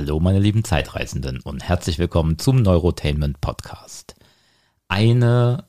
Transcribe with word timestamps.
Hallo, 0.00 0.20
meine 0.20 0.38
lieben 0.38 0.62
Zeitreisenden 0.62 1.40
und 1.40 1.64
herzlich 1.64 1.98
willkommen 1.98 2.38
zum 2.38 2.62
Neurotainment 2.62 3.40
Podcast. 3.40 4.14
Eine 4.86 5.64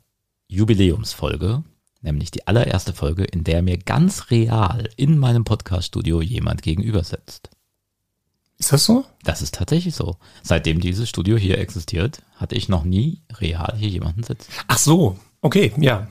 Jubiläumsfolge, 0.47 1.63
nämlich 2.01 2.29
die 2.29 2.45
allererste 2.45 2.93
Folge, 2.93 3.23
in 3.23 3.43
der 3.43 3.63
mir 3.63 3.79
ganz 3.79 4.29
real 4.29 4.87
in 4.97 5.17
meinem 5.17 5.45
Podcaststudio 5.45 6.21
jemand 6.21 6.61
gegenüber 6.61 7.03
sitzt. 7.03 7.49
Ist 8.59 8.71
das 8.71 8.85
so? 8.85 9.03
Das 9.23 9.41
ist 9.41 9.55
tatsächlich 9.55 9.95
so. 9.95 10.17
Seitdem 10.43 10.79
dieses 10.79 11.09
Studio 11.09 11.35
hier 11.35 11.57
existiert, 11.57 12.21
hatte 12.35 12.53
ich 12.53 12.69
noch 12.69 12.83
nie 12.83 13.23
real 13.33 13.73
hier 13.79 13.89
jemanden 13.89 14.21
sitzen. 14.21 14.51
Ach 14.67 14.77
so, 14.77 15.17
okay, 15.41 15.73
ja. 15.79 16.07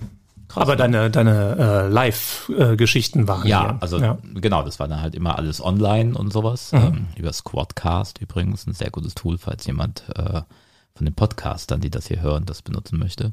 Krass, 0.49 0.63
Aber 0.63 0.77
deine, 0.77 1.11
deine 1.11 1.57
äh, 1.59 1.89
Live-Geschichten 1.89 3.29
waren 3.29 3.47
Ja, 3.47 3.61
hier. 3.63 3.77
also 3.83 3.99
ja. 3.99 4.19
genau, 4.35 4.63
das 4.63 4.79
war 4.81 4.89
dann 4.89 5.03
halt 5.03 5.15
immer 5.15 5.37
alles 5.37 5.63
online 5.63 6.17
und 6.17 6.33
sowas. 6.33 6.73
Mhm. 6.73 6.79
Ähm, 6.79 7.07
über 7.17 7.33
Squadcast 7.33 8.19
übrigens, 8.21 8.67
ein 8.67 8.73
sehr 8.73 8.91
gutes 8.91 9.15
Tool, 9.15 9.37
falls 9.39 9.67
jemand 9.67 10.05
äh, 10.17 10.41
von 10.95 11.05
den 11.05 11.15
Podcastern, 11.15 11.81
die 11.81 11.91
das 11.91 12.09
hier 12.09 12.23
hören, 12.23 12.47
das 12.47 12.63
benutzen 12.63 12.99
möchte. 12.99 13.33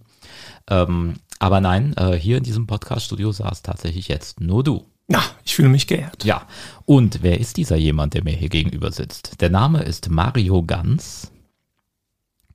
Ähm, 0.69 1.15
aber 1.39 1.61
nein, 1.61 1.93
äh, 1.97 2.13
hier 2.13 2.37
in 2.37 2.43
diesem 2.43 2.67
Podcast-Studio 2.67 3.31
saß 3.31 3.61
tatsächlich 3.61 4.07
jetzt 4.09 4.39
nur 4.41 4.63
du. 4.63 4.85
Na, 5.07 5.21
ich 5.43 5.55
fühle 5.55 5.69
mich 5.69 5.87
geehrt. 5.87 6.23
Ja, 6.25 6.43
und 6.85 7.21
wer 7.21 7.39
ist 7.39 7.57
dieser 7.57 7.75
jemand, 7.75 8.13
der 8.13 8.23
mir 8.23 8.33
hier 8.35 8.49
gegenüber 8.49 8.91
sitzt? 8.91 9.39
Der 9.39 9.49
Name 9.49 9.83
ist 9.83 10.09
Mario 10.09 10.63
Ganz. 10.63 11.31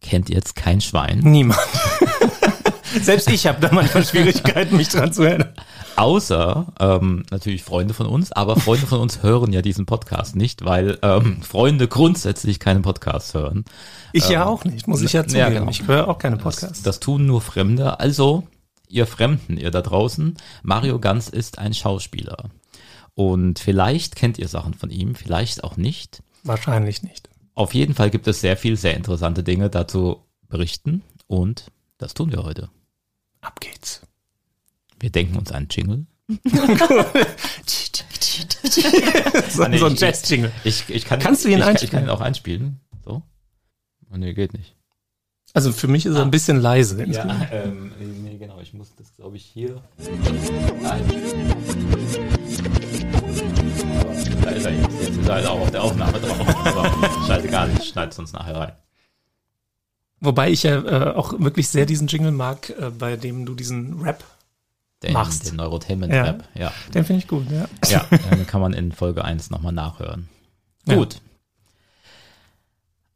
Kennt 0.01 0.29
jetzt 0.29 0.57
kein 0.57 0.81
Schwein. 0.81 1.21
Niemand. 1.21 1.61
Selbst 3.03 3.31
ich 3.31 3.47
habe 3.47 3.61
da 3.61 3.73
manchmal 3.73 4.05
Schwierigkeiten, 4.05 4.77
mich 4.77 4.89
dran 4.89 5.13
zu 5.13 5.23
erinnern. 5.23 5.53
Außer 5.97 6.67
ähm, 6.81 7.25
natürlich 7.31 7.63
Freunde 7.63 7.95
von 7.95 8.07
uns, 8.07 8.33
aber 8.33 8.57
Freunde 8.57 8.87
von 8.87 9.01
uns 9.01 9.23
hören 9.23 9.53
ja 9.53 9.61
diesen 9.61 9.87
Podcast 9.87 10.35
nicht, 10.37 10.65
weil 10.65 10.99
ähm, 11.03 11.43
Freunde 11.43 11.89
grundsätzlich 11.89 12.59
keinen 12.59 12.83
Podcast 12.83 13.35
hören. 13.35 13.65
Ich 14.13 14.29
ja 14.29 14.47
auch 14.47 14.65
nicht, 14.65 14.89
muss 14.89 15.03
ich 15.03 15.13
ja 15.13 15.23
zugeben. 15.25 15.39
ja, 15.39 15.49
genau. 15.51 15.71
Ich 15.71 15.87
höre 15.87 16.09
auch 16.09 16.19
keine 16.19 16.37
Das, 16.37 16.45
Podcasts. 16.45 16.83
das 16.83 17.01
tun 17.01 17.27
nur 17.27 17.41
Fremde. 17.41 18.01
Also, 18.01 18.45
ihr 18.89 19.07
Fremden, 19.07 19.57
ihr 19.59 19.71
da 19.71 19.83
draußen, 19.83 20.37
Mario 20.63 20.99
Ganz 20.99 21.29
ist 21.29 21.59
ein 21.59 21.75
Schauspieler. 21.75 22.47
Und 23.15 23.59
vielleicht 23.59 24.17
kennt 24.17 24.39
ihr 24.39 24.49
Sachen 24.49 24.75
von 24.75 24.91
ihm, 24.91 25.15
vielleicht 25.15 25.65
auch 25.65 25.77
nicht. 25.77 26.23
Wahrscheinlich 26.45 27.03
nicht. 27.03 27.29
Auf 27.55 27.75
jeden 27.75 27.95
Fall 27.95 28.09
gibt 28.11 28.27
es 28.27 28.41
sehr 28.41 28.57
viel, 28.57 28.77
sehr 28.77 28.97
interessante 28.97 29.43
Dinge 29.43 29.69
dazu 29.69 30.25
berichten 30.49 31.03
und 31.27 31.67
das 31.99 32.15
tun 32.15 32.33
wir 32.33 32.43
heute. 32.43 32.71
Ab 33.41 33.61
geht's. 33.61 34.03
Wir 34.99 35.11
denken 35.11 35.37
uns 35.37 35.51
einen 35.53 35.69
Jingle. 35.71 36.07
so, 39.51 39.63
Ah, 39.63 39.69
nee, 39.69 39.79
so 39.79 39.87
ein 39.87 39.95
ich- 39.95 40.01
Jazz-Jingle. 40.01 40.53
Ich, 40.65 40.89
ich 40.89 41.05
kann, 41.05 41.19
Kannst 41.21 41.45
du 41.45 41.49
ihn 41.49 41.59
ich, 41.59 41.61
kann- 41.65 41.75
Ich 41.75 41.81
einspielen? 41.83 41.91
kann 41.91 42.05
ihn 42.05 42.11
auch 42.11 42.21
einspielen. 42.21 42.81
So. 43.05 43.23
Oh, 44.13 44.17
nee, 44.17 44.35
geht 44.35 44.53
nicht. 44.55 44.77
Also 45.53 45.73
für 45.73 45.89
mich 45.89 46.07
ist 46.07 46.15
er 46.15 46.23
ein 46.23 46.31
bisschen 46.31 46.61
leise. 46.61 47.03
Ja, 47.07 47.49
ähm, 47.51 47.93
nee, 48.23 48.37
genau. 48.37 48.61
Ich 48.61 48.73
muss 48.73 48.95
das, 48.95 49.13
glaube 49.15 49.37
ich, 49.37 49.45
hier. 49.45 49.83
Nein. 50.81 51.03
Da 54.43 54.51
ist 54.51 54.65
er 54.67 54.73
jetzt. 54.73 55.01
Jetzt 55.03 55.17
ist 55.19 55.29
er 55.29 55.35
halt 55.35 55.47
auch 55.47 55.61
auf 55.61 55.71
der 55.73 55.83
Aufnahme 55.83 56.21
drauf. 56.21 56.67
Aber 56.67 57.27
scheißegal, 57.27 57.71
ich 57.81 57.89
schneide 57.89 58.11
es 58.13 58.19
uns 58.21 58.33
nachher 58.33 58.55
rein. 58.55 58.73
Wobei 60.21 60.51
ich 60.51 60.63
ja 60.65 60.81
äh, 60.85 61.15
auch 61.15 61.39
wirklich 61.39 61.69
sehr 61.69 61.87
diesen 61.87 62.07
Jingle 62.07 62.33
mag, 62.33 62.71
äh, 62.71 62.91
bei 62.91 63.17
dem 63.17 63.47
du 63.47 63.55
diesen 63.55 64.01
Rap, 64.03 64.23
Den, 65.03 65.15
Machst. 65.15 65.49
den 65.49 65.57
Neurotainment 65.57 66.13
Ja. 66.13 66.23
Rap. 66.25 66.45
Ja. 66.55 66.73
den 66.95 67.05
finde 67.05 67.23
ich 67.23 67.29
gut, 67.29 67.47
ja. 67.51 67.67
Ja, 67.89 68.05
den 68.31 68.47
kann 68.47 68.61
man 68.61 68.73
in 68.75 68.93
Folge 68.93 69.25
1 69.25 69.51
nochmal 69.51 69.73
nachhören. 69.73 70.29
Ja. 70.87 70.97
Gut. 70.97 71.21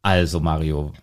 Also, 0.01 0.39
Mario, 0.39 0.93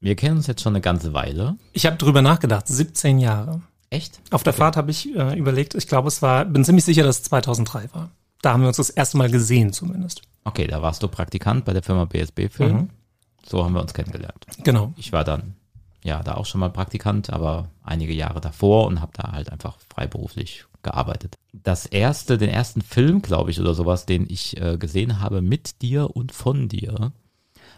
wir 0.00 0.16
kennen 0.16 0.36
uns 0.36 0.46
jetzt 0.46 0.62
schon 0.62 0.72
eine 0.74 0.80
ganze 0.80 1.12
Weile. 1.12 1.56
Ich 1.72 1.86
habe 1.86 1.96
drüber 1.96 2.22
nachgedacht, 2.22 2.66
17 2.68 3.18
Jahre. 3.18 3.62
Echt? 3.90 4.20
Auf 4.30 4.42
der 4.42 4.52
Fahrt 4.52 4.76
habe 4.76 4.90
ich 4.90 5.14
äh, 5.16 5.36
überlegt, 5.38 5.74
ich 5.74 5.86
glaube, 5.86 6.08
es 6.08 6.20
war, 6.22 6.44
bin 6.44 6.64
ziemlich 6.64 6.84
sicher, 6.84 7.02
dass 7.04 7.18
es 7.18 7.22
2003 7.24 7.88
war. 7.94 8.10
Da 8.42 8.52
haben 8.52 8.60
wir 8.60 8.68
uns 8.68 8.76
das 8.76 8.90
erste 8.90 9.16
Mal 9.16 9.30
gesehen 9.30 9.72
zumindest. 9.72 10.22
Okay, 10.44 10.66
da 10.66 10.80
warst 10.82 11.02
du 11.02 11.08
Praktikant 11.08 11.64
bei 11.64 11.72
der 11.72 11.82
Firma 11.82 12.04
BSB 12.04 12.48
Film. 12.50 12.72
Mhm. 12.76 12.90
So 13.48 13.64
haben 13.64 13.74
wir 13.74 13.80
uns 13.80 13.94
kennengelernt. 13.94 14.46
Genau. 14.64 14.92
Ich 14.96 15.12
war 15.12 15.24
dann 15.24 15.54
ja 16.04 16.22
da 16.22 16.34
auch 16.34 16.46
schon 16.46 16.60
mal 16.60 16.70
Praktikant, 16.70 17.30
aber 17.30 17.68
einige 17.82 18.12
Jahre 18.12 18.40
davor 18.40 18.86
und 18.86 19.00
habe 19.00 19.12
da 19.14 19.32
halt 19.32 19.50
einfach 19.50 19.78
freiberuflich 19.92 20.64
gearbeitet. 20.82 21.34
Das 21.52 21.86
erste, 21.86 22.38
den 22.38 22.50
ersten 22.50 22.82
Film, 22.82 23.20
glaube 23.22 23.50
ich, 23.50 23.60
oder 23.60 23.74
sowas, 23.74 24.06
den 24.06 24.26
ich 24.28 24.60
äh, 24.60 24.76
gesehen 24.78 25.20
habe 25.20 25.42
mit 25.42 25.82
dir 25.82 26.14
und 26.14 26.32
von 26.32 26.68
dir, 26.68 27.12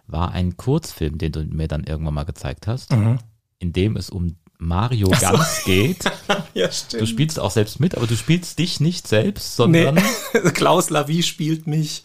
war 0.06 0.32
ein 0.32 0.56
Kurzfilm, 0.56 1.18
den 1.18 1.32
du 1.32 1.44
mir 1.44 1.68
dann 1.68 1.84
irgendwann 1.84 2.14
mal 2.14 2.24
gezeigt 2.24 2.66
hast, 2.66 2.92
Mhm. 2.92 3.18
in 3.58 3.72
dem 3.72 3.96
es 3.96 4.10
um 4.10 4.36
Mario 4.60 5.08
Ganz 5.20 5.64
geht. 5.64 6.04
Ja, 6.54 6.66
Du 6.68 6.72
stimmt. 6.72 7.08
spielst 7.08 7.40
auch 7.40 7.50
selbst 7.50 7.80
mit, 7.80 7.96
aber 7.96 8.06
du 8.06 8.16
spielst 8.16 8.58
dich 8.58 8.80
nicht 8.80 9.08
selbst, 9.08 9.56
sondern 9.56 9.94
Nee. 10.34 10.50
Klaus 10.54 10.90
Lavie 10.90 11.22
spielt 11.22 11.66
mich. 11.66 12.02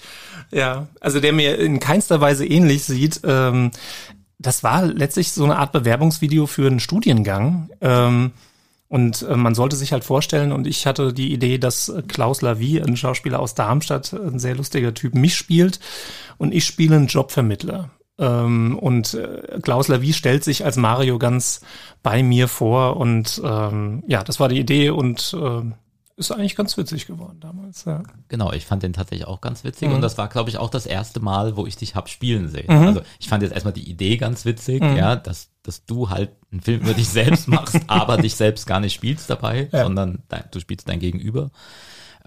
Ja, 0.51 0.88
also 1.01 1.19
der 1.19 1.33
mir 1.33 1.57
in 1.59 1.79
keinster 1.79 2.21
Weise 2.21 2.45
ähnlich 2.45 2.83
sieht. 2.83 3.21
Ähm, 3.23 3.71
das 4.39 4.63
war 4.63 4.85
letztlich 4.85 5.31
so 5.31 5.43
eine 5.43 5.57
Art 5.57 5.71
Bewerbungsvideo 5.73 6.45
für 6.47 6.67
einen 6.67 6.79
Studiengang. 6.79 7.69
Ähm, 7.81 8.31
und 8.87 9.23
äh, 9.23 9.35
man 9.35 9.55
sollte 9.55 9.75
sich 9.75 9.91
halt 9.91 10.03
vorstellen, 10.03 10.51
und 10.51 10.67
ich 10.67 10.85
hatte 10.85 11.11
die 11.11 11.33
Idee, 11.33 11.57
dass 11.57 11.91
Klaus 12.07 12.41
Lavie, 12.41 12.81
ein 12.81 12.95
Schauspieler 12.95 13.39
aus 13.39 13.55
Darmstadt, 13.55 14.13
ein 14.13 14.39
sehr 14.39 14.55
lustiger 14.55 14.93
Typ, 14.93 15.16
mich 15.16 15.35
spielt 15.35 15.79
und 16.37 16.53
ich 16.53 16.66
spiele 16.66 16.95
einen 16.95 17.07
Jobvermittler. 17.07 17.89
Ähm, 18.17 18.79
und 18.79 19.13
äh, 19.13 19.59
Klaus 19.61 19.87
Lavie 19.89 20.13
stellt 20.13 20.43
sich 20.43 20.63
als 20.63 20.77
Mario 20.77 21.17
ganz 21.19 21.61
bei 22.01 22.23
mir 22.23 22.47
vor 22.47 22.97
und 22.97 23.41
ähm, 23.43 24.03
ja, 24.07 24.23
das 24.23 24.39
war 24.39 24.47
die 24.47 24.59
Idee 24.59 24.89
und 24.89 25.35
ähm, 25.37 25.73
ist 26.17 26.31
eigentlich 26.31 26.55
ganz 26.55 26.77
witzig 26.77 27.07
geworden 27.07 27.39
damals. 27.41 27.83
Ja. 27.83 28.03
Genau, 28.29 28.53
ich 28.53 28.65
fand 28.65 28.83
den 28.83 28.93
tatsächlich 28.93 29.27
auch 29.27 29.41
ganz 29.41 29.65
witzig 29.65 29.89
Mhm. 29.89 29.95
und 29.95 30.01
das 30.01 30.17
war, 30.17 30.29
glaube 30.29 30.49
ich, 30.49 30.57
auch 30.57 30.69
das 30.69 30.85
erste 30.85 31.19
Mal, 31.19 31.57
wo 31.57 31.65
ich 31.65 31.75
dich 31.75 31.93
hab 31.95 32.07
spielen 32.07 32.47
sehen. 32.47 32.69
Also 32.69 33.01
ich 33.19 33.27
fand 33.27 33.43
jetzt 33.43 33.51
erstmal 33.51 33.73
die 33.73 33.89
Idee 33.89 34.15
ganz 34.15 34.45
witzig, 34.45 34.81
Mhm. 34.81 34.95
ja, 34.95 35.17
dass, 35.17 35.49
dass 35.63 35.83
du 35.85 36.09
halt 36.09 36.29
einen 36.53 36.61
Film 36.61 36.81
über 36.83 36.93
dich 36.93 37.09
selbst 37.09 37.49
machst, 37.49 37.81
aber 37.87 38.15
dich 38.15 38.35
selbst 38.35 38.65
gar 38.65 38.79
nicht 38.79 38.93
spielst 38.93 39.29
dabei, 39.29 39.67
Ja. 39.73 39.83
sondern 39.83 40.23
dein, 40.29 40.45
du 40.51 40.61
spielst 40.61 40.87
dein 40.87 40.99
Gegenüber. 40.99 41.51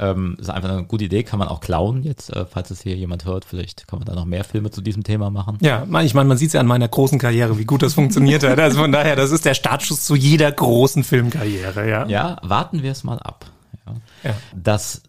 Ähm, 0.01 0.37
ist 0.39 0.49
einfach 0.49 0.71
eine 0.71 0.85
gute 0.85 1.05
Idee, 1.07 1.25
kann 1.25 1.41
man 1.41 1.49
auch 1.49 1.61
klauen 1.61 2.05
jetzt, 2.05 2.31
äh, 2.35 2.47
falls 2.47 2.71
es 2.71 2.81
hier 2.83 2.95
jemand 2.97 3.25
hört. 3.25 3.45
Vielleicht 3.45 3.89
kann 3.89 3.99
man 3.99 4.07
da 4.07 4.15
noch 4.15 4.27
mehr 4.27 4.45
Filme 4.45 4.71
zu 4.71 4.81
diesem 4.81 5.03
Thema 5.03 5.29
machen. 5.31 5.59
Ja, 5.61 5.83
ich 6.03 6.15
meine, 6.15 6.29
man 6.29 6.39
sieht 6.39 6.53
ja 6.53 6.61
an 6.61 6.67
meiner 6.67 6.87
großen 6.87 7.19
Karriere, 7.19 7.59
wie 7.59 7.65
gut 7.65 7.83
das 7.83 7.95
funktioniert 7.95 8.45
hat. 8.45 8.59
Also 8.61 8.79
von 8.79 8.93
daher, 8.93 9.17
das 9.17 9.33
ist 9.33 9.45
der 9.45 9.55
Startschuss 9.55 10.05
zu 10.05 10.15
jeder 10.15 10.53
großen 10.53 11.03
Filmkarriere, 11.03 11.89
ja. 11.91 12.07
Ja, 12.07 12.37
warten 12.43 12.83
wir 12.85 12.93
es 12.93 13.03
mal 13.03 13.19
ab. 13.19 13.47
Ja. 13.87 13.95
Ja. 14.31 14.37
Das 14.55 15.03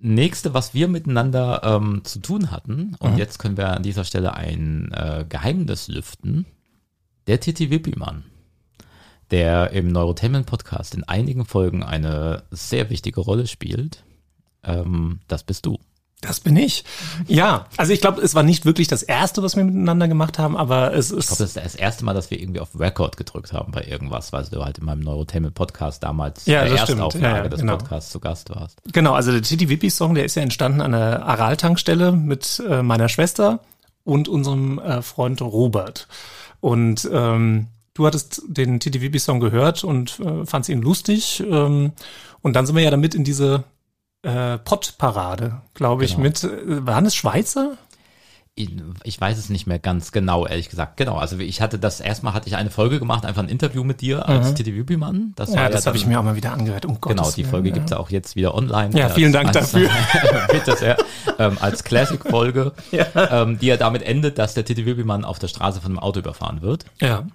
nächste, 0.00 0.52
was 0.54 0.74
wir 0.74 0.88
miteinander 0.88 1.60
ähm, 1.64 2.00
zu 2.04 2.18
tun 2.20 2.50
hatten, 2.50 2.96
und 2.98 3.12
Mhm. 3.12 3.18
jetzt 3.18 3.38
können 3.38 3.56
wir 3.56 3.68
an 3.76 3.82
dieser 3.82 4.04
Stelle 4.04 4.34
ein 4.34 4.90
äh, 4.92 5.24
Geheimnis 5.28 5.88
lüften, 5.88 6.44
der 7.26 7.40
Titi 7.40 7.70
Wippimann, 7.70 8.24
der 9.30 9.70
im 9.72 9.88
Neurotainment 9.88 10.46
Podcast 10.46 10.94
in 10.94 11.04
einigen 11.04 11.44
Folgen 11.44 11.82
eine 11.82 12.44
sehr 12.50 12.90
wichtige 12.90 13.20
Rolle 13.20 13.46
spielt, 13.46 14.04
ähm, 14.64 15.20
das 15.28 15.42
bist 15.44 15.66
du. 15.66 15.78
Das 16.20 16.40
bin 16.40 16.56
ich. 16.56 16.82
Ja, 17.28 17.66
also 17.76 17.92
ich 17.92 18.00
glaube, 18.00 18.20
es 18.22 18.34
war 18.34 18.42
nicht 18.42 18.64
wirklich 18.64 18.88
das 18.88 19.04
erste, 19.04 19.40
was 19.44 19.54
wir 19.54 19.62
miteinander 19.62 20.08
gemacht 20.08 20.36
haben, 20.40 20.56
aber 20.56 20.92
es 20.92 21.12
Ich 21.12 21.18
glaube, 21.18 21.20
ist 21.20 21.30
das 21.30 21.40
ist 21.40 21.56
das 21.56 21.74
erste 21.76 22.04
Mal, 22.04 22.12
dass 22.12 22.28
wir 22.32 22.40
irgendwie 22.40 22.58
auf 22.58 22.70
Record 22.76 23.16
gedrückt 23.16 23.52
haben 23.52 23.70
bei 23.70 23.84
irgendwas, 23.84 24.32
weil 24.32 24.44
du 24.46 24.64
halt 24.64 24.78
in 24.78 24.84
meinem 24.84 24.98
Neurotainment 25.02 25.54
Podcast 25.54 26.02
damals 26.02 26.44
Ja, 26.46 26.64
der 26.64 26.76
stimmt. 26.78 26.98
Erstauflage 27.00 27.24
Ja, 27.36 27.42
ja, 27.44 27.48
des 27.48 27.60
genau. 27.60 27.76
Podcasts 27.76 28.10
zu 28.10 28.18
Gast 28.18 28.50
warst. 28.50 28.80
genau, 28.92 29.12
also 29.14 29.30
der 29.30 29.42
Titty 29.42 29.68
Wippi 29.68 29.90
Song, 29.90 30.16
der 30.16 30.24
ist 30.24 30.34
ja 30.34 30.42
entstanden 30.42 30.80
an 30.80 30.90
der 30.90 31.24
Aral-Tankstelle 31.24 32.10
mit 32.10 32.60
äh, 32.68 32.82
meiner 32.82 33.08
Schwester 33.08 33.60
und 34.02 34.26
unserem 34.28 34.80
äh, 34.80 35.02
Freund 35.02 35.40
Robert. 35.40 36.08
Und 36.58 37.08
ähm, 37.12 37.68
du 37.94 38.06
hattest 38.06 38.42
den 38.48 38.80
Titty 38.80 39.02
Wippi 39.02 39.20
Song 39.20 39.38
gehört 39.38 39.84
und 39.84 40.18
äh, 40.18 40.44
fandst 40.44 40.68
ihn 40.68 40.82
lustig. 40.82 41.44
Ähm, 41.48 41.92
und 42.42 42.54
dann 42.56 42.66
sind 42.66 42.74
wir 42.74 42.82
ja 42.82 42.90
damit 42.90 43.14
in 43.14 43.22
diese 43.22 43.62
äh, 44.22 44.58
Pott-Parade, 44.58 45.60
glaube 45.74 46.04
ich, 46.04 46.12
Genau. 46.12 46.22
mit, 46.22 46.42
äh, 46.44 46.86
waren 46.86 47.06
es 47.06 47.14
Schweizer? 47.14 47.76
ich 49.04 49.20
weiß 49.20 49.38
es 49.38 49.50
nicht 49.50 49.68
mehr 49.68 49.78
ganz 49.78 50.10
genau, 50.10 50.44
ehrlich 50.44 50.68
gesagt. 50.68 50.96
Genau, 50.96 51.16
also 51.16 51.38
ich 51.38 51.60
hatte 51.60 51.78
das, 51.78 52.00
erstmal 52.00 52.34
hatte 52.34 52.48
ich 52.48 52.56
eine 52.56 52.70
Folge 52.70 52.98
gemacht, 52.98 53.24
einfach 53.24 53.42
ein 53.42 53.48
Interview 53.48 53.84
mit 53.84 54.00
dir 54.00 54.28
als 54.28 54.52
Titi 54.54 54.74
Wübimann. 54.74 55.32
Das 55.36 55.50
Mhm. 55.50 55.54
Ja, 55.54 55.62
war 55.62 55.70
das 55.70 55.86
habe 55.86 55.96
ich 55.96 56.06
mir 56.06 56.18
auch 56.18 56.24
mal 56.24 56.34
wieder 56.34 56.52
angehört. 56.52 56.84
Um 56.84 57.00
Genau, 57.00 57.22
Gottes 57.22 57.34
die 57.36 57.42
Willen, 57.42 57.50
Folge 57.50 57.68
ja. 57.68 57.74
gibt's 57.76 57.92
auch 57.92 58.10
jetzt 58.10 58.34
wieder 58.34 58.56
online. 58.56 58.98
Ja, 58.98 59.10
vielen 59.10 59.32
Dank 59.32 59.54
als, 59.54 59.70
dafür. 59.70 59.88
Bitte 60.50 60.76
sehr. 60.76 60.96
Ähm, 61.38 61.56
als 61.60 61.84
Classic-Folge, 61.84 62.72
ähm, 63.14 63.58
die 63.60 63.66
ja 63.66 63.76
damit 63.76 64.02
endet, 64.02 64.38
dass 64.38 64.54
der 64.54 64.64
Titi 64.64 64.84
Wübimann 64.86 65.24
auf 65.24 65.38
der 65.38 65.46
Straße 65.46 65.80
von 65.80 65.92
einem 65.92 66.00
Auto 66.00 66.18
überfahren 66.18 66.60
wird. 66.60 66.84
Ja. 67.00 67.28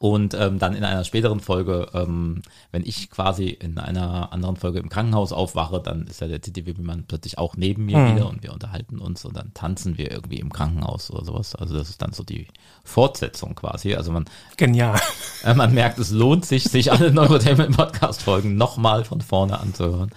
Und 0.00 0.32
ähm, 0.34 0.60
dann 0.60 0.74
in 0.74 0.84
einer 0.84 1.02
späteren 1.02 1.40
Folge, 1.40 1.88
ähm, 1.92 2.42
wenn 2.70 2.86
ich 2.86 3.10
quasi 3.10 3.48
in 3.48 3.78
einer 3.78 4.32
anderen 4.32 4.56
Folge 4.56 4.78
im 4.78 4.88
Krankenhaus 4.88 5.32
aufwache, 5.32 5.80
dann 5.82 6.06
ist 6.06 6.20
ja 6.20 6.28
der 6.28 6.40
Titi 6.40 6.66
Wippelmann 6.66 7.04
plötzlich 7.08 7.36
auch 7.36 7.56
neben 7.56 7.86
mir 7.86 7.98
Mhm. 7.98 8.14
wieder 8.14 8.28
und 8.28 8.44
wir 8.44 8.52
unterhalten 8.52 8.98
uns 9.00 9.24
und 9.24 9.36
dann 9.36 9.52
tanzen 9.54 9.98
wir 9.98 10.12
irgendwie 10.12 10.38
im 10.38 10.52
Krankenhaus 10.52 11.10
oder 11.10 11.24
sowas. 11.24 11.56
Also 11.56 11.76
das 11.76 11.90
ist 11.90 12.00
dann 12.00 12.12
so 12.12 12.22
die 12.22 12.46
Fortsetzung 12.84 13.56
quasi. 13.56 13.94
Also 13.94 14.12
man, 14.12 14.26
Genial. 14.56 15.00
äh, 15.44 15.54
man 15.54 15.74
merkt, 15.74 15.98
es 15.98 16.10
lohnt 16.10 16.46
sich, 16.46 16.64
sich 16.64 16.92
alle 16.92 17.10
Neurotainment 17.12 17.76
Podcast 17.76 18.22
Folgen 18.22 18.56
nochmal 18.56 19.04
von 19.04 19.20
vorne 19.20 19.58
anzuhören. 19.58 20.10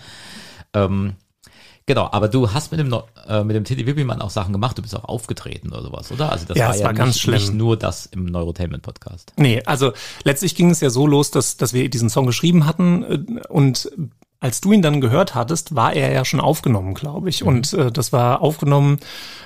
Ähm, 0.74 1.16
genau, 1.94 2.10
aber 2.12 2.28
du 2.30 2.52
hast 2.54 2.72
mit 2.72 2.80
dem, 2.80 2.94
äh, 3.28 3.44
mit 3.44 3.56
dem 3.56 3.64
Titi 3.66 3.86
Wippelmann 3.86 4.22
auch 4.22 4.30
Sachen 4.30 4.54
gemacht, 4.54 4.78
du 4.78 4.82
bist 4.82 4.96
auch 4.96 5.04
aufgetreten 5.06 5.72
oder 5.72 5.82
sowas, 5.84 6.12
oder? 6.12 6.32
Also 6.32 6.46
das 6.46 6.58
Ja, 6.58 6.70
war 6.70 6.76
ja 6.78 6.86
war 6.86 6.94
ganz 6.94 7.16
nicht, 7.16 7.22
schlimm. 7.22 7.36
nicht 7.36 7.54
nur 7.54 7.78
das 7.78 8.06
im 8.06 8.26
Neurotainment 8.26 8.82
Podcast. 8.84 9.34
Nee, 9.38 9.62
also 9.66 9.92
letztlich 10.24 10.56
ging 10.56 10.70
es 10.70 10.80
ja 10.80 10.90
so 10.90 11.06
los, 11.06 11.32
dass, 11.32 11.58
dass 11.58 11.74
wir 11.74 11.90
diesen 11.90 12.10
Song 12.10 12.26
geschrieben 12.26 12.66
hatten 12.66 13.04
äh, 13.04 13.42
und 13.50 13.92
als 14.42 14.60
du 14.60 14.72
ihn 14.72 14.82
dann 14.82 15.02
gehört 15.02 15.36
hattest, 15.36 15.76
war 15.76 15.94
er 15.94 16.12
ja 16.12 16.26
schon 16.26 16.40
aufgenommen, 16.40 16.96
glaube 16.96 17.30
ich. 17.30 17.44
Und 17.44 17.74
äh, 17.74 17.92
das 17.92 18.12
war 18.12 18.42
aufgenommen 18.42 18.98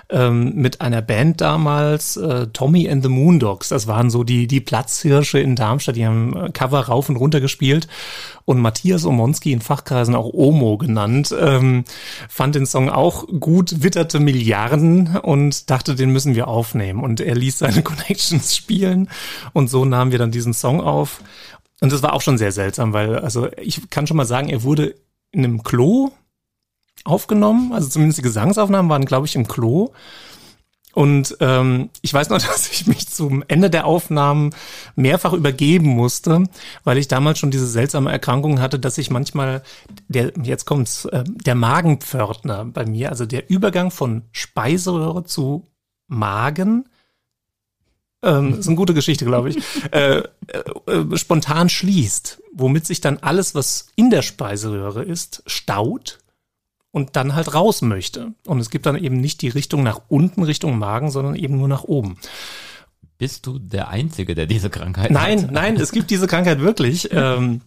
ähm, 0.10 0.54
mit 0.56 0.80
einer 0.80 1.02
Band 1.02 1.42
damals, 1.42 2.16
äh, 2.16 2.48
Tommy 2.48 2.90
and 2.90 3.04
the 3.04 3.10
Moondogs. 3.10 3.68
Das 3.68 3.88
waren 3.88 4.10
so 4.10 4.24
die, 4.24 4.48
die 4.48 4.62
Platzhirsche 4.62 5.40
in 5.40 5.58
Darmstadt, 5.58 5.98
die 5.98 6.06
haben 6.06 6.34
äh, 6.38 6.50
Cover 6.50 6.80
rauf 6.80 7.10
und 7.10 7.18
runter 7.18 7.42
gespielt. 7.42 7.90
Und 8.46 8.62
Matthias 8.62 9.06
Omonski 9.06 9.52
in 9.52 9.60
Fachkreisen 9.60 10.16
auch 10.16 10.32
Omo 10.32 10.78
genannt, 10.78 11.36
ähm, 11.38 11.84
fand 12.30 12.56
den 12.56 12.66
Song 12.66 12.90
auch 12.90 13.26
gut, 13.40 13.84
witterte 13.84 14.22
Milliarden 14.22 15.18
und 15.18 15.70
dachte, 15.70 15.96
den 15.96 16.12
müssen 16.12 16.36
wir 16.36 16.48
aufnehmen. 16.48 17.04
Und 17.04 17.20
er 17.20 17.36
ließ 17.36 17.60
seine 17.60 17.82
Connections 17.84 18.56
spielen 18.56 19.10
und 19.52 19.70
so 19.70 19.84
nahmen 19.84 20.12
wir 20.12 20.20
dann 20.20 20.32
diesen 20.32 20.54
Song 20.54 20.80
auf. 20.80 21.22
Und 21.86 21.92
das 21.92 22.02
war 22.02 22.14
auch 22.14 22.22
schon 22.24 22.40
sehr 22.40 22.52
seltsam, 22.52 22.94
weil, 22.94 23.20
also 23.20 23.48
ich 23.62 23.92
kann 23.92 24.08
schon 24.08 24.18
mal 24.18 24.26
sagen, 24.26 24.50
er 24.50 24.64
wurde 24.64 24.96
in 25.30 25.44
einem 25.44 25.62
Klo 25.62 26.10
aufgenommen, 27.04 27.74
also 27.74 27.88
zumindest 27.88 28.18
die 28.18 28.24
Gesangsaufnahmen 28.24 28.90
waren, 28.90 29.06
glaube 29.06 29.28
ich, 29.28 29.36
im 29.36 29.48
Klo. 29.48 29.92
Und 30.96 31.38
ähm, 31.42 31.92
ich 32.02 32.12
weiß 32.12 32.30
noch, 32.30 32.38
dass 32.42 32.72
ich 32.72 32.88
mich 32.88 33.08
zum 33.08 33.44
Ende 33.48 33.70
der 33.70 33.86
Aufnahmen 33.86 34.50
mehrfach 34.96 35.34
übergeben 35.34 35.90
musste, 35.90 36.46
weil 36.84 36.98
ich 36.98 37.08
damals 37.08 37.38
schon 37.38 37.52
diese 37.52 37.68
seltsame 37.68 38.12
Erkrankung 38.12 38.62
hatte, 38.62 38.80
dass 38.80 38.98
ich 38.98 39.12
manchmal, 39.12 39.62
der, 40.08 40.34
jetzt 40.42 40.66
kommt's, 40.66 41.06
äh, 41.06 41.24
der 41.24 41.54
Magenpförtner 41.54 42.66
bei 42.66 42.88
mir, 42.88 43.12
also 43.12 43.28
der 43.28 43.48
Übergang 43.52 43.92
von 43.92 44.24
Speiseröhre 44.32 45.24
zu 45.24 45.68
Magen, 46.08 46.90
ähm, 48.24 48.60
ist 48.60 48.68
eine 48.68 48.76
gute 48.76 48.94
Geschichte, 48.94 49.26
glaube 49.26 49.50
ich, 49.50 49.58
äh, 49.92 50.18
äh, 50.48 50.64
äh, 50.88 51.18
spontan 51.18 51.70
schließt, 51.70 52.42
womit 52.54 52.86
sich 52.86 53.02
dann 53.02 53.18
alles, 53.18 53.56
was 53.56 53.88
in 53.96 54.10
der 54.10 54.22
Speiseröhre 54.22 55.04
ist, 55.04 55.44
staut 55.46 56.20
und 56.92 57.16
dann 57.16 57.36
halt 57.36 57.54
raus 57.54 57.82
möchte. 57.82 58.34
Und 58.46 58.60
es 58.60 58.70
gibt 58.70 58.86
dann 58.86 58.96
eben 58.96 59.20
nicht 59.20 59.42
die 59.42 59.50
Richtung 59.50 59.84
nach 59.84 60.02
unten, 60.08 60.44
Richtung 60.44 60.78
Magen, 60.80 61.12
sondern 61.12 61.36
eben 61.36 61.58
nur 61.58 61.68
nach 61.68 61.84
oben. 61.84 62.18
Bist 63.18 63.46
du 63.46 63.60
der 63.60 63.90
Einzige, 63.90 64.36
der 64.36 64.46
diese 64.46 64.70
Krankheit 64.70 65.12
Nein, 65.12 65.44
hat? 65.44 65.52
nein, 65.52 65.76
es 65.78 65.92
gibt 65.92 66.10
diese 66.10 66.28
Krankheit 66.28 66.60
wirklich. 66.60 67.10
Ähm, 67.16 67.62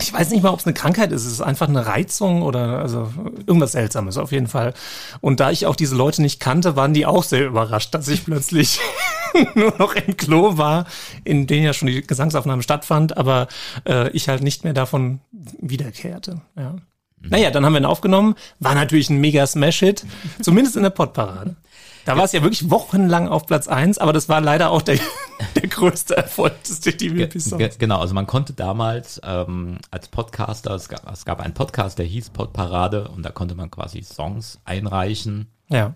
ich 0.00 0.12
weiß 0.12 0.30
nicht 0.30 0.42
mal, 0.42 0.50
ob 0.50 0.60
es 0.60 0.66
eine 0.66 0.74
Krankheit 0.74 1.12
ist. 1.12 1.24
Es 1.24 1.32
ist 1.32 1.40
einfach 1.40 1.68
eine 1.68 1.86
Reizung 1.86 2.42
oder 2.42 2.80
also 2.80 3.10
irgendwas 3.46 3.72
Seltsames 3.72 4.16
auf 4.16 4.32
jeden 4.32 4.46
Fall. 4.46 4.74
Und 5.20 5.40
da 5.40 5.50
ich 5.50 5.66
auch 5.66 5.76
diese 5.76 5.94
Leute 5.94 6.22
nicht 6.22 6.40
kannte, 6.40 6.76
waren 6.76 6.94
die 6.94 7.06
auch 7.06 7.24
sehr 7.24 7.46
überrascht, 7.46 7.94
dass 7.94 8.08
ich 8.08 8.24
plötzlich 8.24 8.80
nur 9.54 9.74
noch 9.78 9.94
im 9.94 10.16
Klo 10.16 10.56
war, 10.58 10.86
in 11.24 11.46
dem 11.46 11.62
ja 11.62 11.72
schon 11.72 11.88
die 11.88 12.02
Gesangsaufnahme 12.02 12.62
stattfand, 12.62 13.16
aber 13.16 13.48
äh, 13.86 14.10
ich 14.10 14.28
halt 14.28 14.42
nicht 14.42 14.64
mehr 14.64 14.74
davon 14.74 15.20
wiederkehrte. 15.32 16.40
Ja. 16.56 16.76
Naja, 17.22 17.50
dann 17.50 17.64
haben 17.64 17.74
wir 17.74 17.80
ihn 17.80 17.86
aufgenommen. 17.86 18.34
War 18.60 18.74
natürlich 18.74 19.10
ein 19.10 19.20
mega 19.20 19.46
Smash-Hit, 19.46 20.06
zumindest 20.40 20.76
in 20.76 20.82
der 20.82 20.90
Podparade. 20.90 21.56
Da 22.04 22.16
war 22.16 22.24
es 22.24 22.32
ja 22.32 22.42
wirklich 22.42 22.70
wochenlang 22.70 23.28
auf 23.28 23.46
Platz 23.46 23.68
eins, 23.68 23.98
aber 23.98 24.12
das 24.12 24.28
war 24.28 24.40
leider 24.40 24.70
auch 24.70 24.82
der, 24.82 24.98
der 25.56 25.68
größte 25.68 26.16
Erfolg 26.16 26.62
des 26.64 26.80
TTV-Songs. 26.80 27.58
ge 27.58 27.70
genau, 27.78 28.00
also 28.00 28.14
man 28.14 28.26
konnte 28.26 28.52
damals 28.52 29.20
ähm, 29.24 29.78
als 29.90 30.08
Podcaster, 30.08 30.74
es 30.74 30.88
gab, 30.88 31.10
es 31.10 31.24
gab 31.24 31.40
einen 31.40 31.54
Podcast, 31.54 31.98
der 31.98 32.06
hieß 32.06 32.30
Podparade 32.30 33.08
und 33.08 33.22
da 33.22 33.30
konnte 33.30 33.54
man 33.54 33.70
quasi 33.70 34.02
Songs 34.02 34.60
einreichen. 34.64 35.48
Ja. 35.68 35.94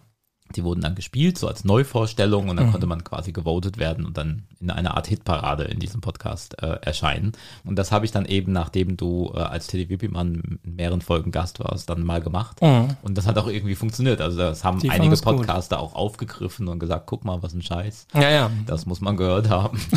Die 0.57 0.65
wurden 0.65 0.81
dann 0.81 0.95
gespielt, 0.95 1.39
so 1.39 1.49
als 1.49 1.65
Neuvorstellung 1.65 2.49
und 2.49 2.57
dann 2.57 2.71
konnte 2.71 2.87
man 2.87 3.03
quasi 3.05 3.33
gewotet 3.33 3.79
werden 3.79 4.07
und 4.07 4.17
dann 4.17 4.45
in 4.61 4.71
einer 4.71 4.97
Art 4.97 5.07
Hitparade 5.07 5.65
in 5.65 5.79
diesem 5.79 6.01
Podcast 6.01 6.63
äh, 6.63 6.79
erscheinen. 6.83 7.33
Und 7.65 7.77
das 7.79 7.93
habe 7.93 8.05
ich 8.05 8.13
dann 8.13 8.25
eben, 8.25 8.53
nachdem 8.53 8.97
du 8.97 9.33
äh, 9.35 9.39
als 9.39 9.67
TDWP-Mann 9.67 10.59
in 10.63 10.77
mehreren 10.77 11.01
Folgen 11.01 11.33
Gast 11.33 11.59
warst, 11.61 11.91
dann 11.91 12.03
mal 12.03 12.21
gemacht. 12.21 12.61
Und 13.03 13.19
das 13.19 13.27
hat 13.27 13.39
auch 13.39 13.47
irgendwie 13.47 13.75
funktioniert. 13.75 14.21
Also 14.21 14.39
das 14.39 14.65
haben 14.65 14.79
Die 14.79 14.91
einige 14.91 15.15
es 15.15 15.23
gut. 15.23 15.39
Podcaster 15.39 15.81
auch 15.81 15.95
aufgegriffen 15.95 16.69
und 16.69 16.79
gesagt, 16.79 17.07
guck 17.07 17.25
mal, 17.25 17.43
was 17.43 17.55
ein 17.55 17.63
Scheiß. 17.63 18.07
Ja, 18.15 18.31
ja. 18.31 18.51
Das 18.67 18.87
muss 18.87 19.01
man 19.01 19.17
gehört 19.17 19.49
haben. 19.49 19.81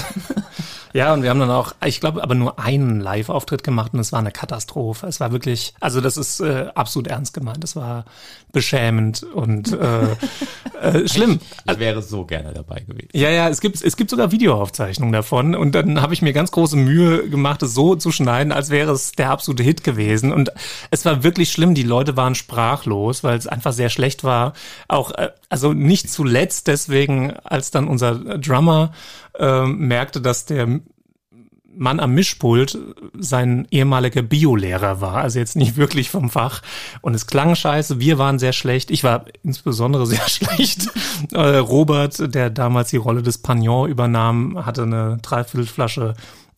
Ja, 0.93 1.13
und 1.13 1.23
wir 1.23 1.29
haben 1.29 1.39
dann 1.39 1.51
auch, 1.51 1.73
ich 1.85 1.99
glaube, 1.99 2.23
aber 2.23 2.35
nur 2.35 2.59
einen 2.59 2.99
Live-Auftritt 2.99 3.63
gemacht 3.63 3.93
und 3.93 3.99
es 3.99 4.11
war 4.11 4.19
eine 4.19 4.31
Katastrophe. 4.31 5.07
Es 5.07 5.19
war 5.19 5.31
wirklich, 5.31 5.73
also 5.79 6.01
das 6.01 6.17
ist 6.17 6.39
äh, 6.39 6.67
absolut 6.75 7.07
ernst 7.07 7.33
gemeint. 7.33 7.63
Es 7.63 7.75
war 7.75 8.05
beschämend 8.51 9.23
und 9.23 9.73
äh, 9.73 10.15
äh, 10.81 11.07
schlimm. 11.07 11.39
Ich 11.69 11.79
wäre 11.79 12.01
so 12.01 12.25
gerne 12.25 12.53
dabei 12.53 12.79
gewesen. 12.81 13.09
Ja, 13.13 13.29
ja, 13.29 13.49
es 13.49 13.61
gibt, 13.61 13.81
es 13.81 13.97
gibt 13.97 14.09
sogar 14.09 14.31
Videoaufzeichnungen 14.31 15.13
davon 15.13 15.55
und 15.55 15.73
dann 15.73 16.01
habe 16.01 16.13
ich 16.13 16.21
mir 16.21 16.33
ganz 16.33 16.51
große 16.51 16.77
Mühe 16.77 17.29
gemacht, 17.29 17.61
es 17.63 17.73
so 17.73 17.95
zu 17.95 18.11
schneiden, 18.11 18.51
als 18.51 18.69
wäre 18.69 18.91
es 18.91 19.11
der 19.11 19.29
absolute 19.29 19.63
Hit 19.63 19.83
gewesen. 19.83 20.31
Und 20.31 20.51
es 20.91 21.05
war 21.05 21.23
wirklich 21.23 21.51
schlimm, 21.51 21.75
die 21.75 21.83
Leute 21.83 22.17
waren 22.17 22.35
sprachlos, 22.35 23.23
weil 23.23 23.37
es 23.37 23.47
einfach 23.47 23.73
sehr 23.73 23.89
schlecht 23.89 24.23
war. 24.23 24.53
Auch, 24.87 25.11
äh, 25.11 25.29
also 25.49 25.73
nicht 25.73 26.09
zuletzt 26.09 26.67
deswegen, 26.67 27.33
als 27.43 27.71
dann 27.71 27.87
unser 27.87 28.15
Drummer 28.37 28.91
äh, 29.37 29.65
merkte, 29.65 30.21
dass 30.21 30.45
der 30.45 30.79
Mann 31.77 31.99
am 31.99 32.13
Mischpult 32.13 32.77
sein 33.17 33.67
ehemaliger 33.69 34.23
Biolehrer 34.23 34.99
war, 34.99 35.17
also 35.17 35.39
jetzt 35.39 35.55
nicht 35.55 35.77
wirklich 35.77 36.09
vom 36.09 36.29
Fach. 36.29 36.61
Und 37.01 37.13
es 37.13 37.27
klang 37.27 37.55
scheiße, 37.55 37.99
wir 37.99 38.17
waren 38.17 38.39
sehr 38.39 38.53
schlecht, 38.53 38.89
ich 38.89 39.03
war 39.03 39.25
insbesondere 39.43 40.05
sehr 40.05 40.27
schlecht. 40.27 40.87
Äh, 41.31 41.57
Robert, 41.57 42.33
der 42.33 42.49
damals 42.49 42.89
die 42.89 42.97
Rolle 42.97 43.21
des 43.21 43.37
Pagnon 43.37 43.89
übernahm, 43.89 44.65
hatte 44.65 44.83
eine 44.83 45.19
Dreiviertelflasche 45.21 46.15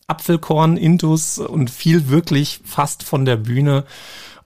Apfelkorn 0.08 0.78
intus 0.78 1.38
und 1.38 1.70
fiel 1.70 2.10
wirklich 2.10 2.62
fast 2.64 3.04
von 3.04 3.26
der 3.26 3.38
Bühne. 3.38 3.84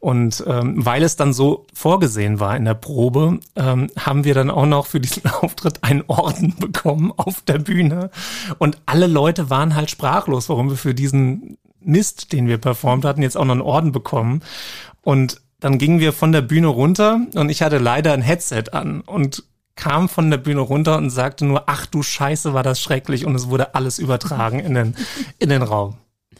Und 0.03 0.43
ähm, 0.47 0.85
weil 0.85 1.01
es 1.01 1.15
dann 1.15 1.31
so 1.31 1.65
vorgesehen 1.73 2.41
war 2.41 2.57
in 2.57 2.65
der 2.65 2.73
Probe, 2.73 3.39
ähm, 3.55 3.89
haben 3.97 4.25
wir 4.25 4.33
dann 4.33 4.51
auch 4.51 4.65
noch 4.65 4.85
für 4.85 4.99
diesen 4.99 5.25
Auftritt 5.41 5.81
einen 5.81 6.03
Orden 6.07 6.55
bekommen 6.59 7.13
auf 7.15 7.41
der 7.43 7.59
Bühne. 7.59 8.09
Und 8.57 8.81
alle 8.85 9.07
Leute 9.07 9.49
waren 9.49 9.75
halt 9.75 9.89
sprachlos, 9.89 10.49
warum 10.49 10.69
wir 10.69 10.75
für 10.75 10.93
diesen 10.93 11.57
Mist, 11.79 12.33
den 12.33 12.47
wir 12.47 12.57
performt 12.57 13.05
hatten, 13.05 13.21
jetzt 13.21 13.37
auch 13.37 13.45
noch 13.45 13.53
einen 13.53 13.61
Orden 13.61 13.93
bekommen. 13.93 14.41
Und 15.03 15.39
dann 15.61 15.77
gingen 15.77 16.01
wir 16.01 16.11
von 16.11 16.33
der 16.33 16.41
Bühne 16.41 16.67
runter 16.67 17.21
und 17.35 17.47
ich 17.47 17.61
hatte 17.61 17.77
leider 17.77 18.11
ein 18.11 18.21
Headset 18.21 18.73
an 18.73 18.99
und 18.99 19.45
kam 19.77 20.09
von 20.09 20.29
der 20.29 20.37
Bühne 20.37 20.59
runter 20.59 20.97
und 20.97 21.11
sagte 21.11 21.45
nur, 21.45 21.63
ach 21.67 21.85
du 21.85 22.03
Scheiße, 22.03 22.53
war 22.53 22.63
das 22.63 22.81
schrecklich 22.81 23.25
und 23.25 23.35
es 23.35 23.47
wurde 23.47 23.73
alles 23.73 23.99
übertragen 23.99 24.59
in 24.59 24.73
den, 24.73 24.95
in 25.39 25.47
den 25.47 25.61
Raum. 25.61 25.95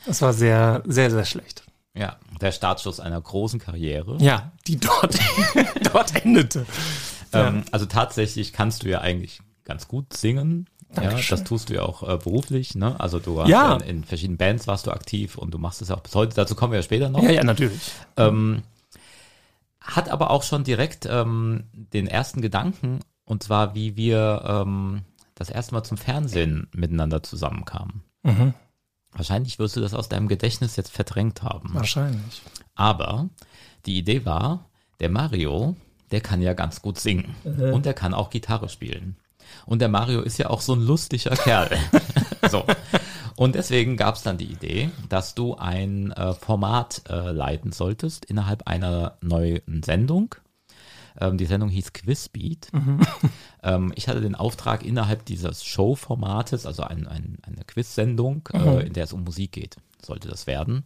Das 0.06 0.22
war 0.22 0.34
sehr, 0.34 0.84
sehr, 0.86 1.10
sehr 1.10 1.24
schlecht. 1.24 1.63
Ja, 1.96 2.18
der 2.42 2.52
Startschuss 2.52 3.00
einer 3.00 3.22
großen 3.22 3.60
Karriere. 3.60 4.18
Ja, 4.20 4.52
die 4.68 4.78
dort, 4.80 5.18
dort 5.94 6.16
endete. 6.26 6.66
Ähm, 7.32 7.64
also 7.72 7.86
tatsächlich 7.86 8.52
kannst 8.54 8.84
du 8.84 8.90
ja 8.90 9.02
eigentlich 9.02 9.42
ganz 9.64 9.88
gut 9.88 10.14
singen. 10.14 10.68
Ja, 10.96 11.04
Dankeschön. 11.04 11.38
das 11.38 11.48
tust 11.48 11.70
du 11.70 11.76
ja 11.76 11.82
auch 11.84 12.04
äh, 12.08 12.18
beruflich, 12.18 12.76
ne? 12.76 13.00
Also 13.00 13.20
du 13.20 13.42
hast 13.42 13.50
Ja. 13.50 13.72
ja. 13.72 13.76
in, 13.78 13.98
in 13.98 14.04
verschiedenen 14.04 14.38
Bands 14.38 14.68
warst 14.68 14.86
du 14.88 14.92
aktiv 14.92 15.38
und 15.38 15.52
du 15.52 15.58
machst 15.58 15.82
es 15.82 15.90
auch 15.92 16.02
bis 16.02 16.14
heute. 16.16 16.36
Dazu 16.36 16.56
kommen 16.56 16.72
wir 16.74 16.80
ja 16.80 16.84
später 16.84 17.10
noch. 17.10 17.24
Ja, 17.24 17.32
ja, 17.32 17.44
natürlich. 17.44 17.80
Ähm, 18.18 18.62
hat 19.80 20.10
aber 20.10 20.30
auch 20.32 20.44
schon 20.44 20.64
direkt 20.64 21.08
ähm, 21.10 21.64
den 21.74 22.08
ersten 22.08 22.42
Gedanken, 22.42 23.00
und 23.26 23.44
zwar 23.44 23.76
wie 23.76 23.96
wir 23.98 24.44
ähm, 24.46 25.02
das 25.36 25.50
erste 25.50 25.74
Mal 25.74 25.84
zum 25.84 25.98
Fernsehen 25.98 26.68
miteinander 26.74 27.24
zusammenkamen. 27.24 28.04
Mhm. 28.24 28.54
Wahrscheinlich 29.16 29.60
wirst 29.60 29.76
du 29.76 29.82
das 29.82 29.94
aus 29.94 30.10
deinem 30.10 30.28
Gedächtnis 30.28 30.76
jetzt 30.76 30.92
verdrängt 30.92 31.44
haben. 31.44 31.74
Wahrscheinlich. 31.74 32.42
Aber 32.76 33.30
die 33.86 33.98
Idee 33.98 34.26
war, 34.26 34.70
der 35.00 35.10
Mario, 35.10 35.76
der 36.12 36.22
kann 36.22 36.42
ja 36.42 36.54
ganz 36.54 36.82
gut 36.82 37.00
singen 37.00 37.36
und 37.44 37.86
der 37.86 37.94
kann 37.94 38.14
auch 38.14 38.30
Gitarre 38.30 38.70
spielen. 38.70 39.18
Und 39.66 39.80
der 39.80 39.90
Mario 39.90 40.22
ist 40.22 40.38
ja 40.38 40.50
auch 40.50 40.62
so 40.62 40.74
ein 40.74 40.82
lustiger 40.82 41.36
Kerl. 41.36 41.78
so. 42.50 42.66
Und 43.36 43.56
deswegen 43.56 43.98
gab 43.98 44.16
es 44.16 44.24
dann 44.24 44.38
die 44.38 44.46
Idee, 44.46 44.90
dass 45.10 45.36
du 45.36 45.56
ein 45.56 46.12
äh, 46.12 46.34
Format 46.34 47.02
äh, 47.10 47.32
leiten 47.32 47.72
solltest 47.72 48.26
innerhalb 48.26 48.68
einer 48.68 49.18
neuen 49.22 49.84
Sendung. 49.84 50.36
Ähm, 51.20 51.38
die 51.38 51.46
Sendung 51.46 51.70
hieß 51.70 51.94
Quizbeat. 51.94 52.68
Mhm. 52.74 53.00
Ähm, 53.66 53.94
ich 53.96 54.10
hatte 54.10 54.20
den 54.20 54.36
Auftrag 54.36 54.84
innerhalb 54.84 55.24
dieses 55.24 55.64
Show-Formates, 55.64 56.66
also 56.66 56.84
ein, 56.84 57.08
ein, 57.08 57.38
eine 57.44 57.64
Quiz-Sendung, 57.66 58.50
Mhm. 58.52 58.60
äh, 58.60 58.80
in 58.82 58.92
der 58.92 59.06
es 59.06 59.14
um 59.14 59.24
Musik 59.24 59.54
geht, 59.54 59.78
sollte 60.06 60.28
das 60.28 60.48
werden. 60.48 60.84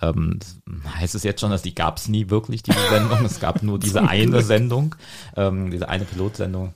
Ähm, 0.00 0.38
das 0.38 0.60
heißt 0.94 1.16
es 1.16 1.24
jetzt 1.24 1.40
schon, 1.40 1.50
dass 1.50 1.62
die 1.62 1.74
gab 1.74 1.96
es 1.98 2.06
nie 2.06 2.30
wirklich, 2.30 2.62
diese 2.62 2.78
Sendung. 2.90 3.24
es 3.24 3.40
gab 3.40 3.64
nur 3.64 3.80
diese 3.80 4.04
eine 4.06 4.40
Sendung, 4.42 4.94
ähm, 5.36 5.72
diese 5.72 5.88
eine 5.88 6.04
Pilotsendung. 6.04 6.74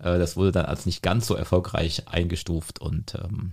Äh, 0.00 0.18
das 0.18 0.36
wurde 0.36 0.50
dann 0.50 0.66
als 0.66 0.84
nicht 0.84 1.00
ganz 1.00 1.28
so 1.28 1.36
erfolgreich 1.36 2.08
eingestuft 2.08 2.80
und 2.80 3.14
ähm, 3.22 3.52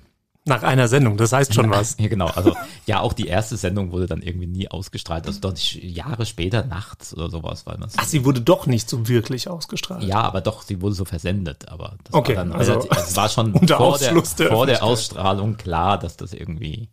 Nach 0.50 0.64
einer 0.64 0.88
Sendung, 0.88 1.16
das 1.16 1.32
heißt 1.32 1.54
schon 1.54 1.70
was. 1.70 1.96
ja, 2.00 2.08
genau. 2.10 2.26
Also 2.28 2.56
ja, 2.86 3.00
auch 3.00 3.14
die 3.14 3.28
erste 3.28 3.56
Sendung 3.56 3.92
wurde 3.92 4.08
dann 4.08 4.22
irgendwie 4.22 4.48
nie 4.48 4.68
ausgestrahlt. 4.68 5.26
Also 5.28 5.40
doch 5.40 5.52
nicht 5.54 5.82
Jahre 5.84 6.26
später 6.26 6.66
nachts 6.66 7.14
oder 7.14 7.30
sowas 7.30 7.66
war 7.66 7.78
das. 7.78 7.94
Ach, 7.98 8.06
sie 8.06 8.26
wurde 8.26 8.42
doch 8.42 8.66
nicht 8.68 8.90
so 8.90 9.08
wirklich 9.08 9.48
ausgestrahlt. 9.48 10.04
Ja, 10.04 10.22
aber 10.22 10.42
doch, 10.42 10.64
sie 10.64 10.82
wurde 10.82 10.96
so 10.96 11.06
versendet. 11.06 11.70
Aber 11.70 11.96
das 12.04 12.14
Okay, 12.14 12.36
war 12.36 12.44
dann 12.46 12.52
also 12.54 12.74
relativ, 12.74 12.92
es 12.98 13.16
war 13.16 13.30
schon 13.30 13.54
unter 13.54 13.78
vor, 13.78 13.98
der, 13.98 14.14
der 14.14 14.48
vor 14.50 14.66
der. 14.66 14.84
Ausstrahlung 14.84 15.56
klar, 15.58 15.98
dass 15.98 16.18
das 16.18 16.34
irgendwie 16.34 16.90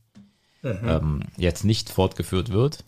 ähm, 0.63 1.23
jetzt 1.37 1.65
nicht 1.65 1.91
fortgeführt 1.91 2.53
wird. 2.53 2.85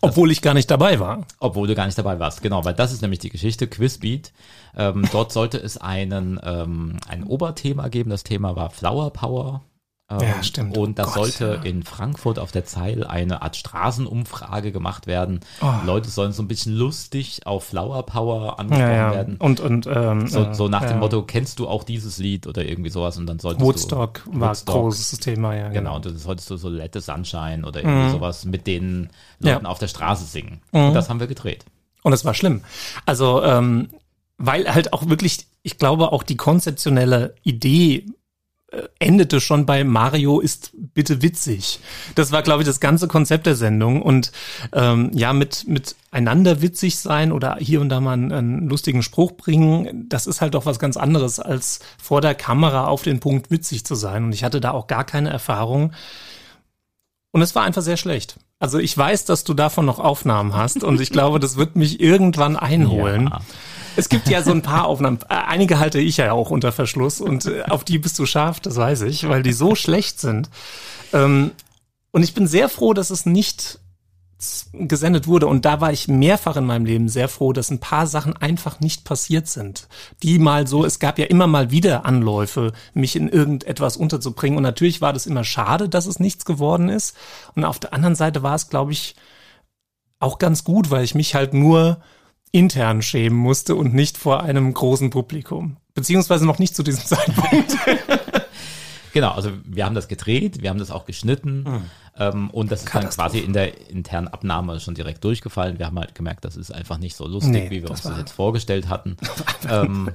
Obwohl 0.00 0.30
ich 0.30 0.42
gar 0.42 0.54
nicht 0.54 0.70
dabei 0.70 1.00
war. 1.00 1.26
Obwohl 1.40 1.66
du 1.66 1.74
gar 1.74 1.86
nicht 1.86 1.98
dabei 1.98 2.18
warst, 2.18 2.42
genau, 2.42 2.64
weil 2.64 2.74
das 2.74 2.92
ist 2.92 3.00
nämlich 3.02 3.20
die 3.20 3.30
Geschichte, 3.30 3.66
Quizbeat. 3.66 4.32
Ähm, 4.76 5.08
dort 5.10 5.32
sollte 5.32 5.58
es 5.58 5.78
einen, 5.78 6.38
ähm, 6.44 6.98
ein 7.08 7.24
Oberthema 7.24 7.88
geben, 7.88 8.10
das 8.10 8.22
Thema 8.22 8.54
war 8.56 8.70
Flower 8.70 9.12
Power. 9.12 9.62
Ähm, 10.10 10.18
Ja, 10.20 10.42
stimmt. 10.42 10.76
Und 10.76 11.00
Oh 11.00 11.02
Gott, 11.04 11.14
sollte 11.14 11.54
ja. 11.56 11.62
in 11.62 11.82
Frankfurt 11.82 12.38
auf 12.38 12.52
der 12.52 12.64
Zeil 12.66 13.06
eine 13.06 13.40
Art 13.40 13.56
Straßenumfrage 13.56 14.70
gemacht 14.70 15.06
werden. 15.06 15.40
Oh. 15.62 15.72
Leute 15.86 16.10
sollen 16.10 16.32
so 16.32 16.42
ein 16.42 16.48
bisschen 16.48 16.74
lustig 16.74 17.46
auf 17.46 17.64
Flower 17.64 18.04
Power 18.04 18.58
angesprochen 18.60 18.90
Ja, 18.90 19.08
ja. 19.08 19.14
werden. 19.14 19.36
Und, 19.38 19.60
und, 19.60 19.86
ähm, 19.86 20.26
So, 20.26 20.40
äh, 20.44 20.54
so 20.54 20.68
nach 20.68 20.82
dem 20.82 20.90
ja. 20.90 20.96
Motto, 20.96 21.22
kennst 21.22 21.58
du 21.58 21.68
auch 21.68 21.84
dieses 21.84 22.18
Lied 22.18 22.46
oder 22.46 22.64
irgendwie 22.66 22.90
sowas 22.90 23.16
und 23.16 23.26
dann 23.26 23.38
solltest 23.38 23.64
Woodstock 23.64 24.22
du 24.26 24.40
war 24.40 24.50
Woodstock, 24.50 24.74
großes 24.74 25.20
Thema, 25.20 25.54
ja. 25.54 25.68
Genau, 25.70 25.96
und 25.96 26.04
dann 26.04 26.18
solltest 26.18 26.50
du 26.50 26.56
so 26.56 26.68
Let 26.68 26.92
the 26.94 27.00
Sunshine 27.00 27.64
oder 27.66 27.82
irgendwie 27.82 28.10
sowas 28.10 28.44
mit 28.44 28.66
den 28.66 29.08
Leuten 29.38 29.60
Mhm. 29.60 29.66
Auf 29.66 29.78
der 29.78 29.88
Straße 29.88 30.24
singen. 30.26 30.60
Mhm. 30.72 30.88
Und 30.88 30.94
das 30.94 31.08
haben 31.08 31.20
wir 31.20 31.26
gedreht. 31.26 31.64
Und 32.02 32.12
es 32.12 32.24
war 32.26 32.34
schlimm. 32.34 32.62
Also, 33.06 33.42
ähm, 33.42 33.88
weil 34.36 34.72
halt 34.74 34.92
auch 34.92 35.08
wirklich, 35.08 35.46
ich 35.62 35.78
glaube, 35.78 36.12
auch 36.12 36.22
die 36.22 36.36
konzeptionelle 36.36 37.34
Idee 37.44 37.96
äh, 37.98 38.10
endete 38.98 39.40
schon 39.40 39.66
bei 39.66 39.84
Mario 39.84 40.40
ist 40.40 40.72
bitte 40.74 41.22
witzig. 41.22 41.80
Das 42.14 42.32
war, 42.32 42.42
glaube 42.42 42.62
ich, 42.62 42.66
das 42.66 42.80
ganze 42.80 43.08
Konzept 43.08 43.46
der 43.46 43.56
Sendung. 43.56 44.02
Und 44.02 44.32
ähm, 44.72 45.10
ja, 45.14 45.32
mit, 45.32 45.66
mit 45.66 45.96
einander 46.10 46.62
witzig 46.62 46.98
sein 46.98 47.32
oder 47.32 47.56
hier 47.58 47.80
und 47.80 47.88
da 47.88 48.00
mal 48.00 48.12
einen, 48.12 48.32
einen 48.32 48.68
lustigen 48.68 49.02
Spruch 49.02 49.32
bringen, 49.32 50.06
das 50.08 50.26
ist 50.26 50.40
halt 50.40 50.54
doch 50.54 50.66
was 50.66 50.78
ganz 50.78 50.96
anderes, 50.96 51.40
als 51.40 51.80
vor 52.02 52.20
der 52.20 52.34
Kamera 52.34 52.86
auf 52.86 53.02
den 53.02 53.20
Punkt 53.20 53.50
witzig 53.50 53.84
zu 53.84 53.94
sein. 53.94 54.24
Und 54.24 54.32
ich 54.32 54.44
hatte 54.44 54.60
da 54.60 54.70
auch 54.70 54.86
gar 54.86 55.04
keine 55.04 55.30
Erfahrung. 55.30 55.92
Und 57.32 57.42
es 57.42 57.54
war 57.54 57.64
einfach 57.64 57.82
sehr 57.82 57.96
schlecht. 57.96 58.36
Also 58.60 58.78
ich 58.78 58.96
weiß, 58.96 59.24
dass 59.24 59.44
du 59.44 59.52
davon 59.52 59.84
noch 59.84 59.98
Aufnahmen 59.98 60.54
hast 60.54 60.84
und 60.84 61.00
ich 61.00 61.10
glaube, 61.10 61.40
das 61.40 61.56
wird 61.56 61.76
mich 61.76 62.00
irgendwann 62.00 62.56
einholen. 62.56 63.28
Ja. 63.30 63.40
Es 63.96 64.08
gibt 64.08 64.28
ja 64.28 64.42
so 64.42 64.50
ein 64.50 64.62
paar 64.62 64.86
Aufnahmen. 64.86 65.18
Äh, 65.28 65.34
Einige 65.34 65.78
halte 65.78 66.00
ich 66.00 66.16
ja 66.16 66.32
auch 66.32 66.50
unter 66.50 66.72
Verschluss 66.72 67.20
und 67.20 67.46
äh, 67.46 67.62
auf 67.68 67.84
die 67.84 67.98
bist 67.98 68.18
du 68.18 68.26
scharf, 68.26 68.60
das 68.60 68.76
weiß 68.76 69.02
ich, 69.02 69.28
weil 69.28 69.42
die 69.42 69.52
so 69.52 69.74
schlecht 69.74 70.20
sind. 70.20 70.50
Ähm, 71.12 71.52
und 72.10 72.22
ich 72.22 72.34
bin 72.34 72.46
sehr 72.46 72.68
froh, 72.68 72.94
dass 72.94 73.10
es 73.10 73.26
nicht 73.26 73.80
gesendet 74.72 75.26
wurde. 75.26 75.46
Und 75.46 75.64
da 75.64 75.80
war 75.80 75.92
ich 75.92 76.08
mehrfach 76.08 76.56
in 76.56 76.66
meinem 76.66 76.84
Leben 76.84 77.08
sehr 77.08 77.28
froh, 77.28 77.52
dass 77.52 77.70
ein 77.70 77.80
paar 77.80 78.06
Sachen 78.06 78.36
einfach 78.36 78.80
nicht 78.80 79.04
passiert 79.04 79.48
sind. 79.48 79.88
Die 80.22 80.38
mal 80.38 80.66
so, 80.66 80.84
es 80.84 80.98
gab 80.98 81.18
ja 81.18 81.26
immer 81.26 81.46
mal 81.46 81.70
wieder 81.70 82.04
Anläufe, 82.04 82.72
mich 82.92 83.16
in 83.16 83.28
irgendetwas 83.28 83.96
unterzubringen. 83.96 84.56
Und 84.56 84.62
natürlich 84.62 85.00
war 85.00 85.12
das 85.12 85.26
immer 85.26 85.44
schade, 85.44 85.88
dass 85.88 86.06
es 86.06 86.20
nichts 86.20 86.44
geworden 86.44 86.88
ist. 86.88 87.16
Und 87.54 87.64
auf 87.64 87.78
der 87.78 87.94
anderen 87.94 88.16
Seite 88.16 88.42
war 88.42 88.54
es, 88.54 88.68
glaube 88.68 88.92
ich, 88.92 89.14
auch 90.18 90.38
ganz 90.38 90.64
gut, 90.64 90.90
weil 90.90 91.04
ich 91.04 91.14
mich 91.14 91.34
halt 91.34 91.54
nur 91.54 92.00
intern 92.54 93.02
schämen 93.02 93.36
musste 93.38 93.74
und 93.74 93.94
nicht 93.94 94.16
vor 94.16 94.42
einem 94.42 94.72
großen 94.72 95.10
Publikum. 95.10 95.76
Beziehungsweise 95.94 96.46
noch 96.46 96.58
nicht 96.60 96.74
zu 96.76 96.82
diesem 96.84 97.04
Zeitpunkt. 97.06 97.76
Genau, 99.12 99.30
also 99.30 99.50
wir 99.64 99.84
haben 99.84 99.94
das 99.94 100.08
gedreht, 100.08 100.62
wir 100.62 100.70
haben 100.70 100.78
das 100.78 100.90
auch 100.90 101.04
geschnitten 101.06 101.64
ähm, 102.18 102.50
und 102.50 102.70
das 102.72 102.82
ist 102.84 102.94
dann 102.94 103.08
quasi 103.10 103.38
in 103.38 103.52
der 103.52 103.88
internen 103.90 104.26
Abnahme 104.28 104.80
schon 104.80 104.94
direkt 104.94 105.22
durchgefallen. 105.22 105.78
Wir 105.78 105.86
haben 105.86 105.98
halt 105.98 106.14
gemerkt, 106.16 106.44
das 106.44 106.56
ist 106.56 106.72
einfach 106.72 106.98
nicht 106.98 107.14
so 107.16 107.26
lustig, 107.28 107.52
Nee, 107.52 107.66
wie 107.70 107.82
wir 107.82 107.88
das 107.88 107.90
uns 107.90 108.02
das 108.02 108.12
war- 108.12 108.18
jetzt 108.18 108.32
vorgestellt 108.32 108.88
hatten. 108.88 109.16
ähm, 109.70 110.10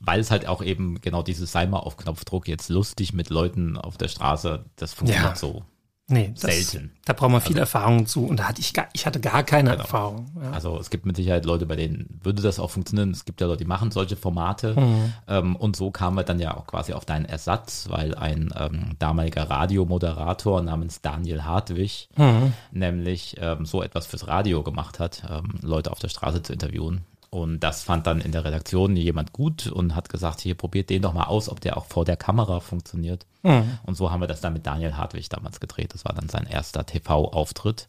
weil 0.00 0.20
es 0.20 0.30
halt 0.30 0.46
auch 0.46 0.62
eben 0.62 1.00
genau 1.00 1.22
dieses 1.22 1.50
sei 1.50 1.66
mal 1.66 1.78
auf 1.78 1.96
Knopfdruck 1.96 2.46
jetzt 2.46 2.68
lustig 2.68 3.12
mit 3.12 3.30
Leuten 3.30 3.76
auf 3.76 3.96
der 3.96 4.08
Straße, 4.08 4.64
das 4.76 4.92
funktioniert 4.94 5.30
Ja. 5.32 5.36
so. 5.36 5.62
Nee, 6.06 6.34
das, 6.38 6.68
Selten. 6.68 6.92
Da 7.06 7.14
braucht 7.14 7.30
man 7.30 7.40
viel 7.40 7.56
Erfahrung 7.56 8.04
zu 8.04 8.26
und 8.26 8.38
da 8.38 8.44
hatte 8.48 8.60
ich 8.60 8.74
gar, 8.74 8.88
ich 8.92 9.06
hatte 9.06 9.20
gar 9.20 9.42
keine 9.42 9.74
Erfahrung. 9.74 10.30
Ja. 10.42 10.50
Also 10.50 10.78
es 10.78 10.90
gibt 10.90 11.06
mit 11.06 11.16
Sicherheit 11.16 11.46
Leute, 11.46 11.64
bei 11.64 11.76
denen 11.76 12.20
würde 12.22 12.42
das 12.42 12.58
auch 12.58 12.70
funktionieren. 12.70 13.10
Es 13.10 13.24
gibt 13.24 13.40
ja 13.40 13.46
Leute, 13.46 13.64
die 13.64 13.68
machen 13.68 13.90
solche 13.90 14.16
Formate. 14.16 14.78
Mhm. 14.78 15.12
Ähm, 15.26 15.56
und 15.56 15.76
so 15.76 15.90
kamen 15.90 16.16
wir 16.16 16.22
dann 16.24 16.40
ja 16.40 16.54
auch 16.56 16.66
quasi 16.66 16.92
auf 16.92 17.06
deinen 17.06 17.24
Ersatz, 17.24 17.86
weil 17.88 18.14
ein 18.14 18.52
ähm, 18.54 18.96
damaliger 18.98 19.48
Radiomoderator 19.48 20.60
namens 20.60 21.00
Daniel 21.00 21.44
Hartwig 21.44 22.08
Mhm. 22.16 22.52
nämlich 22.70 23.36
ähm, 23.40 23.64
so 23.64 23.82
etwas 23.82 24.06
fürs 24.06 24.28
Radio 24.28 24.62
gemacht 24.62 24.98
hat, 24.98 25.22
ähm, 25.30 25.54
Leute 25.62 25.90
auf 25.90 26.00
der 26.00 26.08
Straße 26.08 26.42
zu 26.42 26.52
interviewen. 26.52 27.00
Und 27.34 27.58
das 27.64 27.82
fand 27.82 28.06
dann 28.06 28.20
in 28.20 28.30
der 28.30 28.44
Redaktion 28.44 28.94
jemand 28.94 29.32
gut 29.32 29.66
und 29.66 29.96
hat 29.96 30.08
gesagt, 30.08 30.40
hier 30.40 30.54
probiert 30.54 30.88
den 30.88 31.02
doch 31.02 31.12
mal 31.12 31.24
aus, 31.24 31.48
ob 31.48 31.60
der 31.60 31.76
auch 31.76 31.86
vor 31.86 32.04
der 32.04 32.16
Kamera 32.16 32.60
funktioniert. 32.60 33.26
Mhm. 33.42 33.76
Und 33.82 33.96
so 33.96 34.12
haben 34.12 34.20
wir 34.20 34.28
das 34.28 34.40
dann 34.40 34.52
mit 34.52 34.64
Daniel 34.64 34.96
Hartwig 34.96 35.28
damals 35.30 35.58
gedreht. 35.58 35.94
Das 35.94 36.04
war 36.04 36.14
dann 36.14 36.28
sein 36.28 36.46
erster 36.46 36.86
TV-Auftritt 36.86 37.88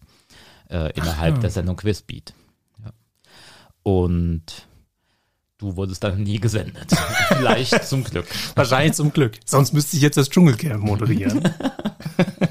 äh, 0.72 0.92
innerhalb 0.94 1.42
der 1.42 1.52
Sendung 1.52 1.76
Quizbeat. 1.76 2.34
Ja. 2.84 2.92
Und 3.84 4.66
du 5.60 5.76
wurdest 5.76 6.04
dann 6.04 6.24
nie 6.24 6.40
gesendet. 6.40 6.90
Vielleicht 7.28 7.86
zum 7.86 8.04
Glück. 8.04 8.26
Wahrscheinlich 8.56 8.96
zum 8.96 9.14
Glück. 9.14 9.38
Sonst 9.46 9.74
müsste 9.74 9.96
ich 9.96 10.02
jetzt 10.02 10.18
das 10.18 10.32
Dschungelcamp 10.32 10.84
moderieren. 10.84 11.54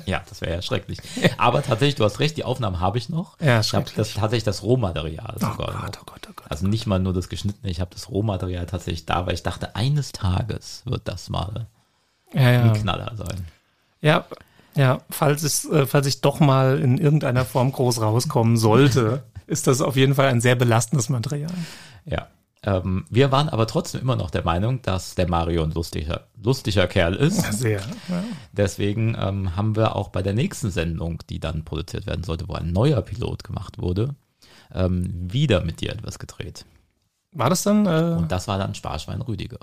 Ja, 0.06 0.22
das 0.28 0.42
wäre 0.42 0.52
ja 0.52 0.62
schrecklich. 0.62 0.98
Aber 1.38 1.62
tatsächlich, 1.62 1.94
du 1.94 2.04
hast 2.04 2.20
recht, 2.20 2.36
die 2.36 2.44
Aufnahmen 2.44 2.78
habe 2.80 2.98
ich 2.98 3.08
noch. 3.08 3.40
Ja, 3.40 3.60
ich 3.60 3.72
habe 3.72 3.86
schrecklich. 3.86 3.94
das 3.96 4.14
tatsächlich 4.14 4.44
das 4.44 4.62
Rohmaterial 4.62 5.36
Oh 5.36 5.40
sogar. 5.40 5.56
Gott, 5.56 5.98
oh 6.00 6.04
Gott, 6.04 6.28
oh 6.28 6.32
Gott. 6.33 6.33
Also 6.48 6.66
nicht 6.66 6.86
mal 6.86 6.98
nur 6.98 7.12
das 7.12 7.28
geschnittene, 7.28 7.70
ich 7.70 7.80
habe 7.80 7.90
das 7.92 8.10
Rohmaterial 8.10 8.66
tatsächlich 8.66 9.06
da, 9.06 9.26
weil 9.26 9.34
ich 9.34 9.42
dachte, 9.42 9.76
eines 9.76 10.12
Tages 10.12 10.82
wird 10.84 11.02
das 11.04 11.30
mal 11.30 11.66
Ja, 12.32 12.40
ein 12.40 12.66
ja. 12.66 12.72
Knaller 12.72 13.12
sein. 13.16 13.46
Ja, 14.00 14.26
ja, 14.76 15.00
falls 15.08 15.42
es, 15.42 15.64
äh, 15.66 15.86
falls 15.86 16.06
ich 16.06 16.20
doch 16.20 16.40
mal 16.40 16.78
in 16.80 16.98
irgendeiner 16.98 17.44
Form 17.44 17.72
groß 17.72 18.00
rauskommen 18.00 18.56
sollte, 18.56 19.22
ist 19.46 19.66
das 19.66 19.80
auf 19.80 19.96
jeden 19.96 20.14
Fall 20.14 20.26
ein 20.26 20.40
sehr 20.40 20.56
belastendes 20.56 21.08
Material. 21.08 21.52
Ja. 22.04 22.28
Ähm, 22.66 23.04
wir 23.10 23.30
waren 23.30 23.50
aber 23.50 23.66
trotzdem 23.66 24.00
immer 24.00 24.16
noch 24.16 24.30
der 24.30 24.42
Meinung, 24.42 24.80
dass 24.80 25.14
der 25.14 25.28
Mario 25.28 25.62
ein 25.62 25.72
lustiger, 25.72 26.28
lustiger 26.42 26.86
Kerl 26.86 27.14
ist. 27.14 27.52
Sehr. 27.52 27.80
Ja. 28.08 28.24
Deswegen 28.52 29.14
ähm, 29.20 29.54
haben 29.54 29.76
wir 29.76 29.94
auch 29.94 30.08
bei 30.08 30.22
der 30.22 30.32
nächsten 30.32 30.70
Sendung, 30.70 31.22
die 31.28 31.40
dann 31.40 31.64
produziert 31.64 32.06
werden 32.06 32.24
sollte, 32.24 32.48
wo 32.48 32.54
ein 32.54 32.72
neuer 32.72 33.02
Pilot 33.02 33.44
gemacht 33.44 33.78
wurde, 33.78 34.14
ähm, 34.72 35.32
wieder 35.32 35.64
mit 35.64 35.80
dir 35.80 35.90
etwas 35.92 36.18
gedreht. 36.18 36.64
War 37.32 37.50
das 37.50 37.62
dann, 37.62 37.86
äh, 37.86 38.16
Und 38.16 38.30
das 38.30 38.46
war 38.48 38.58
dann 38.58 38.74
Sparschwein 38.74 39.20
Rüdiger. 39.20 39.58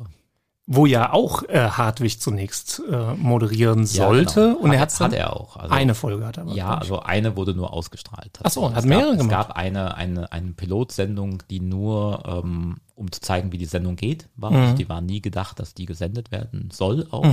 Wo 0.67 0.85
ja 0.85 1.11
auch 1.11 1.43
äh, 1.49 1.69
Hartwig 1.69 2.21
zunächst 2.21 2.81
äh, 2.89 3.13
moderieren 3.15 3.85
sollte? 3.85 4.39
Ja, 4.39 4.47
genau. 4.53 4.59
Und 4.59 4.71
er 4.71 4.79
hat, 4.79 4.81
hat's 4.83 4.97
dann 4.99 5.11
hat 5.11 5.17
er 5.17 5.35
auch. 5.35 5.57
Also, 5.57 5.73
eine 5.73 5.95
Folge 5.95 6.25
hat 6.25 6.37
er 6.37 6.43
aber. 6.43 6.53
Ja, 6.53 6.77
also 6.77 6.99
eine 7.01 7.35
wurde 7.35 7.53
nur 7.53 7.73
ausgestrahlt. 7.73 8.39
Ach 8.43 8.49
so, 8.51 8.61
tatsächlich. 8.69 8.75
hat 8.75 8.83
es 8.83 8.85
mehrere 8.85 9.11
gab, 9.11 9.19
Es 9.21 9.27
gemacht. 9.27 9.47
gab 9.49 9.57
eine, 9.57 9.95
eine, 9.95 10.31
eine 10.31 10.51
Pilotsendung, 10.53 11.43
die 11.49 11.59
nur, 11.59 12.23
ähm, 12.25 12.77
um 12.95 13.11
zu 13.11 13.19
zeigen, 13.19 13.51
wie 13.51 13.57
die 13.57 13.65
Sendung 13.65 13.95
geht, 13.97 14.29
war. 14.35 14.51
Mhm. 14.51 14.75
Die 14.77 14.87
war 14.87 15.01
nie 15.01 15.21
gedacht, 15.21 15.59
dass 15.59 15.73
die 15.73 15.85
gesendet 15.87 16.31
werden 16.31 16.69
soll 16.71 17.07
auch. 17.11 17.25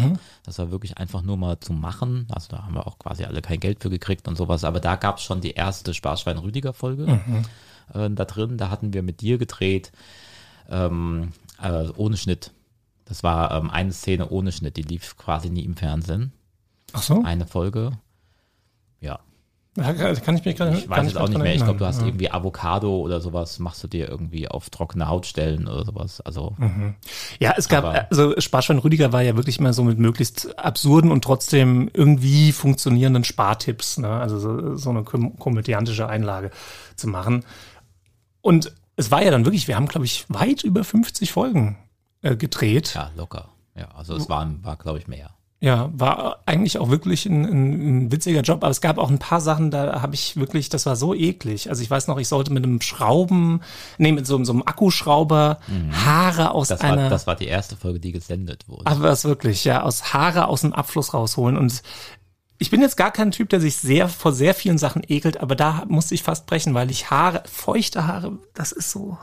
Das 0.45 0.59
war 0.59 0.71
wirklich 0.71 0.97
einfach 0.97 1.23
nur 1.23 1.37
mal 1.37 1.61
zu 1.61 1.75
machen. 1.75 2.27
Also 2.33 2.49
da 2.49 2.65
haben 2.65 2.75
wir 2.75 2.87
auch 2.87 2.99
quasi 2.99 3.25
alle 3.25 3.43
kein 3.43 3.61
Geld 3.61 3.83
für 3.83 3.91
gekriegt 3.91 4.27
und 4.27 4.37
sowas. 4.37 4.65
Aber 4.65 4.81
da 4.81 4.97
gab 4.97 5.19
es 5.19 5.23
schon 5.25 5.43
die 5.43 5.53
erste 5.53 5.93
Sparschwein-Rüdiger-Folge 5.95 7.07
Mhm. 7.07 7.45
äh, 7.95 8.11
da 8.11 8.25
drin. 8.25 8.57
Da 8.57 8.71
hatten 8.71 8.95
wir 8.95 9.03
mit 9.03 9.21
dir 9.21 9.37
gedreht, 9.39 9.93
ähm, 10.71 11.33
äh, 11.63 11.89
ohne 11.97 12.17
Schnitt. 12.17 12.53
Das 13.09 13.23
war 13.23 13.53
ähm, 13.53 13.71
eine 13.71 13.93
Szene 13.93 14.29
ohne 14.29 14.53
Schnitt, 14.53 14.77
die 14.77 14.83
lief 14.83 15.17
quasi 15.17 15.49
nie 15.49 15.65
im 15.65 15.77
Fernsehen. 15.77 16.33
Ach 16.93 17.03
so? 17.03 17.23
Eine 17.25 17.47
Folge. 17.47 17.93
Ja, 19.01 19.21
Ja, 19.77 19.93
kann 19.93 20.37
ich 20.37 20.45
mir 20.45 20.55
gerade 20.55 20.77
ich 20.77 20.89
weiß 20.89 21.07
jetzt 21.07 21.17
auch 21.17 21.29
nicht 21.29 21.39
mehr. 21.39 21.55
Ich 21.55 21.63
glaube, 21.63 21.79
du 21.79 21.87
hast 21.87 22.03
irgendwie 22.03 22.31
Avocado 22.31 22.99
oder 22.99 23.21
sowas, 23.21 23.59
machst 23.61 23.83
du 23.83 23.89
dir 23.89 24.09
irgendwie 24.09 24.49
auf 24.49 24.71
trockene 24.71 25.09
Haut 25.09 25.25
stellen 25.25 25.69
oder 25.69 25.85
sowas. 25.85 26.21
Also, 26.21 26.57
Ja, 27.39 27.55
es 27.57 27.69
gab, 27.69 28.11
also 28.11 28.35
Sparschwein 28.39 28.79
Rüdiger 28.79 29.13
war 29.13 29.23
ja 29.23 29.37
wirklich 29.37 29.59
immer 29.59 29.73
so 29.73 29.85
mit 29.85 29.99
möglichst 29.99 30.59
absurden 30.59 31.11
und 31.11 31.23
trotzdem 31.23 31.89
irgendwie 31.95 32.53
funktionierenden 32.53 33.25
Spartipps, 33.25 33.99
ne? 33.99 34.09
also 34.11 34.39
so, 34.39 34.77
so 34.77 34.91
eine 34.91 35.05
kom 35.05 35.39
komödiantische 35.39 36.09
Einlage 36.09 36.51
zu 36.97 37.09
machen. 37.09 37.45
Und 38.41 38.75
es 38.97 39.11
war 39.11 39.23
ja 39.23 39.31
dann 39.31 39.45
wirklich, 39.45 39.69
wir 39.69 39.77
haben, 39.77 39.87
glaube 39.87 40.07
ich, 40.07 40.27
weit 40.29 40.65
über 40.65 40.83
50 40.83 41.31
Folgen 41.31 41.79
äh, 42.23 42.37
gedreht. 42.37 42.95
Ja, 42.95 43.11
locker. 43.17 43.49
Ja, 43.77 43.89
also 43.97 44.17
es 44.17 44.29
waren, 44.29 44.65
war, 44.65 44.77
glaube 44.77 44.99
ich, 44.99 45.07
mehr. 45.07 45.31
Ja, 45.61 45.91
war 45.93 46.39
eigentlich 46.47 46.79
auch 46.79 46.89
wirklich 46.89 47.27
ein, 47.27 47.45
ein, 47.45 48.05
ein 48.05 48.13
witziger 48.13 48.43
Job, 48.43 48.63
aber 48.63 48.71
es 48.71 48.81
gab 48.81 48.97
auch 48.97 49.11
ein 49.11 49.19
paar 49.19 49.41
Sachen, 49.41 49.73
da 49.73 50.03
habe 50.03 50.15
ich 50.15 50.37
wirklich, 50.37 50.69
das 50.69 50.87
war 50.87 50.95
so 50.95 51.15
eklig. 51.15 51.69
Also 51.69 51.83
ich 51.83 51.91
weiß 51.91 52.07
noch, 52.07 52.19
ich 52.19 52.29
sollte 52.29 52.53
mit 52.53 52.63
einem 52.63 52.81
Schrauben, 52.81 53.61
nee, 53.99 54.13
mit 54.13 54.25
so, 54.25 54.43
so 54.45 54.53
einem 54.53 54.63
Akkuschrauber 54.63 55.59
mhm. 55.67 56.07
Haare 56.07 56.53
aus 56.53 56.69
das 56.69 56.81
einer. 56.81 57.05
War, 57.05 57.11
das 57.11 57.27
war 57.27 57.35
die 57.35 57.49
erste 57.49 57.75
Folge, 57.75 57.99
die 57.99 58.13
gesendet 58.13 58.69
wurde. 58.69 58.85
Ach, 58.85 59.01
was 59.01 59.25
wirklich, 59.25 59.65
ja, 59.65 59.83
aus 59.83 60.13
Haare 60.13 60.47
aus 60.47 60.61
dem 60.61 60.73
Abfluss 60.73 61.13
rausholen. 61.13 61.57
Und 61.57 61.83
ich 62.59 62.71
bin 62.71 62.81
jetzt 62.81 62.97
gar 62.97 63.11
kein 63.11 63.33
Typ, 63.33 63.49
der 63.49 63.61
sich 63.61 63.77
sehr 63.77 64.09
vor 64.09 64.33
sehr 64.33 64.55
vielen 64.55 64.79
Sachen 64.79 65.03
ekelt, 65.09 65.41
aber 65.41 65.57
da 65.57 65.85
musste 65.89 66.15
ich 66.15 66.23
fast 66.23 66.47
brechen, 66.47 66.75
weil 66.75 66.89
ich 66.93 67.11
Haare, 67.11 67.43
feuchte 67.51 68.07
Haare, 68.07 68.39
das 68.55 68.71
ist 68.71 68.93
so, 68.93 69.19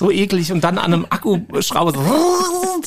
so 0.00 0.10
eklig 0.10 0.50
und 0.50 0.64
dann 0.64 0.78
an 0.78 0.94
einem 0.94 1.06
Akkuschrauber 1.10 1.92
so, 1.92 2.00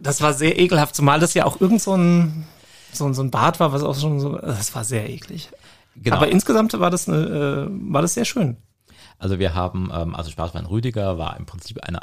das 0.00 0.20
war 0.20 0.34
sehr 0.34 0.58
ekelhaft, 0.58 0.94
zumal 0.94 1.18
das 1.18 1.32
ja 1.32 1.46
auch 1.46 1.60
irgend 1.60 1.80
so 1.80 1.96
ein, 1.96 2.46
so, 2.92 3.10
so 3.14 3.22
ein 3.22 3.30
Bad 3.30 3.58
war, 3.58 3.72
was 3.72 3.82
auch 3.82 3.98
schon 3.98 4.20
so, 4.20 4.36
das 4.36 4.74
war 4.74 4.84
sehr 4.84 5.08
eklig. 5.08 5.48
Genau. 5.96 6.16
Aber 6.16 6.28
insgesamt 6.28 6.78
war 6.78 6.90
das, 6.90 7.08
eine, 7.08 7.68
äh, 7.70 7.92
war 7.92 8.02
das 8.02 8.14
sehr 8.14 8.26
schön. 8.26 8.58
Also 9.18 9.38
wir 9.38 9.54
haben, 9.54 9.90
ähm, 9.92 10.14
also 10.14 10.30
Sparschwein 10.30 10.66
Rüdiger 10.66 11.16
war 11.16 11.38
im 11.38 11.46
Prinzip 11.46 11.82
eine 11.82 12.00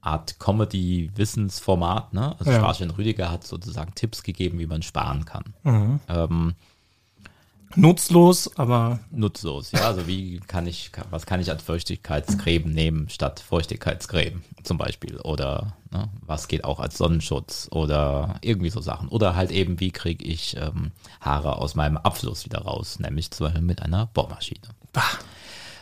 Art 0.00 0.40
Comedy-Wissensformat. 0.40 2.12
Ne? 2.12 2.34
Also 2.40 2.50
ja. 2.50 2.58
Sparschwein 2.58 2.90
Rüdiger 2.90 3.30
hat 3.30 3.46
sozusagen 3.46 3.94
Tipps 3.94 4.24
gegeben, 4.24 4.58
wie 4.58 4.66
man 4.66 4.82
sparen 4.82 5.24
kann. 5.24 5.54
Mhm. 5.62 6.00
Ähm, 6.08 6.54
Nutzlos, 7.76 8.56
aber. 8.56 8.98
Nutzlos, 9.10 9.72
ja. 9.72 9.86
Also 9.86 10.06
wie 10.06 10.40
kann 10.40 10.66
ich, 10.66 10.90
was 11.10 11.26
kann 11.26 11.40
ich 11.40 11.50
als 11.50 11.62
Feuchtigkeitscreme 11.62 12.70
nehmen 12.70 13.08
statt 13.08 13.40
Feuchtigkeitscreme 13.40 14.42
zum 14.62 14.76
Beispiel? 14.76 15.20
Oder 15.20 15.76
ne, 15.90 16.08
was 16.22 16.48
geht 16.48 16.64
auch 16.64 16.80
als 16.80 16.98
Sonnenschutz 16.98 17.68
oder 17.70 18.36
irgendwie 18.40 18.70
so 18.70 18.80
Sachen. 18.80 19.08
Oder 19.08 19.36
halt 19.36 19.52
eben, 19.52 19.78
wie 19.78 19.92
kriege 19.92 20.24
ich 20.24 20.56
ähm, 20.56 20.90
Haare 21.20 21.56
aus 21.56 21.74
meinem 21.74 21.96
Abfluss 21.96 22.44
wieder 22.44 22.62
raus, 22.62 22.98
nämlich 22.98 23.30
zum 23.30 23.46
Beispiel 23.46 23.62
mit 23.62 23.82
einer 23.82 24.06
Bohrmaschine. 24.06 24.60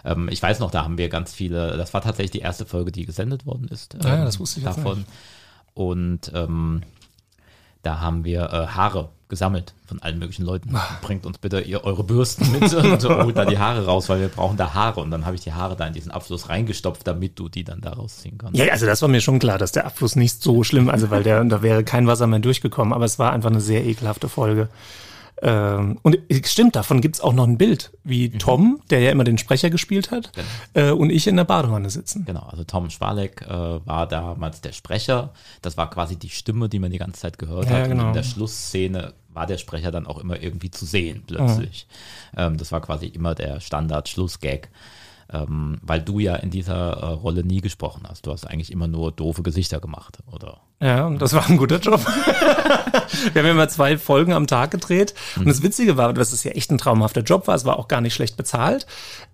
Ähm, 0.04 0.28
ich 0.30 0.42
weiß 0.42 0.60
noch, 0.60 0.70
da 0.70 0.84
haben 0.84 0.98
wir 0.98 1.08
ganz 1.08 1.32
viele, 1.34 1.76
das 1.76 1.92
war 1.94 2.00
tatsächlich 2.02 2.30
die 2.30 2.40
erste 2.40 2.66
Folge, 2.66 2.92
die 2.92 3.06
gesendet 3.06 3.46
worden 3.46 3.68
ist. 3.68 3.94
Ähm, 3.94 4.00
ja, 4.02 4.24
das 4.24 4.38
wusste 4.38 4.60
ich 4.60 4.64
davon. 4.64 5.04
Und 5.74 6.30
ähm, 6.34 6.82
da 7.82 8.00
haben 8.00 8.24
wir 8.24 8.52
äh, 8.52 8.66
Haare 8.68 9.10
gesammelt 9.28 9.74
von 9.86 10.00
allen 10.00 10.18
möglichen 10.18 10.44
Leuten. 10.44 10.74
Ah. 10.74 10.98
Bringt 11.02 11.26
uns 11.26 11.38
bitte 11.38 11.60
ihr 11.60 11.84
eure 11.84 12.02
Bürsten 12.04 12.50
mit 12.52 12.72
und 12.72 13.04
holt 13.08 13.36
da 13.36 13.44
die 13.44 13.58
Haare 13.58 13.84
raus, 13.84 14.08
weil 14.08 14.20
wir 14.20 14.28
brauchen 14.28 14.56
da 14.56 14.74
Haare. 14.74 15.00
Und 15.00 15.10
dann 15.10 15.26
habe 15.26 15.36
ich 15.36 15.42
die 15.42 15.52
Haare 15.52 15.76
da 15.76 15.86
in 15.86 15.92
diesen 15.92 16.10
Abfluss 16.10 16.48
reingestopft, 16.48 17.06
damit 17.06 17.38
du 17.38 17.48
die 17.48 17.64
dann 17.64 17.80
da 17.80 17.92
rausziehen 17.92 18.38
kannst. 18.38 18.56
Ja, 18.56 18.72
also 18.72 18.86
das 18.86 19.02
war 19.02 19.08
mir 19.08 19.20
schon 19.20 19.38
klar, 19.38 19.58
dass 19.58 19.72
der 19.72 19.86
Abfluss 19.86 20.16
nicht 20.16 20.42
so 20.42 20.64
schlimm, 20.64 20.88
also 20.88 21.10
weil 21.10 21.22
der, 21.22 21.44
da 21.44 21.62
wäre 21.62 21.84
kein 21.84 22.06
Wasser 22.06 22.26
mehr 22.26 22.38
durchgekommen, 22.38 22.92
aber 22.92 23.04
es 23.04 23.18
war 23.18 23.32
einfach 23.32 23.50
eine 23.50 23.60
sehr 23.60 23.84
ekelhafte 23.84 24.28
Folge. 24.28 24.68
Ähm, 25.42 25.98
und 26.02 26.18
stimmt, 26.44 26.76
davon 26.76 27.00
gibt's 27.00 27.20
auch 27.20 27.32
noch 27.32 27.46
ein 27.46 27.58
Bild, 27.58 27.92
wie 28.04 28.28
mhm. 28.28 28.38
Tom, 28.38 28.80
der 28.90 29.00
ja 29.00 29.10
immer 29.10 29.24
den 29.24 29.38
Sprecher 29.38 29.70
gespielt 29.70 30.10
hat, 30.10 30.32
genau. 30.32 30.88
äh, 30.88 30.92
und 30.92 31.10
ich 31.10 31.26
in 31.26 31.36
der 31.36 31.44
Badewanne 31.44 31.90
sitzen. 31.90 32.24
Genau, 32.24 32.46
also 32.50 32.64
Tom 32.64 32.90
Schwalek 32.90 33.42
äh, 33.42 33.48
war 33.48 34.06
damals 34.08 34.60
der 34.60 34.72
Sprecher. 34.72 35.32
Das 35.62 35.76
war 35.76 35.90
quasi 35.90 36.16
die 36.16 36.30
Stimme, 36.30 36.68
die 36.68 36.78
man 36.78 36.90
die 36.90 36.98
ganze 36.98 37.20
Zeit 37.20 37.38
gehört 37.38 37.66
ja, 37.66 37.78
hat. 37.78 37.88
Genau. 37.88 38.02
Und 38.02 38.08
in 38.08 38.14
der 38.14 38.22
Schlussszene 38.22 39.14
war 39.28 39.46
der 39.46 39.58
Sprecher 39.58 39.90
dann 39.90 40.06
auch 40.06 40.18
immer 40.18 40.40
irgendwie 40.40 40.70
zu 40.70 40.84
sehen, 40.84 41.22
plötzlich. 41.26 41.86
Mhm. 42.32 42.38
Ähm, 42.40 42.56
das 42.56 42.72
war 42.72 42.80
quasi 42.80 43.06
immer 43.06 43.34
der 43.34 43.60
Standard-Schlussgag 43.60 44.68
ähm, 45.32 45.78
weil 45.82 46.00
du 46.00 46.18
ja 46.18 46.36
in 46.36 46.50
dieser 46.50 46.90
äh, 46.90 47.06
Rolle 47.06 47.44
nie 47.44 47.60
gesprochen 47.60 48.04
hast. 48.08 48.26
Du 48.26 48.32
hast 48.32 48.46
eigentlich 48.46 48.72
immer 48.72 48.88
nur 48.88 49.12
doofe 49.12 49.42
Gesichter 49.42 49.80
gemacht, 49.80 50.18
oder? 50.32 50.60
Ja, 50.80 51.06
und 51.06 51.20
das 51.20 51.34
war 51.34 51.48
ein 51.48 51.56
guter 51.56 51.78
Job. 51.78 52.00
Wir 53.32 53.42
haben 53.42 53.50
immer 53.50 53.68
zwei 53.68 53.98
Folgen 53.98 54.32
am 54.32 54.46
Tag 54.46 54.70
gedreht. 54.70 55.14
Und 55.36 55.44
mhm. 55.44 55.48
das 55.48 55.62
Witzige 55.62 55.96
war, 55.96 56.12
dass 56.12 56.32
es 56.32 56.44
ja 56.44 56.52
echt 56.52 56.70
ein 56.70 56.78
traumhafter 56.78 57.22
Job 57.22 57.46
war. 57.46 57.54
Es 57.54 57.64
war 57.64 57.78
auch 57.78 57.88
gar 57.88 58.00
nicht 58.00 58.14
schlecht 58.14 58.36
bezahlt. 58.36 58.86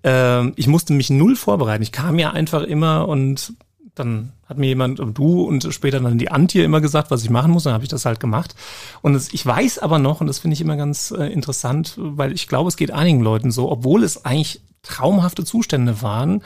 Ähm, 0.02 0.52
ich 0.56 0.66
musste 0.66 0.92
mich 0.94 1.10
null 1.10 1.36
vorbereiten. 1.36 1.82
Ich 1.82 1.92
kam 1.92 2.18
ja 2.18 2.30
einfach 2.30 2.62
immer 2.62 3.06
und 3.06 3.54
dann 3.94 4.32
hat 4.46 4.58
mir 4.58 4.66
jemand, 4.66 4.98
du 4.98 5.42
und 5.44 5.72
später 5.72 6.00
dann 6.00 6.18
die 6.18 6.30
Antje 6.30 6.64
immer 6.64 6.80
gesagt, 6.80 7.12
was 7.12 7.22
ich 7.22 7.30
machen 7.30 7.52
muss, 7.52 7.62
dann 7.62 7.74
habe 7.74 7.84
ich 7.84 7.90
das 7.90 8.04
halt 8.04 8.18
gemacht. 8.18 8.56
Und 9.02 9.32
ich 9.32 9.46
weiß 9.46 9.78
aber 9.78 10.00
noch, 10.00 10.20
und 10.20 10.26
das 10.26 10.40
finde 10.40 10.54
ich 10.54 10.60
immer 10.60 10.76
ganz 10.76 11.12
äh, 11.12 11.26
interessant, 11.26 11.94
weil 11.96 12.32
ich 12.32 12.48
glaube, 12.48 12.68
es 12.68 12.76
geht 12.76 12.90
einigen 12.90 13.20
Leuten 13.20 13.52
so, 13.52 13.70
obwohl 13.70 14.02
es 14.02 14.24
eigentlich 14.24 14.60
traumhafte 14.84 15.44
Zustände 15.44 16.02
waren, 16.02 16.42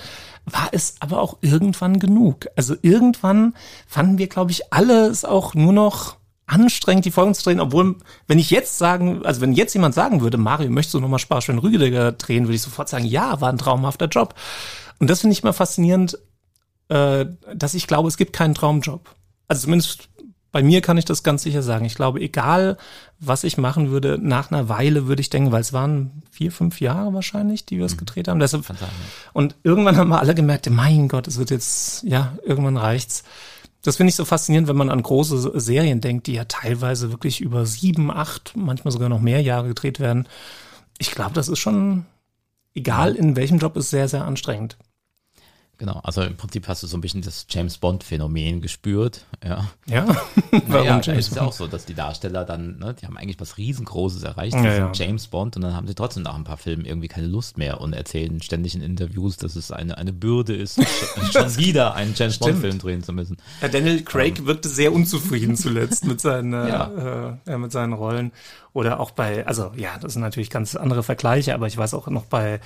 war 0.46 0.68
es 0.72 0.94
aber 1.00 1.20
auch 1.20 1.38
irgendwann 1.42 1.98
genug. 1.98 2.46
Also 2.56 2.74
irgendwann 2.80 3.54
fanden 3.86 4.18
wir, 4.18 4.28
glaube 4.28 4.50
ich, 4.50 4.72
alle 4.72 5.06
es 5.06 5.24
auch 5.24 5.54
nur 5.54 5.72
noch 5.72 6.16
anstrengend, 6.46 7.04
die 7.04 7.10
Folgen 7.10 7.34
zu 7.34 7.44
drehen, 7.44 7.60
obwohl, 7.60 7.96
wenn 8.26 8.38
ich 8.38 8.50
jetzt 8.50 8.78
sagen, 8.78 9.24
also 9.24 9.42
wenn 9.42 9.52
jetzt 9.52 9.74
jemand 9.74 9.94
sagen 9.94 10.22
würde, 10.22 10.38
Mario, 10.38 10.70
möchtest 10.70 10.94
du 10.94 11.00
nochmal 11.00 11.18
Sparschwein 11.18 11.58
Rüdiger 11.58 12.12
drehen, 12.12 12.44
würde 12.44 12.54
ich 12.54 12.62
sofort 12.62 12.88
sagen, 12.88 13.04
ja, 13.04 13.40
war 13.40 13.50
ein 13.50 13.58
traumhafter 13.58 14.06
Job. 14.06 14.34
Und 14.98 15.10
das 15.10 15.20
finde 15.20 15.34
ich 15.34 15.42
immer 15.42 15.52
faszinierend, 15.52 16.18
äh, 16.88 17.26
dass 17.54 17.74
ich 17.74 17.86
glaube, 17.86 18.08
es 18.08 18.16
gibt 18.16 18.32
keinen 18.32 18.54
Traumjob. 18.54 19.14
Also 19.46 19.62
zumindest 19.64 20.08
bei 20.58 20.64
mir 20.64 20.80
kann 20.80 20.98
ich 20.98 21.04
das 21.04 21.22
ganz 21.22 21.44
sicher 21.44 21.62
sagen. 21.62 21.84
Ich 21.84 21.94
glaube, 21.94 22.20
egal 22.20 22.78
was 23.20 23.44
ich 23.44 23.58
machen 23.58 23.92
würde, 23.92 24.18
nach 24.20 24.50
einer 24.50 24.68
Weile 24.68 25.06
würde 25.06 25.20
ich 25.20 25.30
denken, 25.30 25.52
weil 25.52 25.60
es 25.60 25.72
waren 25.72 26.24
vier, 26.32 26.50
fünf 26.50 26.80
Jahre 26.80 27.14
wahrscheinlich, 27.14 27.64
die 27.64 27.78
wir 27.78 27.84
es 27.84 27.94
mhm. 27.94 27.98
gedreht 27.98 28.26
haben. 28.26 28.40
Deshalb. 28.40 28.64
Und 29.32 29.54
irgendwann 29.62 29.96
haben 29.96 30.08
wir 30.08 30.18
alle 30.18 30.34
gemerkt, 30.34 30.68
mein 30.68 31.06
Gott, 31.06 31.28
es 31.28 31.38
wird 31.38 31.50
jetzt, 31.50 32.02
ja, 32.02 32.36
irgendwann 32.44 32.76
reicht's. 32.76 33.22
Das 33.82 33.98
finde 33.98 34.08
ich 34.08 34.16
so 34.16 34.24
faszinierend, 34.24 34.66
wenn 34.66 34.76
man 34.76 34.90
an 34.90 35.00
große 35.00 35.60
Serien 35.60 36.00
denkt, 36.00 36.26
die 36.26 36.32
ja 36.32 36.44
teilweise 36.46 37.12
wirklich 37.12 37.40
über 37.40 37.64
sieben, 37.64 38.10
acht, 38.10 38.54
manchmal 38.56 38.90
sogar 38.90 39.08
noch 39.08 39.20
mehr 39.20 39.40
Jahre 39.40 39.68
gedreht 39.68 40.00
werden. 40.00 40.26
Ich 40.98 41.12
glaube, 41.12 41.34
das 41.34 41.46
ist 41.46 41.60
schon, 41.60 42.04
egal 42.74 43.14
in 43.14 43.36
welchem 43.36 43.58
Job, 43.58 43.76
ist 43.76 43.90
sehr, 43.90 44.08
sehr 44.08 44.24
anstrengend. 44.24 44.76
Genau, 45.78 46.00
also 46.02 46.22
im 46.22 46.36
Prinzip 46.36 46.66
hast 46.66 46.82
du 46.82 46.88
so 46.88 46.96
ein 46.96 47.00
bisschen 47.00 47.22
das 47.22 47.46
James 47.48 47.78
Bond-Phänomen 47.78 48.60
gespürt. 48.60 49.24
Ja, 49.44 49.70
ja? 49.86 50.06
warum 50.66 50.68
naja, 50.68 51.00
James 51.00 51.28
ist 51.28 51.36
ja 51.36 51.42
auch 51.42 51.52
so, 51.52 51.68
dass 51.68 51.86
die 51.86 51.94
Darsteller 51.94 52.44
dann, 52.44 52.80
ne, 52.80 52.94
die 52.94 53.06
haben 53.06 53.16
eigentlich 53.16 53.38
was 53.38 53.58
Riesengroßes 53.58 54.24
erreicht, 54.24 54.56
ja, 54.56 54.74
ja. 54.74 54.92
James 54.92 55.28
Bond, 55.28 55.54
und 55.54 55.62
dann 55.62 55.76
haben 55.76 55.86
sie 55.86 55.94
trotzdem 55.94 56.24
nach 56.24 56.34
ein 56.34 56.42
paar 56.42 56.56
Filmen 56.56 56.84
irgendwie 56.84 57.06
keine 57.06 57.28
Lust 57.28 57.58
mehr 57.58 57.80
und 57.80 57.92
erzählen 57.92 58.42
ständig 58.42 58.74
in 58.74 58.82
Interviews, 58.82 59.36
dass 59.36 59.54
es 59.54 59.70
eine, 59.70 59.96
eine 59.98 60.12
Bürde 60.12 60.56
ist, 60.56 60.80
schon 61.32 61.56
wieder 61.56 61.94
einen 61.94 62.12
James 62.16 62.38
Bond-Film 62.38 62.80
drehen 62.80 63.04
zu 63.04 63.12
müssen. 63.12 63.36
Ja, 63.62 63.68
Daniel 63.68 64.02
Craig 64.02 64.40
ähm. 64.40 64.46
wirkte 64.46 64.68
sehr 64.68 64.92
unzufrieden 64.92 65.56
zuletzt 65.56 66.04
mit 66.04 66.20
seinen, 66.20 66.52
ja. 66.68 67.36
äh, 67.46 67.56
mit 67.56 67.70
seinen 67.70 67.92
Rollen. 67.92 68.32
Oder 68.72 68.98
auch 69.00 69.12
bei, 69.12 69.46
also 69.46 69.72
ja, 69.76 69.96
das 69.98 70.14
sind 70.14 70.22
natürlich 70.22 70.50
ganz 70.50 70.74
andere 70.74 71.04
Vergleiche, 71.04 71.54
aber 71.54 71.68
ich 71.68 71.76
weiß 71.76 71.94
auch 71.94 72.08
noch 72.08 72.26
bei 72.26 72.60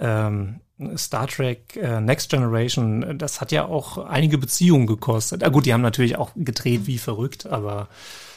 ähm, 0.00 0.60
Star 0.96 1.26
Trek 1.26 1.76
äh, 1.76 2.00
Next 2.00 2.30
Generation, 2.30 3.18
das 3.18 3.40
hat 3.40 3.52
ja 3.52 3.66
auch 3.66 3.98
einige 3.98 4.38
Beziehungen 4.38 4.86
gekostet. 4.86 5.44
Ah, 5.44 5.48
gut, 5.48 5.66
die 5.66 5.74
haben 5.74 5.82
natürlich 5.82 6.16
auch 6.16 6.32
gedreht 6.34 6.86
wie 6.86 6.98
verrückt, 6.98 7.46
aber 7.46 7.88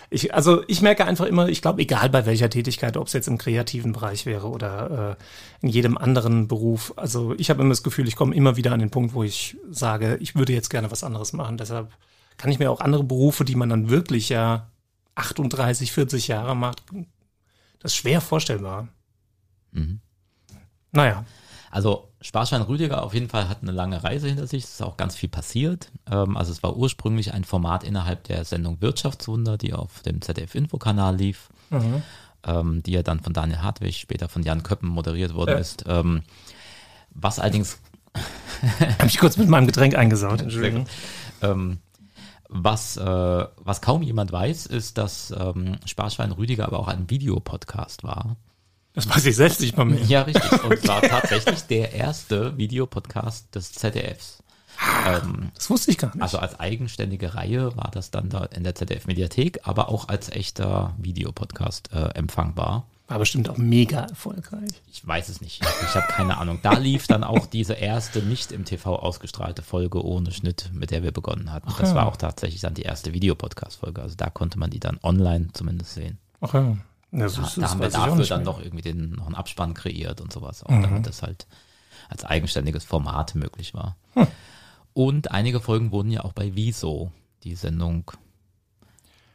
ich, 0.09 0.33
also 0.33 0.63
ich 0.67 0.81
merke 0.81 1.05
einfach 1.05 1.25
immer, 1.25 1.47
ich 1.47 1.61
glaube, 1.61 1.81
egal 1.81 2.09
bei 2.09 2.25
welcher 2.25 2.49
Tätigkeit, 2.49 2.97
ob 2.97 3.07
es 3.07 3.13
jetzt 3.13 3.27
im 3.27 3.37
kreativen 3.37 3.93
Bereich 3.93 4.25
wäre 4.25 4.47
oder 4.49 5.17
äh, 5.61 5.65
in 5.65 5.69
jedem 5.69 5.97
anderen 5.97 6.47
Beruf, 6.47 6.93
also 6.97 7.33
ich 7.37 7.49
habe 7.49 7.61
immer 7.61 7.71
das 7.71 7.81
Gefühl, 7.81 8.07
ich 8.07 8.15
komme 8.15 8.35
immer 8.35 8.55
wieder 8.55 8.73
an 8.73 8.79
den 8.79 8.91
Punkt, 8.91 9.13
wo 9.13 9.23
ich 9.23 9.57
sage, 9.71 10.17
ich 10.19 10.35
würde 10.35 10.53
jetzt 10.53 10.69
gerne 10.69 10.91
was 10.91 11.03
anderes 11.03 11.33
machen. 11.33 11.57
Deshalb 11.57 11.91
kann 12.37 12.51
ich 12.51 12.59
mir 12.59 12.69
auch 12.69 12.81
andere 12.81 13.03
Berufe, 13.03 13.45
die 13.45 13.55
man 13.55 13.69
dann 13.69 13.89
wirklich 13.89 14.29
ja 14.29 14.67
38, 15.15 15.91
40 15.91 16.27
Jahre 16.27 16.55
macht, 16.55 16.83
das 17.79 17.93
ist 17.93 17.97
schwer 17.97 18.21
vorstellbar. 18.21 18.89
Mhm. 19.71 19.99
Naja. 20.91 21.25
Also 21.73 22.07
Sparschwein 22.21 22.61
Rüdiger 22.61 23.01
auf 23.01 23.15
jeden 23.15 23.29
Fall 23.29 23.49
hat 23.49 23.63
eine 23.63 23.71
lange 23.71 24.03
Reise 24.03 24.27
hinter 24.27 24.45
sich. 24.45 24.63
Es 24.63 24.73
ist 24.73 24.83
auch 24.83 24.95
ganz 24.95 25.15
viel 25.15 25.27
passiert. 25.27 25.91
Ähm, 26.09 26.37
also 26.37 26.51
es 26.51 26.61
war 26.61 26.75
ursprünglich 26.75 27.33
ein 27.33 27.43
Format 27.43 27.83
innerhalb 27.83 28.25
der 28.25 28.45
Sendung 28.45 28.79
Wirtschaftswunder, 28.79 29.57
die 29.57 29.73
auf 29.73 30.03
dem 30.03 30.21
ZDF-Infokanal 30.21 31.15
lief, 31.15 31.49
mhm. 31.71 32.03
ähm, 32.45 32.83
die 32.83 32.91
ja 32.91 33.01
dann 33.01 33.21
von 33.21 33.33
Daniel 33.33 33.63
Hartwig, 33.63 33.97
später 33.97 34.29
von 34.29 34.43
Jan 34.43 34.61
Köppen 34.61 34.87
moderiert 34.87 35.33
worden 35.33 35.57
äh. 35.57 35.61
ist. 35.61 35.85
Ähm, 35.87 36.21
was 37.09 37.39
allerdings... 37.39 37.79
Habe 38.99 39.07
ich 39.07 39.17
kurz 39.17 39.37
mit 39.37 39.49
meinem 39.49 39.65
Getränk 39.65 39.95
eingesaut, 39.95 40.41
Entschuldigung. 40.41 40.85
Was, 42.49 42.97
äh, 42.97 43.45
was 43.57 43.81
kaum 43.81 44.03
jemand 44.03 44.31
weiß, 44.31 44.67
ist, 44.67 44.99
dass 44.99 45.33
ähm, 45.35 45.77
Sparschwein 45.87 46.33
Rüdiger 46.33 46.67
aber 46.67 46.77
auch 46.77 46.87
ein 46.87 47.09
Videopodcast 47.09 48.03
war. 48.03 48.37
Das 48.93 49.09
weiß 49.09 49.25
ich 49.25 49.35
selbst 49.35 49.59
nicht 49.59 49.75
mal 49.75 49.85
mehr. 49.85 50.03
Ja, 50.03 50.21
richtig. 50.21 50.63
Und 50.63 50.87
war 50.87 51.01
tatsächlich 51.01 51.63
der 51.63 51.93
erste 51.93 52.57
Videopodcast 52.57 53.53
des 53.55 53.71
ZDFs. 53.71 54.43
Ähm, 55.05 55.51
das 55.55 55.69
wusste 55.69 55.91
ich 55.91 55.97
gar 55.97 56.13
nicht. 56.13 56.21
Also 56.21 56.37
als 56.39 56.59
eigenständige 56.59 57.35
Reihe 57.35 57.75
war 57.75 57.89
das 57.91 58.11
dann 58.11 58.29
da 58.29 58.45
in 58.45 58.63
der 58.63 58.75
ZDF-Mediathek, 58.75 59.61
aber 59.63 59.89
auch 59.89 60.09
als 60.09 60.29
echter 60.29 60.93
Videopodcast 60.97 61.91
äh, 61.93 62.09
empfangbar. 62.15 62.87
War 63.07 63.19
bestimmt 63.19 63.49
auch 63.49 63.57
mega 63.57 64.01
erfolgreich. 64.01 64.69
Ich 64.91 65.05
weiß 65.05 65.29
es 65.29 65.41
nicht. 65.41 65.61
Ich 65.61 65.95
habe 65.95 66.07
keine 66.07 66.37
Ahnung. 66.37 66.59
Da 66.63 66.73
lief 66.73 67.05
dann 67.05 67.23
auch 67.23 67.45
diese 67.45 67.73
erste 67.73 68.19
nicht 68.19 68.51
im 68.51 68.63
TV 68.63 68.95
ausgestrahlte 68.95 69.61
Folge 69.61 70.03
ohne 70.03 70.31
Schnitt, 70.31 70.69
mit 70.73 70.91
der 70.91 71.03
wir 71.03 71.11
begonnen 71.11 71.51
hatten. 71.51 71.67
Ach 71.69 71.79
das 71.79 71.89
ja. 71.89 71.95
war 71.95 72.07
auch 72.07 72.15
tatsächlich 72.15 72.61
dann 72.61 72.73
die 72.73 72.83
erste 72.83 73.13
Videopodcast-Folge. 73.13 74.01
Also 74.01 74.15
da 74.15 74.29
konnte 74.29 74.57
man 74.57 74.69
die 74.69 74.79
dann 74.79 74.99
online 75.03 75.49
zumindest 75.53 75.93
sehen. 75.93 76.17
Ach 76.39 76.53
ja. 76.53 76.77
Da, 77.19 77.25
ist- 77.27 77.37
da 77.37 77.41
das 77.41 77.71
haben 77.71 77.79
wir 77.81 77.89
dafür 77.89 78.25
dann 78.25 78.43
noch 78.43 78.59
irgendwie 78.61 78.81
den, 78.81 79.11
noch 79.11 79.27
einen 79.27 79.35
Abspann 79.35 79.73
kreiert 79.73 80.19
und 80.19 80.33
sowas, 80.33 80.63
auch 80.63 80.69
Mhm. 80.71 80.81
damit 80.83 81.07
das 81.07 81.21
halt 81.21 81.47
als 82.09 82.25
eigenständiges 82.25 82.83
Format 82.83 83.35
möglich 83.35 83.73
war. 83.73 83.95
Hm. 84.13 84.27
Und 84.93 85.31
einige 85.31 85.59
Folgen 85.61 85.91
wurden 85.91 86.11
ja 86.11 86.23
auch 86.25 86.33
bei 86.33 86.51
Wieso, 86.55 87.11
die 87.43 87.55
Sendung 87.55 88.11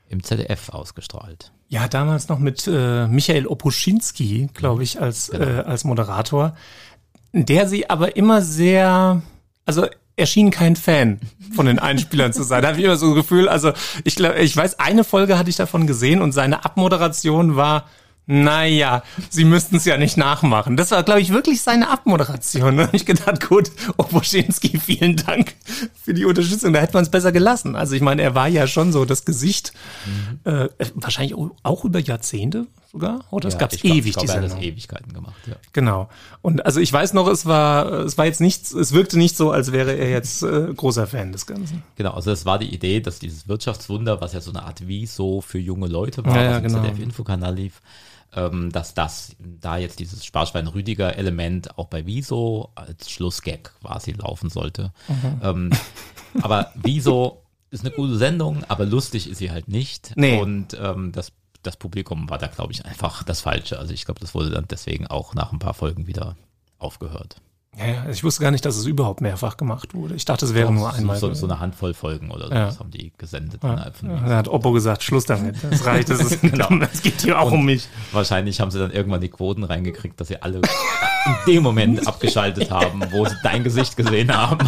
im 0.09 0.23
ZDF 0.23 0.69
ausgestrahlt. 0.71 1.53
Ja, 1.69 1.87
damals 1.89 2.29
noch 2.29 2.39
mit 2.39 2.67
äh, 2.67 3.07
Michael 3.07 3.47
Oposchinski, 3.47 4.49
glaube 4.55 4.83
ich, 4.83 5.01
als, 5.01 5.31
Genau. 5.31 5.45
äh, 5.45 5.59
als 5.61 5.85
Moderator, 5.85 6.55
der 7.33 7.69
sie 7.69 7.91
aber 7.91 8.17
immer 8.17 8.41
sehr, 8.43 9.23
also 9.67 9.87
er 10.19 10.27
schien 10.27 10.51
kein 10.51 10.77
Fan 10.77 11.21
von 11.55 11.67
den 11.67 11.79
Einspielern 11.79 12.33
zu 12.33 12.43
sein. 12.43 12.63
Da 12.63 12.69
habe 12.69 12.79
ich 12.79 12.85
immer 12.85 12.97
so 12.97 13.07
ein 13.07 13.15
Gefühl, 13.15 13.49
also 13.49 13.73
ich 14.05 14.17
glaube, 14.17 14.39
ich 14.41 14.57
weiß, 14.57 14.79
eine 14.81 15.05
Folge 15.05 15.39
hatte 15.39 15.49
ich 15.49 15.57
davon 15.57 15.87
gesehen 15.87 16.21
und 16.21 16.33
seine 16.33 16.65
Abmoderation 16.65 17.57
war, 17.57 17.87
naja, 18.27 19.03
sie 19.31 19.45
müssten 19.45 19.77
es 19.77 19.87
ja 19.87 19.97
nicht 19.97 20.19
nachmachen. 20.19 20.77
Das 20.77 20.91
war, 20.91 21.03
glaube 21.03 21.23
ich, 21.23 21.33
wirklich 21.33 21.63
seine 21.63 21.89
Abmoderation. 21.89 22.77
Da 22.77 22.87
habe 22.89 22.97
ich 22.97 23.07
gedacht, 23.07 23.49
gut, 23.49 23.71
Oposchinski, 23.97 24.79
vielen 24.79 25.17
Dank 25.17 25.55
für 26.05 26.13
die 26.13 26.27
Unterstützung. 26.27 26.75
Da 26.75 26.81
hätte 26.81 26.93
man 26.93 27.05
es 27.05 27.11
besser 27.11 27.33
gelassen. 27.33 27.75
Also 27.75 27.95
ich 27.95 28.03
meine, 28.03 28.21
er 28.21 28.35
war 28.35 28.49
ja 28.49 28.67
schon 28.67 28.93
so 28.93 29.07
das 29.07 29.25
Gesicht, 29.25 29.73
äh, 30.45 30.69
wahrscheinlich 30.95 31.35
auch 31.63 31.85
über 31.87 32.01
Jahrzehnte 32.01 32.67
sogar. 32.99 33.21
Oder 33.31 33.49
es 33.49 33.55
Ja, 33.55 33.61
gab 33.61 33.73
ich 33.73 33.81
glaub- 33.83 33.97
ewig 33.97 34.13
glaub, 34.13 34.27
die 34.27 34.33
Sendung. 34.33 34.61
Ewigkeiten 34.61 35.13
gemacht, 35.13 35.41
ja. 35.47 35.55
Genau. 35.73 36.09
Und 36.43 36.65
also 36.67 36.81
ich 36.81 36.93
weiß 36.93 37.13
noch, 37.15 37.29
es 37.29 37.47
war, 37.47 37.91
es 37.93 38.19
war 38.19 38.27
jetzt 38.27 38.41
nichts, 38.41 38.73
es 38.73 38.93
wirkte 38.93 39.19
nicht 39.19 39.37
so, 39.37 39.51
als 39.51 39.73
wäre 39.73 39.93
er 39.93 40.11
jetzt 40.11 40.43
äh, 40.43 40.73
großer 40.75 41.07
Fan 41.07 41.33
des 41.33 41.47
Ganzen. 41.47 41.83
Genau, 41.97 42.13
also 42.13 42.31
es 42.31 42.45
war 42.45 42.59
die 42.59 42.73
Idee, 42.75 43.01
dass 43.01 43.19
dieses 43.19 43.49
Wirtschaftswunder, 43.49 44.21
was 44.21 44.33
ja 44.33 44.41
so 44.41 44.51
eine 44.51 44.63
Art 44.65 44.87
Wieso 44.87 45.41
für 45.41 45.59
junge 45.59 45.87
Leute 45.89 46.25
war, 46.25 46.35
Ja, 46.37 46.43
ja, 46.43 46.51
was 46.51 46.57
im 46.59 46.63
genau. 46.65 46.83
ZDF-Infokanal 46.83 47.55
lief, 47.55 47.81
ähm, 48.35 48.71
dass 48.73 48.95
das, 48.95 49.37
da 49.39 49.79
jetzt 49.79 50.01
dieses 50.01 50.25
Sparschwein-Rüdiger-Element 50.25 51.79
auch 51.79 51.87
bei 51.87 52.05
Wieso 52.07 52.71
als 52.75 53.11
Schlussgag 53.11 53.73
quasi 53.81 54.13
laufen 54.13 54.51
sollte. 54.51 54.93
Mhm. 55.09 55.41
Ähm, 55.43 55.71
aber 56.43 56.73
Wieso 56.75 57.43
ist 57.71 57.85
eine 57.85 57.91
gute 57.95 58.17
Sendung, 58.17 58.65
aber 58.69 58.87
lustig 58.87 59.29
ist 59.31 59.39
sie 59.39 59.51
halt 59.51 59.69
nicht. 59.69 60.13
Nee. 60.17 60.39
Und 60.41 60.77
ähm, 60.81 61.13
das, 61.13 61.33
das 61.69 61.77
Publikum 61.77 62.29
war 62.31 62.39
da, 62.39 62.47
glaube 62.49 62.73
ich, 62.73 62.85
einfach 62.85 63.23
das 63.23 63.43
Falsche. 63.43 63.79
Also 63.79 63.93
ich 63.95 64.05
glaube, 64.05 64.21
das 64.21 64.35
wurde 64.35 64.51
dann 64.51 64.65
deswegen 64.69 65.07
auch 65.07 65.35
nach 65.35 65.53
ein 65.53 65.59
paar 65.59 65.75
Folgen 65.75 66.07
wieder 66.07 66.35
aufgehört. 66.79 67.37
Ja, 67.79 67.87
ja, 67.87 68.01
also 68.01 68.11
ich 68.13 68.25
wusste 68.25 68.43
gar 68.43 68.51
nicht, 68.51 68.65
dass 68.65 68.77
es 68.77 68.87
überhaupt 68.87 69.21
mehrfach 69.21 69.57
gemacht 69.57 69.95
wurde. 69.95 70.15
Ich 70.17 70.25
dachte, 70.25 70.45
es 70.47 70.55
wäre 70.55 70.73
nur 70.73 70.93
einmal. 70.93 71.17
So, 71.17 71.33
so 71.35 71.47
eine 71.47 71.61
Handvoll 71.61 71.95
Folgen 71.95 72.31
oder 72.33 72.49
so, 72.49 72.55
Ja. 72.55 72.67
das 72.67 72.81
haben 72.81 72.91
die 72.91 73.13
gesendet 73.19 73.63
ja. 73.63 73.73
innerhalb 73.75 73.97
von 73.97 74.09
Da 74.09 74.37
hat 74.37 74.49
Oppo 74.49 74.73
gesagt, 74.73 75.03
Schluss 75.05 75.27
damit. 75.27 75.57
Das 75.63 75.85
reicht, 75.85 76.09
das 76.09 76.21
ist, 76.21 76.41
Genau. 76.41 76.69
es 76.93 77.03
geht 77.03 77.21
hier 77.21 77.39
auch 77.39 77.53
um 77.53 77.65
mich. 77.67 77.87
Wahrscheinlich 78.11 78.61
haben 78.61 78.71
sie 78.73 78.79
dann 78.81 78.91
irgendwann 78.91 79.21
die 79.21 79.29
Quoten 79.29 79.63
reingekriegt, 79.63 80.19
dass 80.21 80.27
sie 80.29 80.43
alle 80.43 80.57
in 80.59 81.35
dem 81.47 81.63
Moment 81.63 82.05
abgeschaltet 82.09 82.71
haben, 82.73 83.03
wo 83.13 83.27
sie 83.27 83.37
dein 83.45 83.63
Gesicht 83.63 83.97
gesehen 83.97 84.35
haben. 84.35 84.67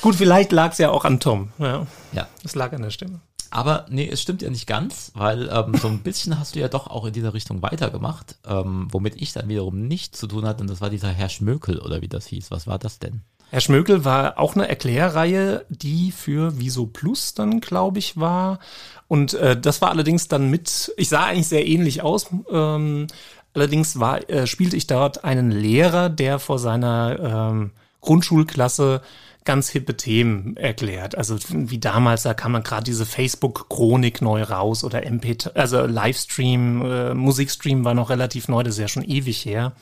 Gut, 0.00 0.14
vielleicht 0.14 0.52
lag 0.52 0.72
es 0.72 0.78
ja 0.78 0.90
auch 0.90 1.04
an 1.04 1.18
Tom. 1.18 1.50
Ja, 1.58 1.86
Ja. 2.12 2.28
es 2.44 2.54
lag 2.54 2.72
an 2.72 2.82
der 2.82 2.90
Stimme. 2.90 3.20
Aber 3.54 3.86
nee, 3.88 4.08
es 4.10 4.20
stimmt 4.20 4.42
ja 4.42 4.50
nicht 4.50 4.66
ganz, 4.66 5.12
weil 5.14 5.48
ähm, 5.48 5.76
so 5.80 5.86
ein 5.86 6.00
bisschen 6.00 6.40
hast 6.40 6.56
du 6.56 6.58
ja 6.58 6.66
doch 6.66 6.88
auch 6.88 7.04
in 7.04 7.12
dieser 7.12 7.34
Richtung 7.34 7.62
weitergemacht, 7.62 8.34
ähm, 8.44 8.88
womit 8.90 9.22
ich 9.22 9.32
dann 9.32 9.48
wiederum 9.48 9.86
nichts 9.86 10.18
zu 10.18 10.26
tun 10.26 10.44
hatte. 10.44 10.62
Und 10.62 10.70
das 10.70 10.80
war 10.80 10.90
dieser 10.90 11.10
Herr 11.10 11.28
Schmökel 11.28 11.78
oder 11.78 12.02
wie 12.02 12.08
das 12.08 12.26
hieß. 12.26 12.50
Was 12.50 12.66
war 12.66 12.80
das 12.80 12.98
denn? 12.98 13.20
Herr 13.50 13.60
Schmökel 13.60 14.04
war 14.04 14.40
auch 14.40 14.56
eine 14.56 14.68
Erklärreihe, 14.68 15.64
die 15.68 16.10
für 16.10 16.58
Viso 16.58 16.86
Plus 16.86 17.34
dann, 17.34 17.60
glaube 17.60 18.00
ich, 18.00 18.16
war. 18.18 18.58
Und 19.06 19.34
äh, 19.34 19.56
das 19.56 19.80
war 19.80 19.90
allerdings 19.90 20.26
dann 20.26 20.50
mit, 20.50 20.92
ich 20.96 21.08
sah 21.08 21.26
eigentlich 21.26 21.46
sehr 21.46 21.64
ähnlich 21.64 22.02
aus. 22.02 22.26
Ähm, 22.50 23.06
allerdings 23.54 24.00
war, 24.00 24.28
äh, 24.28 24.48
spielte 24.48 24.76
ich 24.76 24.88
dort 24.88 25.22
einen 25.22 25.52
Lehrer, 25.52 26.08
der 26.08 26.40
vor 26.40 26.58
seiner 26.58 27.52
ähm, 27.52 27.70
Grundschulklasse 28.00 29.00
ganz 29.44 29.68
hippe 29.68 29.96
Themen 29.96 30.56
erklärt. 30.56 31.16
Also 31.16 31.36
wie 31.50 31.78
damals, 31.78 32.22
da 32.22 32.32
kam 32.32 32.54
dann 32.54 32.62
gerade 32.62 32.84
diese 32.84 33.04
Facebook-Chronik 33.04 34.22
neu 34.22 34.42
raus 34.42 34.84
oder 34.84 35.04
MP, 35.04 35.36
also 35.54 35.84
Livestream, 35.84 36.82
äh, 36.82 37.14
Musikstream 37.14 37.84
war 37.84 37.94
noch 37.94 38.08
relativ 38.08 38.48
neu, 38.48 38.62
das 38.62 38.74
ist 38.74 38.80
ja 38.80 38.88
schon 38.88 39.04
ewig 39.04 39.44
her. 39.44 39.72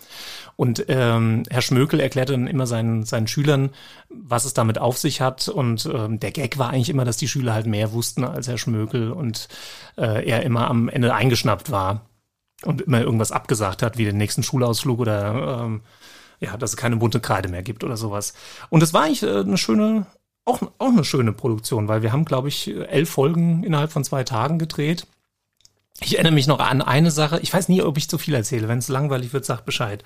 Und 0.57 0.85
ähm, 0.88 1.44
Herr 1.48 1.62
Schmökel 1.62 2.01
erklärte 2.01 2.33
dann 2.33 2.46
immer 2.46 2.66
seinen, 2.66 3.05
seinen 3.05 3.29
Schülern, 3.29 3.70
was 4.09 4.44
es 4.44 4.53
damit 4.53 4.79
auf 4.79 4.98
sich 4.98 5.20
hat. 5.20 5.48
Und 5.48 5.87
ähm, 5.87 6.18
der 6.18 6.33
Gag 6.33 6.59
war 6.59 6.70
eigentlich 6.70 6.90
immer, 6.90 7.05
dass 7.05 7.16
die 7.16 7.29
Schüler 7.29 7.55
halt 7.55 7.66
mehr 7.66 7.92
wussten 7.92 8.25
als 8.25 8.48
Herr 8.48 8.59
Schmökel 8.59 9.12
und 9.12 9.48
äh, 9.96 10.29
er 10.29 10.42
immer 10.42 10.68
am 10.68 10.88
Ende 10.88 11.14
eingeschnappt 11.14 11.70
war 11.70 12.03
und 12.64 12.83
immer 12.83 13.01
irgendwas 13.01 13.33
abgesagt 13.33 13.83
hat, 13.83 13.96
wie 13.98 14.05
den 14.05 14.18
nächsten 14.18 14.42
Schulausflug 14.42 15.01
oder 15.01 15.62
ähm, 15.64 15.83
ja, 16.42 16.57
dass 16.57 16.70
es 16.70 16.76
keine 16.76 16.96
bunte 16.96 17.20
Kreide 17.20 17.48
mehr 17.48 17.62
gibt 17.62 17.85
oder 17.85 17.96
sowas. 17.96 18.35
Und 18.68 18.83
es 18.83 18.92
war 18.92 19.05
eigentlich 19.05 19.22
äh, 19.22 19.40
eine 19.40 19.57
schöne, 19.57 20.07
auch, 20.44 20.61
auch 20.78 20.88
eine 20.88 21.05
schöne 21.05 21.33
Produktion, 21.33 21.88
weil 21.88 22.02
wir 22.02 22.12
haben, 22.12 22.24
glaube 22.24 22.48
ich, 22.48 22.68
elf 22.68 23.11
Folgen 23.11 23.62
innerhalb 23.62 23.92
von 23.92 24.05
zwei 24.05 24.24
Tagen 24.24 24.59
gedreht. 24.59 25.07
Ich 26.05 26.15
erinnere 26.15 26.33
mich 26.33 26.47
noch 26.47 26.59
an 26.59 26.83
eine 26.83 27.11
Sache. 27.11 27.38
Ich 27.43 27.53
weiß 27.53 27.69
nie, 27.69 27.83
ob 27.83 27.97
ich 27.99 28.09
zu 28.09 28.19
viel 28.19 28.35
erzähle. 28.35 28.69
Wenn 28.69 28.79
es 28.79 28.88
langweilig 28.88 29.33
wird, 29.33 29.45
sag 29.45 29.65
Bescheid. 29.65 30.03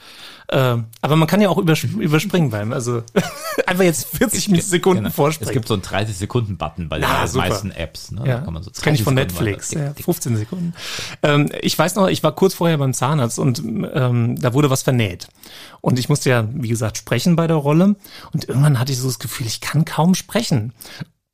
Äh, 0.49 0.77
aber 1.01 1.17
man 1.17 1.27
kann 1.27 1.41
ja 1.41 1.49
auch 1.49 1.59
übers 1.59 1.83
überspringen 1.85 2.51
beim, 2.51 2.73
also 2.73 3.03
einfach 3.67 3.85
jetzt 3.85 4.07
40 4.17 4.63
Sekunden 4.65 4.99
Genau. 4.99 5.09
Es 5.09 5.15
vorspringen. 5.15 5.53
gibt 5.55 5.69
so 5.69 5.75
einen 5.75 5.83
30-Sekunden-Button 5.83 6.89
bei 6.89 6.99
den 6.99 7.09
super. 7.27 7.49
meisten 7.49 7.71
Apps. 7.71 8.11
Ne? 8.11 8.23
Ja, 8.27 8.39
Da 8.39 8.45
kann 8.45 8.55
man 8.55 8.63
so 8.63 8.71
das 8.71 8.81
kenne 8.83 8.97
ich 8.97 9.03
von 9.03 9.17
30 9.17 9.31
Sekunden 9.33 9.51
Netflix. 9.51 9.71
Ja, 9.73 9.87
tick, 9.89 9.97
tick. 9.97 10.05
15 10.05 10.37
Sekunden. 10.37 10.75
Ähm, 11.23 11.51
ich 11.61 11.79
weiß 11.79 11.95
noch, 11.97 12.09
ich 12.09 12.23
war 12.23 12.33
kurz 12.33 12.55
vorher 12.55 12.79
beim 12.79 12.95
Zahnarzt 12.95 13.39
und 13.39 13.59
ähm, 13.65 14.37
da 14.41 14.55
wurde 14.55 14.71
was 14.71 14.83
vernäht. 14.83 15.29
Und 15.81 15.99
ich 15.99 16.09
musste 16.09 16.31
ja, 16.31 16.49
wie 16.53 16.69
gesagt, 16.69 16.97
sprechen 16.99 17.37
bei 17.37 17.47
der 17.47 17.57
Rolle. 17.57 17.97
Und 18.33 18.49
irgendwann 18.49 18.79
hatte 18.79 18.93
ich 18.93 18.99
so 18.99 19.07
das 19.07 19.19
Gefühl, 19.19 19.47
ich 19.47 19.61
kann 19.61 19.85
kaum 19.85 20.15
sprechen. 20.15 20.73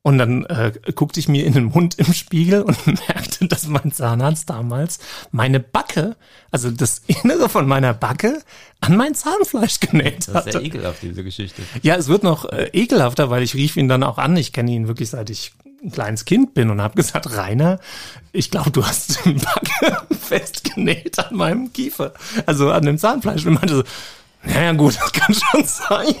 Und 0.05 0.17
dann 0.17 0.43
äh, 0.45 0.73
guckte 0.93 1.21
ich 1.21 1.29
mir 1.29 1.45
in 1.45 1.53
den 1.53 1.63
Mund 1.65 1.95
im 1.97 2.13
Spiegel 2.13 2.61
und 2.61 2.85
merkte, 3.07 3.47
dass 3.47 3.67
mein 3.67 3.93
Zahnarzt 3.93 4.49
damals 4.49 4.99
meine 5.31 5.61
Backe, 5.61 6.17
also 6.51 6.69
das 6.71 7.01
Innere 7.07 7.47
von 7.47 7.65
meiner 7.67 7.93
Backe, 7.93 8.41
an 8.81 8.97
mein 8.97 9.15
Zahnfleisch 9.15 9.79
genäht 9.79 10.27
Das 10.27 10.45
ist 10.45 10.51
sehr 10.51 10.61
ekelhaft, 10.61 11.01
diese 11.01 11.23
Geschichte. 11.23 11.61
Ja, 11.83 11.95
es 11.95 12.09
wird 12.09 12.23
noch 12.23 12.43
äh, 12.51 12.69
ekelhafter, 12.73 13.29
weil 13.29 13.43
ich 13.43 13.55
rief 13.55 13.77
ihn 13.77 13.87
dann 13.87 14.03
auch 14.03 14.17
an. 14.17 14.35
Ich 14.35 14.51
kenne 14.51 14.71
ihn 14.71 14.89
wirklich 14.89 15.09
seit 15.09 15.29
ich 15.29 15.53
ein 15.81 15.91
kleines 15.91 16.25
Kind 16.25 16.53
bin 16.53 16.69
und 16.69 16.81
habe 16.81 16.95
gesagt, 16.95 17.35
Rainer, 17.37 17.79
ich 18.33 18.51
glaube, 18.51 18.71
du 18.71 18.85
hast 18.85 19.23
die 19.23 19.33
Backe 19.33 20.15
festgenäht 20.15 21.17
an 21.19 21.35
meinem 21.35 21.71
Kiefer, 21.71 22.13
also 22.45 22.71
an 22.71 22.85
dem 22.85 22.97
Zahnfleisch. 22.97 23.45
Und 23.45 23.53
er 23.53 23.59
meinte 23.59 23.75
so, 23.77 23.83
naja 24.43 24.73
gut, 24.73 24.97
das 24.99 25.13
kann 25.13 25.33
schon 25.33 25.63
sein. 25.65 26.15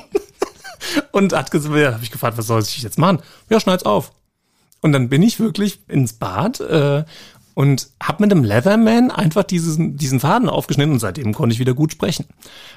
Und 1.11 1.33
hat 1.33 1.51
gesagt, 1.51 1.75
ja, 1.75 1.93
habe 1.93 2.03
ich 2.03 2.11
gefragt, 2.11 2.37
was 2.37 2.47
soll 2.47 2.61
ich 2.61 2.81
jetzt 2.81 2.97
machen? 2.97 3.19
Ja, 3.49 3.59
schneid's 3.59 3.83
auf. 3.83 4.11
Und 4.81 4.91
dann 4.91 5.09
bin 5.09 5.21
ich 5.23 5.39
wirklich 5.39 5.79
ins 5.87 6.13
Bad 6.13 6.59
äh, 6.59 7.05
und 7.53 7.89
hab 8.01 8.19
mit 8.19 8.31
dem 8.31 8.43
Leatherman 8.43 9.11
einfach 9.11 9.43
diesen, 9.43 9.97
diesen 9.97 10.19
Faden 10.19 10.49
aufgeschnitten 10.49 10.93
und 10.93 10.99
seitdem 10.99 11.33
konnte 11.33 11.53
ich 11.53 11.59
wieder 11.59 11.73
gut 11.73 11.91
sprechen. 11.91 12.25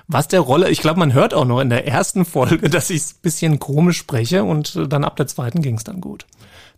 Was 0.06 0.28
der 0.28 0.40
Rolle, 0.40 0.70
ich 0.70 0.80
glaube, 0.80 1.00
man 1.00 1.14
hört 1.14 1.34
auch 1.34 1.44
noch 1.44 1.60
in 1.60 1.70
der 1.70 1.86
ersten 1.86 2.24
Folge, 2.24 2.70
dass 2.70 2.90
ich 2.90 3.02
ein 3.02 3.20
bisschen 3.22 3.58
komisch 3.58 3.98
spreche 3.98 4.44
und 4.44 4.76
äh, 4.76 4.86
dann 4.86 5.04
ab 5.04 5.16
der 5.16 5.26
zweiten 5.26 5.62
ging 5.62 5.76
es 5.76 5.84
dann 5.84 6.00
gut. 6.00 6.26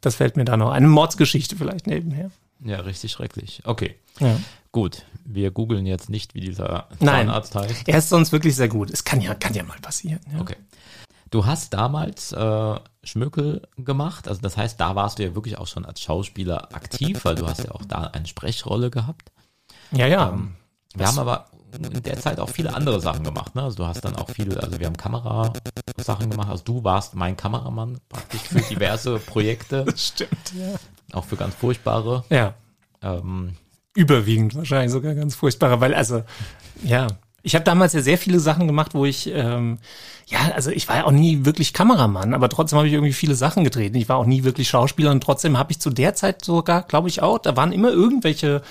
Das 0.00 0.14
fällt 0.14 0.36
mir 0.36 0.44
da 0.44 0.56
noch. 0.56 0.70
Eine 0.70 0.88
Mordsgeschichte 0.88 1.56
vielleicht 1.56 1.86
nebenher. 1.86 2.30
Ja, 2.64 2.80
richtig 2.80 3.12
schrecklich. 3.12 3.62
Okay. 3.64 3.96
Ja. 4.20 4.38
Gut, 4.72 5.04
wir 5.24 5.50
googeln 5.50 5.86
jetzt 5.86 6.08
nicht, 6.10 6.34
wie 6.34 6.40
dieser 6.40 6.88
Nein. 7.00 7.26
Zahnarzt 7.26 7.54
heißt. 7.54 7.88
Er 7.88 7.98
ist 7.98 8.08
sonst 8.08 8.32
wirklich 8.32 8.54
sehr 8.54 8.68
gut. 8.68 8.90
Es 8.90 9.04
kann 9.04 9.20
ja, 9.20 9.34
kann 9.34 9.54
ja 9.54 9.62
mal 9.62 9.78
passieren. 9.80 10.20
Ja. 10.32 10.40
Okay. 10.40 10.56
Du 11.30 11.44
hast 11.44 11.74
damals 11.74 12.32
äh, 12.32 12.74
Schmökel 13.02 13.68
gemacht, 13.76 14.28
also 14.28 14.40
das 14.40 14.56
heißt, 14.56 14.80
da 14.80 14.94
warst 14.94 15.18
du 15.18 15.24
ja 15.24 15.34
wirklich 15.34 15.58
auch 15.58 15.66
schon 15.66 15.84
als 15.84 16.00
Schauspieler 16.00 16.74
aktiv, 16.74 17.24
weil 17.24 17.34
du 17.34 17.46
hast 17.46 17.64
ja 17.64 17.72
auch 17.72 17.84
da 17.84 18.04
eine 18.04 18.26
Sprechrolle 18.26 18.90
gehabt. 18.90 19.30
Ja, 19.92 20.06
ja. 20.06 20.30
Ähm, 20.30 20.54
wir 20.94 21.06
haben 21.06 21.18
aber 21.18 21.46
in 21.72 22.02
der 22.02 22.18
Zeit 22.18 22.40
auch 22.40 22.48
viele 22.48 22.74
andere 22.74 23.00
Sachen 23.00 23.24
gemacht. 23.24 23.54
Ne? 23.54 23.62
Also 23.62 23.76
du 23.76 23.86
hast 23.86 24.02
dann 24.04 24.16
auch 24.16 24.30
viele, 24.30 24.62
also 24.62 24.78
wir 24.78 24.86
haben 24.86 24.96
Kamerasachen 24.96 26.30
gemacht. 26.30 26.48
Also 26.48 26.64
du 26.64 26.82
warst 26.82 27.14
mein 27.14 27.36
Kameramann 27.36 27.98
praktisch 28.08 28.40
für 28.40 28.60
diverse 28.60 29.18
Projekte, 29.26 29.84
Stimmt, 29.96 30.54
ja. 30.54 30.76
auch 31.12 31.24
für 31.24 31.36
ganz 31.36 31.54
furchtbare. 31.54 32.24
Ja. 32.30 32.54
Ähm, 33.02 33.56
überwiegend 33.94 34.54
wahrscheinlich 34.54 34.92
sogar 34.92 35.14
ganz 35.14 35.34
furchtbarer, 35.34 35.80
weil 35.80 35.94
also 35.94 36.22
ja, 36.82 37.06
ich 37.42 37.54
habe 37.54 37.64
damals 37.64 37.92
ja 37.92 38.00
sehr 38.00 38.18
viele 38.18 38.40
Sachen 38.40 38.66
gemacht, 38.66 38.94
wo 38.94 39.04
ich 39.04 39.30
ähm, 39.32 39.78
ja, 40.28 40.38
also 40.54 40.70
ich 40.70 40.88
war 40.88 40.96
ja 40.96 41.04
auch 41.04 41.10
nie 41.10 41.44
wirklich 41.44 41.72
Kameramann, 41.72 42.34
aber 42.34 42.48
trotzdem 42.48 42.78
habe 42.78 42.88
ich 42.88 42.94
irgendwie 42.94 43.14
viele 43.14 43.34
Sachen 43.34 43.64
gedreht. 43.64 43.96
Ich 43.96 44.08
war 44.08 44.16
auch 44.16 44.26
nie 44.26 44.44
wirklich 44.44 44.68
Schauspieler 44.68 45.10
und 45.10 45.22
trotzdem 45.22 45.58
habe 45.58 45.72
ich 45.72 45.80
zu 45.80 45.90
der 45.90 46.14
Zeit 46.14 46.44
sogar, 46.44 46.82
glaube 46.82 47.08
ich 47.08 47.22
auch, 47.22 47.38
da 47.38 47.56
waren 47.56 47.72
immer 47.72 47.90
irgendwelche 47.90 48.62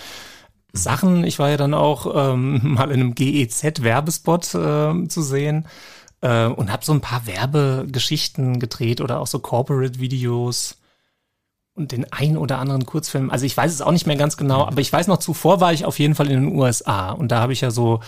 Sachen. 0.71 1.23
Ich 1.23 1.39
war 1.39 1.49
ja 1.49 1.57
dann 1.57 1.73
auch 1.73 2.33
ähm, 2.33 2.59
mal 2.75 2.91
in 2.91 3.01
einem 3.01 3.15
GEZ-Werbespot 3.15 4.53
äh, 4.53 5.07
zu 5.07 5.21
sehen 5.23 5.65
äh, 6.21 6.45
und 6.45 6.71
habe 6.71 6.85
so 6.85 6.93
ein 6.93 7.01
paar 7.01 7.25
Werbegeschichten 7.25 8.59
gedreht 8.59 9.01
oder 9.01 9.19
auch 9.19 9.27
so 9.27 9.39
Corporate-Videos 9.39 10.76
und 11.77 11.91
den 11.91 12.11
ein 12.11 12.37
oder 12.37 12.59
anderen 12.59 12.85
Kurzfilm. 12.85 13.29
Also 13.29 13.45
ich 13.45 13.55
weiß 13.55 13.71
es 13.71 13.81
auch 13.81 13.91
nicht 13.91 14.07
mehr 14.07 14.15
ganz 14.15 14.35
genau, 14.35 14.65
aber 14.65 14.81
ich 14.81 14.91
weiß 14.91 15.07
noch, 15.07 15.17
zuvor 15.17 15.61
war 15.61 15.73
ich 15.73 15.85
auf 15.85 15.99
jeden 15.99 16.15
Fall 16.15 16.29
in 16.31 16.45
den 16.45 16.55
USA 16.55 17.11
und 17.11 17.31
da 17.31 17.39
habe 17.39 17.53
ich 17.53 17.61
ja 17.61 17.71
so 17.71 17.99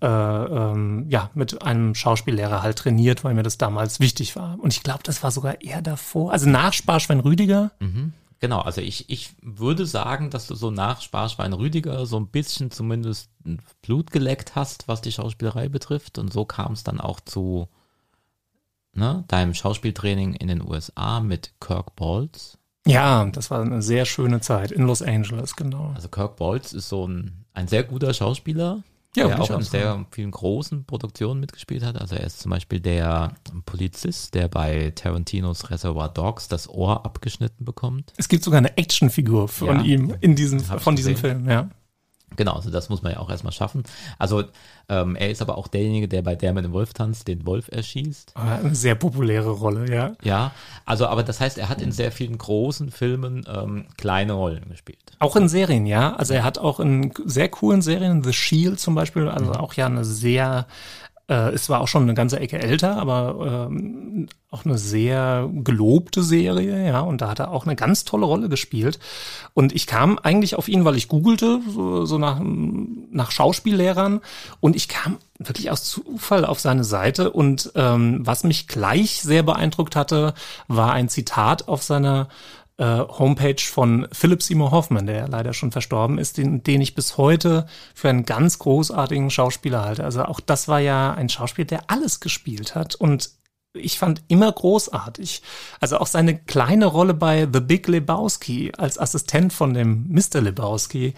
äh, 0.00 0.06
ähm, 0.06 1.06
ja 1.08 1.30
mit 1.34 1.62
einem 1.62 1.94
Schauspiellehrer 1.94 2.62
halt 2.62 2.78
trainiert, 2.78 3.24
weil 3.24 3.34
mir 3.34 3.42
das 3.42 3.58
damals 3.58 4.00
wichtig 4.00 4.36
war. 4.36 4.58
Und 4.60 4.72
ich 4.72 4.82
glaube, 4.82 5.00
das 5.02 5.22
war 5.22 5.30
sogar 5.30 5.60
eher 5.60 5.82
davor, 5.82 6.32
also 6.32 6.48
nach 6.48 6.72
Sparschwein 6.72 7.20
Rüdiger. 7.20 7.72
Mhm. 7.80 8.12
Genau, 8.38 8.60
also 8.60 8.82
ich, 8.82 9.08
ich 9.08 9.34
würde 9.40 9.86
sagen, 9.86 10.30
dass 10.30 10.46
du 10.46 10.54
so 10.54 10.70
nach 10.70 11.00
Sparschwein 11.00 11.54
Rüdiger 11.54 12.04
so 12.04 12.18
ein 12.18 12.28
bisschen 12.28 12.70
zumindest 12.70 13.30
Blut 13.80 14.10
geleckt 14.10 14.54
hast, 14.54 14.88
was 14.88 15.00
die 15.00 15.12
Schauspielerei 15.12 15.68
betrifft. 15.68 16.18
Und 16.18 16.32
so 16.32 16.44
kam 16.44 16.72
es 16.72 16.84
dann 16.84 17.00
auch 17.00 17.18
zu 17.20 17.68
ne, 18.92 19.24
deinem 19.28 19.54
Schauspieltraining 19.54 20.34
in 20.34 20.48
den 20.48 20.62
USA 20.62 21.20
mit 21.20 21.54
Kirk 21.60 21.96
Balls. 21.96 22.58
Ja, 22.86 23.24
das 23.26 23.50
war 23.50 23.60
eine 23.60 23.82
sehr 23.82 24.04
schöne 24.04 24.40
Zeit 24.40 24.70
in 24.72 24.86
Los 24.86 25.02
Angeles, 25.02 25.56
genau. 25.56 25.92
Also 25.94 26.08
Kirk 26.08 26.36
Balls 26.36 26.72
ist 26.72 26.88
so 26.88 27.06
ein, 27.06 27.44
ein 27.52 27.68
sehr 27.68 27.82
guter 27.82 28.14
Schauspieler, 28.14 28.82
Ja, 29.16 29.26
der 29.28 29.40
auch 29.42 29.50
in 29.50 29.62
sehr 29.62 30.04
vielen 30.10 30.30
großen 30.30 30.84
Produktionen 30.84 31.40
mitgespielt 31.40 31.84
hat. 31.84 32.00
Also 32.00 32.14
er 32.16 32.24
ist 32.24 32.38
zum 32.40 32.50
Beispiel 32.50 32.80
der 32.80 33.32
Polizist, 33.64 34.34
der 34.34 34.48
bei 34.48 34.92
Tarantinos 34.94 35.70
Reservoir 35.70 36.08
Dogs 36.08 36.48
das 36.48 36.68
Ohr 36.68 37.04
abgeschnitten 37.04 37.64
bekommt. 37.64 38.12
Es 38.16 38.28
gibt 38.28 38.44
sogar 38.44 38.58
eine 38.58 38.76
Actionfigur 38.76 39.48
von 39.48 39.78
Ja. 39.78 39.82
ihm 39.82 40.14
in 40.20 40.36
diesem, 40.36 40.60
von 40.60 40.96
diesem 40.96 41.14
gesehen. 41.14 41.44
Film, 41.44 41.50
ja. 41.50 41.68
Genau, 42.36 42.52
also 42.52 42.70
das 42.70 42.88
muss 42.88 43.02
man 43.02 43.12
ja 43.12 43.18
auch 43.18 43.30
erstmal 43.30 43.52
schaffen. 43.52 43.82
Also 44.18 44.44
ähm, 44.88 45.16
er 45.16 45.30
ist 45.30 45.42
aber 45.42 45.58
auch 45.58 45.66
derjenige, 45.68 46.06
der 46.08 46.22
bei 46.22 46.36
Der 46.36 46.52
mit 46.52 46.64
dem 46.64 46.72
Wolf 46.72 46.92
tanzt, 46.92 47.26
den 47.28 47.44
Wolf 47.46 47.68
erschießt. 47.72 48.32
Aber 48.34 48.52
Eine 48.56 48.74
sehr 48.74 48.94
populäre 48.94 49.50
Rolle, 49.50 49.92
ja. 49.92 50.12
Ja, 50.22 50.52
also 50.84 51.06
aber 51.06 51.22
das 51.22 51.40
heißt, 51.40 51.58
er 51.58 51.68
hat 51.68 51.82
in 51.82 51.90
sehr 51.92 52.12
vielen 52.12 52.38
großen 52.38 52.90
Filmen 52.90 53.44
ähm, 53.52 53.86
kleine 53.96 54.34
Rollen 54.34 54.68
gespielt. 54.68 54.98
Auch 55.18 55.34
in 55.36 55.48
Serien, 55.48 55.86
ja. 55.86 56.14
Also 56.14 56.34
er 56.34 56.44
hat 56.44 56.58
auch 56.58 56.78
in 56.78 57.12
sehr 57.24 57.48
coolen 57.48 57.82
Serien, 57.82 58.22
The 58.22 58.32
Shield 58.32 58.78
zum 58.78 58.94
Beispiel, 58.94 59.28
also 59.28 59.46
Mhm. 59.46 59.56
auch 59.56 59.72
ja 59.74 59.86
eine 59.86 60.04
sehr, 60.04 60.66
äh, 61.28 61.52
es 61.52 61.68
war 61.68 61.80
auch 61.80 61.88
schon 61.88 62.02
eine 62.02 62.14
ganze 62.14 62.38
Ecke 62.38 62.58
älter, 62.58 62.96
aber 62.96 63.68
ähm, 63.68 64.28
auch 64.50 64.64
eine 64.64 64.78
sehr 64.78 65.50
gelobte 65.52 66.22
Serie, 66.22 66.86
ja. 66.86 67.00
Und 67.00 67.20
da 67.20 67.28
hat 67.28 67.40
er 67.40 67.50
auch 67.50 67.66
eine 67.66 67.76
ganz 67.76 68.04
tolle 68.04 68.26
Rolle 68.26 68.48
gespielt. 68.48 68.98
Und 69.52 69.74
ich 69.74 69.86
kam 69.86 70.18
eigentlich 70.18 70.54
auf 70.54 70.68
ihn, 70.68 70.84
weil 70.84 70.96
ich 70.96 71.08
googelte, 71.08 71.60
so, 71.68 72.06
so 72.06 72.18
nach, 72.18 72.40
nach 72.42 73.30
Schauspiellehrern. 73.32 74.20
Und 74.60 74.76
ich 74.76 74.88
kam 74.88 75.18
wirklich 75.38 75.70
aus 75.70 75.84
Zufall 75.84 76.44
auf 76.44 76.60
seine 76.60 76.84
Seite. 76.84 77.30
Und 77.32 77.72
ähm, 77.74 78.20
was 78.24 78.44
mich 78.44 78.68
gleich 78.68 79.20
sehr 79.20 79.42
beeindruckt 79.42 79.96
hatte, 79.96 80.34
war 80.68 80.92
ein 80.92 81.08
Zitat 81.08 81.66
auf 81.68 81.82
seiner 81.82 82.28
äh, 82.78 82.84
Homepage 82.84 83.60
von 83.60 84.06
Philip 84.12 84.42
Seymour 84.42 84.70
Hoffman, 84.70 85.06
der 85.06 85.28
leider 85.28 85.52
schon 85.52 85.72
verstorben 85.72 86.18
ist, 86.18 86.36
den, 86.36 86.62
den 86.62 86.80
ich 86.80 86.94
bis 86.94 87.16
heute 87.16 87.66
für 87.94 88.08
einen 88.08 88.24
ganz 88.24 88.58
großartigen 88.58 89.30
Schauspieler 89.30 89.84
halte. 89.84 90.04
Also 90.04 90.24
auch 90.24 90.40
das 90.40 90.68
war 90.68 90.80
ja 90.80 91.14
ein 91.14 91.28
Schauspieler, 91.28 91.66
der 91.66 91.90
alles 91.90 92.20
gespielt 92.20 92.74
hat 92.74 92.94
und 92.94 93.30
ich 93.76 93.98
fand 93.98 94.22
immer 94.28 94.50
großartig. 94.50 95.42
Also 95.80 95.98
auch 95.98 96.06
seine 96.06 96.38
kleine 96.38 96.86
Rolle 96.86 97.14
bei 97.14 97.46
The 97.52 97.60
Big 97.60 97.86
Lebowski 97.88 98.72
als 98.76 98.98
Assistent 98.98 99.52
von 99.52 99.74
dem 99.74 100.06
Mr. 100.08 100.40
Lebowski 100.40 101.14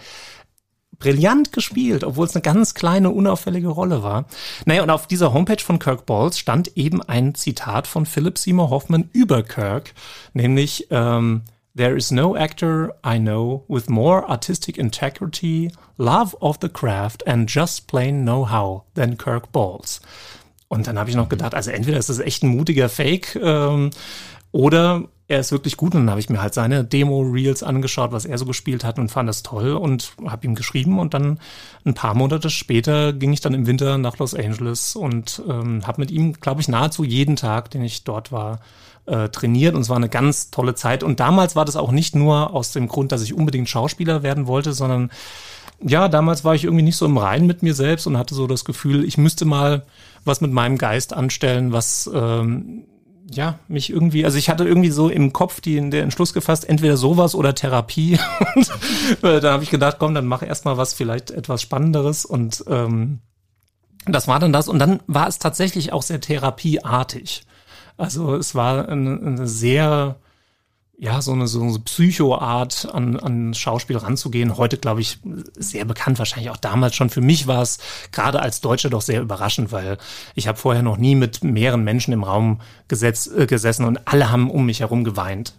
brillant 0.97 1.53
gespielt, 1.53 2.03
obwohl 2.03 2.25
es 2.25 2.35
eine 2.35 2.41
ganz 2.41 2.73
kleine, 2.73 3.11
unauffällige 3.11 3.69
Rolle 3.69 4.03
war. 4.03 4.25
Naja, 4.65 4.83
und 4.83 4.89
auf 4.89 5.07
dieser 5.07 5.33
Homepage 5.33 5.63
von 5.63 5.79
Kirk 5.79 6.05
Balls 6.05 6.37
stand 6.37 6.75
eben 6.77 7.01
ein 7.01 7.35
Zitat 7.35 7.87
von 7.87 8.05
Philip 8.05 8.37
Seymour 8.37 8.69
Hoffman 8.69 9.09
über 9.13 9.43
Kirk, 9.43 9.93
nämlich 10.33 10.87
ähm, 10.91 11.43
There 11.75 11.95
is 11.95 12.11
no 12.11 12.35
actor 12.35 12.95
I 13.05 13.19
know 13.19 13.63
with 13.69 13.87
more 13.87 14.27
artistic 14.27 14.77
integrity, 14.77 15.71
love 15.97 16.35
of 16.41 16.57
the 16.61 16.67
craft 16.67 17.25
and 17.25 17.49
just 17.49 17.87
plain 17.87 18.23
know-how 18.23 18.83
than 18.95 19.17
Kirk 19.17 19.51
Balls. 19.53 20.01
Und 20.67 20.87
dann 20.87 20.99
habe 20.99 21.09
ich 21.09 21.15
noch 21.15 21.29
gedacht, 21.29 21.55
also 21.55 21.71
entweder 21.71 21.97
ist 21.97 22.09
das 22.09 22.19
echt 22.19 22.43
ein 22.43 22.49
mutiger 22.49 22.89
Fake 22.89 23.35
ähm, 23.41 23.91
oder 24.51 25.05
er 25.29 25.39
ist 25.39 25.51
wirklich 25.51 25.77
gut. 25.77 25.93
Und 25.93 26.01
dann 26.01 26.09
habe 26.09 26.19
ich 26.19 26.29
mir 26.29 26.41
halt 26.41 26.55
seine 26.55 26.83
Demo-Reels 26.83 27.61
angeschaut, 27.61 28.11
was 28.11 28.25
er 28.25 28.37
so 28.39 28.45
gespielt 28.45 28.83
hat 28.83 28.97
und 28.97 29.09
fand 29.09 29.29
das 29.29 29.43
toll 29.43 29.73
und 29.73 30.13
habe 30.25 30.45
ihm 30.47 30.55
geschrieben. 30.55 30.99
Und 30.99 31.13
dann 31.13 31.39
ein 31.85 31.93
paar 31.93 32.15
Monate 32.15 32.49
später 32.49 33.13
ging 33.13 33.31
ich 33.31 33.39
dann 33.39 33.53
im 33.53 33.67
Winter 33.67 33.99
nach 33.99 34.17
Los 34.17 34.33
Angeles 34.33 34.95
und 34.95 35.41
ähm, 35.47 35.85
habe 35.85 36.01
mit 36.01 36.09
ihm, 36.09 36.33
glaube 36.33 36.61
ich, 36.61 36.67
nahezu 36.67 37.03
jeden 37.03 37.35
Tag, 37.35 37.69
den 37.69 37.83
ich 37.83 38.03
dort 38.03 38.31
war, 38.31 38.59
äh, 39.05 39.29
trainiert. 39.29 39.75
Und 39.75 39.81
es 39.81 39.89
war 39.89 39.97
eine 39.97 40.09
ganz 40.09 40.49
tolle 40.49 40.73
Zeit. 40.73 41.03
Und 41.03 41.19
damals 41.19 41.55
war 41.55 41.63
das 41.63 41.75
auch 41.75 41.91
nicht 41.91 42.15
nur 42.15 42.51
aus 42.55 42.71
dem 42.71 42.87
Grund, 42.87 43.11
dass 43.11 43.21
ich 43.21 43.35
unbedingt 43.35 43.69
Schauspieler 43.69 44.23
werden 44.23 44.47
wollte, 44.47 44.73
sondern 44.73 45.11
ja, 45.81 46.09
damals 46.09 46.43
war 46.43 46.55
ich 46.55 46.63
irgendwie 46.63 46.83
nicht 46.83 46.97
so 46.97 47.05
im 47.05 47.17
Reinen 47.17 47.45
mit 47.45 47.61
mir 47.61 47.75
selbst 47.75 48.07
und 48.07 48.17
hatte 48.17 48.33
so 48.33 48.47
das 48.47 48.65
Gefühl, 48.65 49.05
ich 49.05 49.17
müsste 49.17 49.45
mal 49.45 49.83
was 50.25 50.41
mit 50.41 50.51
meinem 50.51 50.79
Geist 50.79 51.13
anstellen, 51.13 51.71
was 51.71 52.09
ähm, 52.13 52.83
ja 53.31 53.59
mich 53.67 53.89
irgendwie, 53.89 54.25
also 54.25 54.37
ich 54.37 54.49
hatte 54.49 54.65
irgendwie 54.65 54.91
so 54.91 55.09
im 55.09 55.33
Kopf 55.33 55.61
die, 55.61 55.75
den 55.75 55.93
Entschluss 55.93 56.33
gefasst, 56.33 56.67
entweder 56.67 56.97
sowas 56.97 57.35
oder 57.35 57.55
Therapie. 57.55 58.19
und 58.55 58.69
äh, 59.23 59.39
dann 59.39 59.53
habe 59.53 59.63
ich 59.63 59.69
gedacht, 59.69 59.97
komm, 59.99 60.13
dann 60.13 60.25
mach 60.25 60.41
erstmal 60.41 60.77
was 60.77 60.93
vielleicht 60.93 61.31
etwas 61.31 61.61
Spannenderes 61.61 62.25
und 62.25 62.63
ähm, 62.67 63.19
das 64.05 64.27
war 64.27 64.39
dann 64.39 64.53
das. 64.53 64.67
Und 64.67 64.79
dann 64.79 65.01
war 65.07 65.27
es 65.27 65.39
tatsächlich 65.39 65.93
auch 65.93 66.01
sehr 66.01 66.21
therapieartig. 66.21 67.43
Also 67.97 68.35
es 68.35 68.55
war 68.55 68.87
eine, 68.87 69.19
eine 69.19 69.47
sehr 69.47 70.15
ja, 71.01 71.21
so 71.21 71.31
eine, 71.31 71.47
so 71.47 71.61
eine 71.61 71.79
Psychoart 71.79 72.89
an, 72.93 73.17
an 73.17 73.53
Schauspiel 73.53 73.95
ranzugehen. 73.95 74.57
Heute, 74.57 74.77
glaube 74.77 74.99
ich, 74.99 75.19
sehr 75.55 75.85
bekannt, 75.85 76.19
wahrscheinlich 76.19 76.49
auch 76.49 76.57
damals 76.57 76.93
schon. 76.93 77.09
Für 77.09 77.21
mich 77.21 77.47
war 77.47 77.61
es 77.61 77.77
gerade 78.11 78.41
als 78.41 78.59
Deutscher 78.59 78.89
doch 78.89 79.01
sehr 79.01 79.21
überraschend, 79.21 79.71
weil 79.71 79.97
ich 80.35 80.49
habe 80.49 80.57
vorher 80.57 80.83
noch 80.83 80.97
nie 80.97 81.15
mit 81.15 81.41
mehreren 81.41 81.85
Menschen 81.85 82.13
im 82.13 82.23
Raum 82.23 82.59
gesetz, 82.89 83.27
äh, 83.27 83.45
gesessen 83.45 83.85
und 83.85 84.09
alle 84.09 84.29
haben 84.29 84.51
um 84.51 84.65
mich 84.65 84.81
herum 84.81 85.05
geweint. 85.05 85.53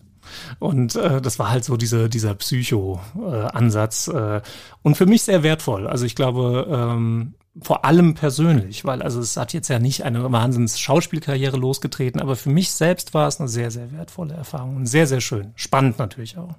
Und 0.58 0.96
äh, 0.96 1.20
das 1.20 1.38
war 1.38 1.50
halt 1.50 1.64
so 1.64 1.76
diese, 1.76 2.08
dieser 2.08 2.34
Psycho-Ansatz. 2.34 4.08
Äh, 4.08 4.40
und 4.82 4.96
für 4.96 5.06
mich 5.06 5.22
sehr 5.22 5.42
wertvoll. 5.42 5.86
Also 5.86 6.04
ich 6.04 6.14
glaube, 6.14 6.66
ähm, 6.70 7.34
vor 7.60 7.84
allem 7.84 8.14
persönlich, 8.14 8.84
weil 8.84 9.02
also 9.02 9.20
es 9.20 9.36
hat 9.36 9.52
jetzt 9.52 9.68
ja 9.68 9.78
nicht 9.78 10.04
eine 10.04 10.30
wahnsinns 10.30 10.78
Schauspielkarriere 10.78 11.56
losgetreten, 11.56 12.20
aber 12.20 12.36
für 12.36 12.50
mich 12.50 12.70
selbst 12.70 13.12
war 13.12 13.26
es 13.26 13.40
eine 13.40 13.48
sehr, 13.48 13.70
sehr 13.70 13.90
wertvolle 13.92 14.34
Erfahrung 14.34 14.76
und 14.76 14.86
sehr, 14.86 15.06
sehr 15.06 15.20
schön. 15.20 15.52
Spannend 15.56 15.98
natürlich 15.98 16.38
auch. 16.38 16.54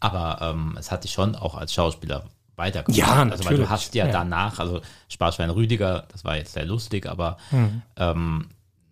Aber 0.00 0.38
ähm, 0.42 0.76
es 0.78 0.90
hat 0.90 1.04
dich 1.04 1.12
schon 1.12 1.36
auch 1.36 1.54
als 1.54 1.72
Schauspieler 1.72 2.24
weitergebracht. 2.56 2.96
Ja, 2.98 3.06
Also 3.06 3.20
weil 3.30 3.38
natürlich. 3.38 3.60
du 3.60 3.70
hast 3.70 3.94
ja, 3.94 4.06
Ja. 4.06 4.12
danach, 4.12 4.58
also 4.58 4.80
Sparschwein 5.08 5.50
Rüdiger, 5.50 6.06
das 6.10 6.24
war 6.24 6.36
jetzt 6.36 6.54
sehr 6.54 6.66
lustig, 6.66 7.06
aber 7.06 7.36
Hm. 7.50 7.82
ähm, 7.96 8.48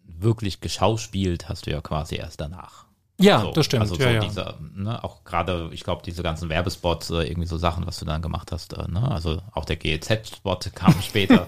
wirklich 0.06 0.60
geschauspielt 0.60 1.48
hast 1.48 1.66
du 1.66 1.72
ja 1.72 1.80
quasi 1.80 2.14
erst 2.14 2.40
danach. 2.40 2.84
Ja, 3.20 3.40
So, 3.42 3.52
das 3.52 3.66
stimmt. 3.66 3.82
Also 3.82 3.94
so 3.94 4.02
ja, 4.02 4.10
ja. 4.12 4.20
diese, 4.20 4.54
ne, 4.74 5.02
auch 5.04 5.24
gerade, 5.24 5.68
ich 5.72 5.84
glaube, 5.84 6.02
diese 6.04 6.22
ganzen 6.22 6.48
Werbespots, 6.48 7.10
äh, 7.10 7.22
irgendwie 7.28 7.46
so 7.48 7.58
Sachen, 7.58 7.86
was 7.86 7.98
du 7.98 8.04
dann 8.04 8.22
gemacht 8.22 8.50
hast, 8.52 8.72
äh, 8.72 8.88
ne? 8.88 9.10
Also 9.10 9.40
auch 9.52 9.64
der 9.64 9.76
GEZ-Spot 9.76 10.58
kam 10.74 10.94
später. 11.02 11.46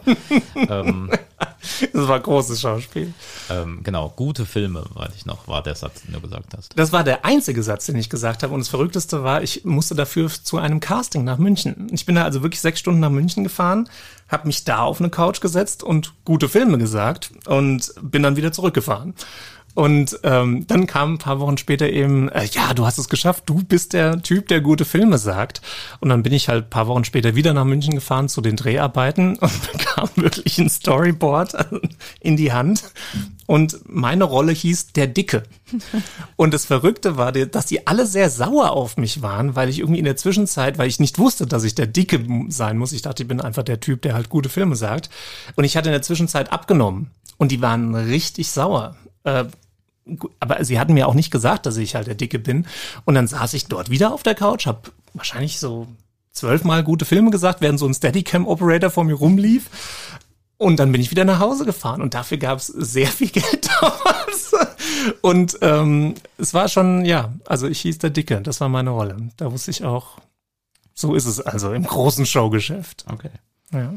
ähm, 0.54 1.10
Das 1.92 2.08
war 2.08 2.18
großes 2.20 2.60
Schauspiel. 2.60 3.12
ähm, 3.50 3.80
genau, 3.82 4.12
gute 4.16 4.46
Filme, 4.46 4.84
weiß 4.94 5.12
ich 5.16 5.26
noch, 5.26 5.46
war 5.48 5.62
der 5.62 5.74
Satz, 5.76 6.02
den 6.02 6.12
du 6.12 6.20
gesagt 6.20 6.54
hast. 6.56 6.76
Das 6.76 6.92
war 6.92 7.04
der 7.04 7.24
einzige 7.24 7.62
Satz, 7.62 7.86
den 7.86 7.96
ich 7.96 8.10
gesagt 8.10 8.42
habe. 8.42 8.52
Und 8.52 8.60
das 8.60 8.68
Verrückteste 8.68 9.22
war, 9.22 9.42
ich 9.42 9.64
musste 9.64 9.94
dafür 9.94 10.28
zu 10.28 10.58
einem 10.58 10.80
Casting 10.80 11.24
nach 11.24 11.38
München. 11.38 11.88
Ich 11.92 12.04
bin 12.04 12.16
da 12.16 12.24
also 12.24 12.42
wirklich 12.42 12.60
sechs 12.60 12.80
Stunden 12.80 13.00
nach 13.00 13.10
München 13.10 13.44
gefahren, 13.44 13.88
habe 14.28 14.46
mich 14.46 14.64
da 14.64 14.80
auf 14.80 15.00
eine 15.00 15.10
Couch 15.10 15.40
gesetzt 15.40 15.82
und 15.82 16.12
gute 16.24 16.48
Filme 16.48 16.78
gesagt 16.78 17.30
und 17.46 17.92
bin 18.02 18.22
dann 18.22 18.36
wieder 18.36 18.52
zurückgefahren. 18.52 19.14
Und 19.74 20.18
ähm, 20.22 20.66
dann 20.66 20.86
kam 20.86 21.14
ein 21.14 21.18
paar 21.18 21.40
Wochen 21.40 21.56
später 21.56 21.88
eben, 21.88 22.28
äh, 22.28 22.44
ja, 22.52 22.74
du 22.74 22.84
hast 22.84 22.98
es 22.98 23.08
geschafft, 23.08 23.44
du 23.46 23.62
bist 23.62 23.94
der 23.94 24.22
Typ, 24.22 24.48
der 24.48 24.60
gute 24.60 24.84
Filme 24.84 25.16
sagt. 25.16 25.62
Und 26.00 26.10
dann 26.10 26.22
bin 26.22 26.32
ich 26.32 26.48
halt 26.48 26.68
paar 26.68 26.86
Wochen 26.88 27.04
später 27.04 27.34
wieder 27.34 27.54
nach 27.54 27.64
München 27.64 27.94
gefahren 27.94 28.28
zu 28.28 28.40
den 28.42 28.56
Dreharbeiten 28.56 29.36
und 29.40 29.72
bekam 29.72 30.10
wirklich 30.16 30.58
ein 30.58 30.68
Storyboard 30.68 31.54
in 32.20 32.36
die 32.36 32.52
Hand. 32.52 32.84
Und 33.46 33.80
meine 33.88 34.24
Rolle 34.24 34.52
hieß 34.52 34.92
Der 34.92 35.06
Dicke. 35.06 35.42
Und 36.36 36.54
das 36.54 36.66
Verrückte 36.66 37.16
war, 37.16 37.32
dass 37.32 37.66
die 37.66 37.86
alle 37.86 38.06
sehr 38.06 38.30
sauer 38.30 38.72
auf 38.72 38.96
mich 38.96 39.22
waren, 39.22 39.56
weil 39.56 39.68
ich 39.68 39.80
irgendwie 39.80 39.98
in 39.98 40.04
der 40.04 40.16
Zwischenzeit, 40.16 40.78
weil 40.78 40.88
ich 40.88 41.00
nicht 41.00 41.18
wusste, 41.18 41.46
dass 41.46 41.64
ich 41.64 41.74
der 41.74 41.86
Dicke 41.86 42.24
sein 42.48 42.78
muss. 42.78 42.92
Ich 42.92 43.02
dachte, 43.02 43.22
ich 43.22 43.28
bin 43.28 43.40
einfach 43.40 43.62
der 43.62 43.80
Typ, 43.80 44.02
der 44.02 44.14
halt 44.14 44.28
gute 44.28 44.48
Filme 44.48 44.76
sagt. 44.76 45.10
Und 45.56 45.64
ich 45.64 45.76
hatte 45.76 45.88
in 45.88 45.94
der 45.94 46.02
Zwischenzeit 46.02 46.52
abgenommen. 46.52 47.10
Und 47.38 47.50
die 47.50 47.62
waren 47.62 47.94
richtig 47.94 48.50
sauer. 48.50 48.96
Äh, 49.24 49.44
aber 50.40 50.64
sie 50.64 50.78
hatten 50.78 50.94
mir 50.94 51.08
auch 51.08 51.14
nicht 51.14 51.30
gesagt, 51.30 51.66
dass 51.66 51.76
ich 51.76 51.94
halt 51.94 52.06
der 52.06 52.14
Dicke 52.14 52.38
bin. 52.38 52.66
Und 53.04 53.14
dann 53.14 53.26
saß 53.26 53.54
ich 53.54 53.66
dort 53.66 53.90
wieder 53.90 54.12
auf 54.12 54.22
der 54.22 54.34
Couch, 54.34 54.66
habe 54.66 54.90
wahrscheinlich 55.14 55.58
so 55.58 55.86
zwölfmal 56.32 56.82
gute 56.82 57.04
Filme 57.04 57.30
gesagt, 57.30 57.60
während 57.60 57.78
so 57.78 57.86
ein 57.86 57.94
Steadicam-Operator 57.94 58.90
vor 58.90 59.04
mir 59.04 59.14
rumlief. 59.14 59.68
Und 60.56 60.76
dann 60.78 60.92
bin 60.92 61.00
ich 61.00 61.10
wieder 61.10 61.24
nach 61.24 61.40
Hause 61.40 61.64
gefahren 61.64 62.02
und 62.02 62.14
dafür 62.14 62.38
gab 62.38 62.58
es 62.58 62.66
sehr 62.66 63.08
viel 63.08 63.30
Geld 63.30 63.68
damals. 63.80 64.52
Und 65.20 65.58
ähm, 65.60 66.14
es 66.38 66.54
war 66.54 66.68
schon, 66.68 67.04
ja, 67.04 67.32
also 67.46 67.66
ich 67.66 67.80
hieß 67.80 67.98
der 67.98 68.10
Dicke, 68.10 68.40
das 68.40 68.60
war 68.60 68.68
meine 68.68 68.90
Rolle. 68.90 69.16
Da 69.36 69.50
wusste 69.50 69.72
ich 69.72 69.84
auch, 69.84 70.18
so 70.94 71.14
ist 71.14 71.26
es 71.26 71.40
also 71.40 71.72
im 71.72 71.84
großen 71.84 72.26
Showgeschäft. 72.26 73.04
Okay. 73.10 73.30
Ja. 73.72 73.92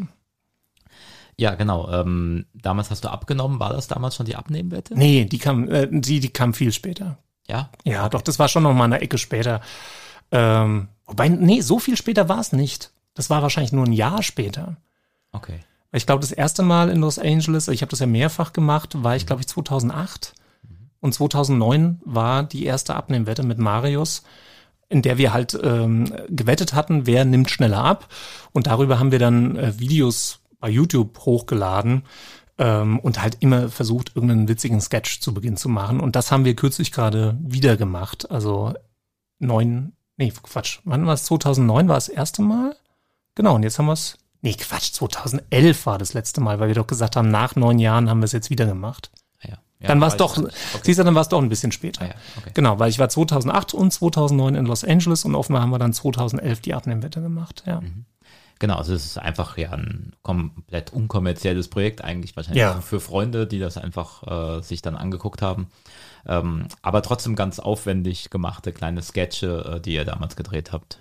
Ja, 1.37 1.55
genau. 1.55 1.89
Ähm, 1.91 2.45
damals 2.53 2.91
hast 2.91 3.03
du 3.03 3.09
abgenommen. 3.09 3.59
War 3.59 3.73
das 3.73 3.87
damals 3.87 4.15
schon 4.15 4.25
die 4.25 4.35
Abnehmwette? 4.35 4.95
Nee, 4.95 5.25
die 5.25 5.37
kam, 5.37 5.69
äh, 5.69 5.87
die, 5.91 6.19
die 6.19 6.29
kam 6.29 6.53
viel 6.53 6.71
später. 6.71 7.17
Ja? 7.47 7.69
Ja, 7.83 8.09
doch, 8.09 8.21
das 8.21 8.39
war 8.39 8.47
schon 8.47 8.63
noch 8.63 8.73
mal 8.73 8.85
eine 8.85 9.01
Ecke 9.01 9.17
später. 9.17 9.61
Ähm, 10.31 10.87
wobei, 11.05 11.29
nee, 11.29 11.61
so 11.61 11.79
viel 11.79 11.97
später 11.97 12.29
war 12.29 12.39
es 12.39 12.51
nicht. 12.51 12.91
Das 13.13 13.29
war 13.29 13.41
wahrscheinlich 13.41 13.73
nur 13.73 13.85
ein 13.85 13.93
Jahr 13.93 14.23
später. 14.23 14.77
Okay. 15.31 15.59
Ich 15.91 16.05
glaube, 16.05 16.21
das 16.21 16.31
erste 16.31 16.63
Mal 16.63 16.89
in 16.89 16.99
Los 16.99 17.19
Angeles, 17.19 17.67
ich 17.67 17.81
habe 17.81 17.89
das 17.89 17.99
ja 17.99 18.07
mehrfach 18.07 18.51
gemacht, 18.51 19.01
war 19.03 19.15
ich, 19.15 19.25
glaube 19.25 19.41
ich, 19.41 19.47
2008. 19.47 20.33
Und 20.99 21.13
2009 21.13 22.01
war 22.03 22.43
die 22.43 22.65
erste 22.65 22.95
Abnehmwette 22.95 23.43
mit 23.43 23.59
Marius, 23.59 24.23
in 24.89 25.01
der 25.01 25.17
wir 25.17 25.33
halt 25.33 25.57
ähm, 25.61 26.11
gewettet 26.27 26.73
hatten, 26.73 27.05
wer 27.05 27.25
nimmt 27.25 27.49
schneller 27.49 27.83
ab. 27.83 28.07
Und 28.51 28.67
darüber 28.67 28.99
haben 28.99 29.11
wir 29.11 29.19
dann 29.19 29.55
äh, 29.55 29.79
Videos 29.79 30.39
bei 30.65 30.71
YouTube 30.71 31.19
hochgeladen 31.19 32.05
ähm, 32.57 32.97
und 32.97 33.21
halt 33.21 33.37
immer 33.41 33.69
versucht, 33.69 34.15
irgendeinen 34.15 34.47
witzigen 34.47 34.81
Sketch 34.81 35.19
zu 35.19 35.31
Beginn 35.31 35.57
zu 35.57 35.69
machen. 35.69 35.99
Und 35.99 36.15
das 36.15 36.31
haben 36.31 36.43
wir 36.43 36.55
kürzlich 36.55 36.91
gerade 36.91 37.37
wieder 37.39 37.77
gemacht. 37.77 38.31
Also 38.31 38.73
neun, 39.37 39.93
nee, 40.17 40.33
Quatsch, 40.41 40.79
wann 40.83 41.05
war 41.05 41.13
es? 41.13 41.25
2009 41.25 41.87
war 41.87 41.93
das 41.93 42.09
erste 42.09 42.41
Mal? 42.41 42.75
Genau, 43.35 43.53
und 43.53 43.61
jetzt 43.61 43.77
haben 43.77 43.85
wir 43.85 43.93
es 43.93 44.17
Nee, 44.41 44.53
Quatsch, 44.53 44.91
2011 44.93 45.85
war 45.85 45.99
das 45.99 46.13
letzte 46.13 46.41
Mal, 46.41 46.59
weil 46.59 46.67
wir 46.69 46.75
doch 46.75 46.87
gesagt 46.87 47.15
haben, 47.15 47.29
nach 47.29 47.55
neun 47.55 47.77
Jahren 47.77 48.09
haben 48.09 48.21
wir 48.21 48.25
es 48.25 48.31
jetzt 48.31 48.49
wieder 48.49 48.65
gemacht. 48.65 49.11
Ah 49.43 49.49
ja. 49.49 49.57
ja 49.81 49.87
dann 49.87 50.01
war 50.01 50.07
es 50.07 50.17
doch, 50.17 50.35
okay. 50.35 50.49
siehst 50.81 50.97
du, 50.97 51.03
dann 51.03 51.13
war 51.13 51.21
es 51.21 51.29
doch 51.29 51.41
ein 51.41 51.49
bisschen 51.49 51.71
später. 51.71 52.05
Ah 52.05 52.07
ja, 52.07 52.15
okay. 52.37 52.51
Genau, 52.55 52.79
weil 52.79 52.89
ich 52.89 52.97
war 52.97 53.09
2008 53.09 53.75
und 53.75 53.93
2009 53.93 54.55
in 54.55 54.65
Los 54.65 54.83
Angeles 54.83 55.25
und 55.25 55.35
offenbar 55.35 55.61
haben 55.61 55.69
wir 55.69 55.79
dann 55.79 55.93
2011 55.93 56.61
die 56.61 56.73
Abnehmwette 56.73 57.21
gemacht, 57.21 57.63
ja. 57.67 57.81
Mhm. 57.81 58.05
Genau, 58.59 58.75
also 58.77 58.93
es 58.93 59.05
ist 59.05 59.17
einfach 59.17 59.57
ja 59.57 59.71
ein 59.71 60.13
komplett 60.21 60.93
unkommerzielles 60.93 61.67
Projekt, 61.67 62.03
eigentlich 62.03 62.35
wahrscheinlich 62.35 62.61
Ja. 62.61 62.79
für 62.81 62.99
Freunde, 62.99 63.47
die 63.47 63.59
das 63.59 63.77
einfach 63.77 64.57
äh, 64.59 64.61
sich 64.61 64.81
dann 64.81 64.95
angeguckt 64.95 65.41
haben. 65.41 65.67
Ähm, 66.27 66.67
aber 66.81 67.01
trotzdem 67.01 67.35
ganz 67.35 67.59
aufwendig 67.59 68.29
gemachte 68.29 68.71
kleine 68.71 69.01
Sketche, 69.01 69.73
äh, 69.75 69.81
die 69.81 69.93
ihr 69.93 70.05
damals 70.05 70.35
gedreht 70.35 70.71
habt. 70.71 70.99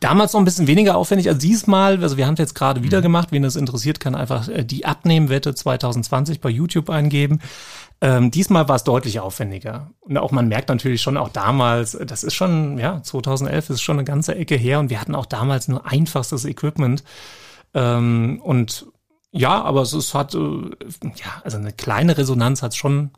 Damals 0.00 0.32
noch 0.32 0.40
ein 0.40 0.44
bisschen 0.44 0.66
weniger 0.68 0.96
aufwendig 0.96 1.28
als 1.28 1.38
diesmal. 1.38 2.00
Also 2.02 2.16
wir 2.16 2.26
haben 2.26 2.34
es 2.34 2.38
jetzt 2.40 2.54
gerade 2.54 2.82
wieder 2.82 3.02
gemacht. 3.02 3.32
Wen 3.32 3.42
das 3.42 3.56
interessiert, 3.56 3.98
kann 4.00 4.14
einfach 4.14 4.48
äh, 4.48 4.64
die 4.64 4.86
Abnehmwette 4.86 5.54
2020 5.54 6.40
bei 6.40 6.48
YouTube 6.48 6.90
eingeben. 6.90 7.40
Ähm, 8.00 8.30
diesmal 8.30 8.68
war 8.68 8.76
es 8.76 8.84
deutlich 8.84 9.18
aufwendiger. 9.18 9.90
Und 10.00 10.18
auch 10.18 10.30
man 10.30 10.48
merkt 10.48 10.68
natürlich 10.68 11.02
schon 11.02 11.16
auch 11.16 11.30
damals, 11.30 11.94
äh, 11.94 12.06
das 12.06 12.22
ist 12.22 12.34
schon, 12.34 12.78
ja, 12.78 13.02
2011 13.02 13.70
ist 13.70 13.82
schon 13.82 13.96
eine 13.96 14.04
ganze 14.04 14.36
Ecke 14.36 14.54
her 14.54 14.78
und 14.78 14.90
wir 14.90 15.00
hatten 15.00 15.14
auch 15.14 15.26
damals 15.26 15.66
nur 15.68 15.84
einfachstes 15.86 16.44
Equipment. 16.44 17.02
Ähm, 17.74 18.40
und 18.42 18.86
ja, 19.32 19.62
aber 19.62 19.82
es, 19.82 19.92
es 19.92 20.14
hat, 20.14 20.34
äh, 20.34 20.38
ja, 20.38 21.42
also 21.42 21.58
eine 21.58 21.72
kleine 21.72 22.16
Resonanz 22.16 22.62
hat 22.62 22.72
es 22.72 22.76
schon 22.76 23.10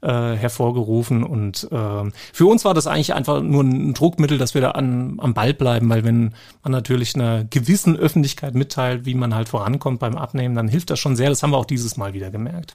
äh, 0.00 0.34
hervorgerufen 0.34 1.24
und 1.24 1.68
ähm, 1.72 2.12
für 2.32 2.46
uns 2.46 2.64
war 2.64 2.72
das 2.72 2.86
eigentlich 2.86 3.12
einfach 3.12 3.42
nur 3.42 3.62
ein 3.62 3.92
Druckmittel, 3.94 4.38
dass 4.38 4.54
wir 4.54 4.60
da 4.60 4.70
an, 4.70 5.18
am 5.20 5.34
Ball 5.34 5.52
bleiben, 5.52 5.90
weil 5.90 6.04
wenn 6.04 6.34
man 6.62 6.72
natürlich 6.72 7.14
einer 7.14 7.44
gewissen 7.44 7.96
Öffentlichkeit 7.96 8.54
mitteilt, 8.54 9.04
wie 9.04 9.14
man 9.14 9.34
halt 9.34 9.48
vorankommt 9.48 10.00
beim 10.00 10.16
Abnehmen, 10.16 10.54
dann 10.54 10.68
hilft 10.68 10.88
das 10.90 11.00
schon 11.00 11.16
sehr. 11.16 11.28
Das 11.28 11.42
haben 11.42 11.50
wir 11.50 11.58
auch 11.58 11.66
dieses 11.66 11.96
Mal 11.96 12.14
wieder 12.14 12.30
gemerkt. 12.30 12.74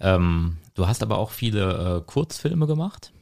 Ähm, 0.00 0.58
du 0.74 0.86
hast 0.86 1.02
aber 1.02 1.18
auch 1.18 1.30
viele 1.30 1.98
äh, 1.98 2.00
Kurzfilme 2.06 2.66
gemacht. 2.66 3.12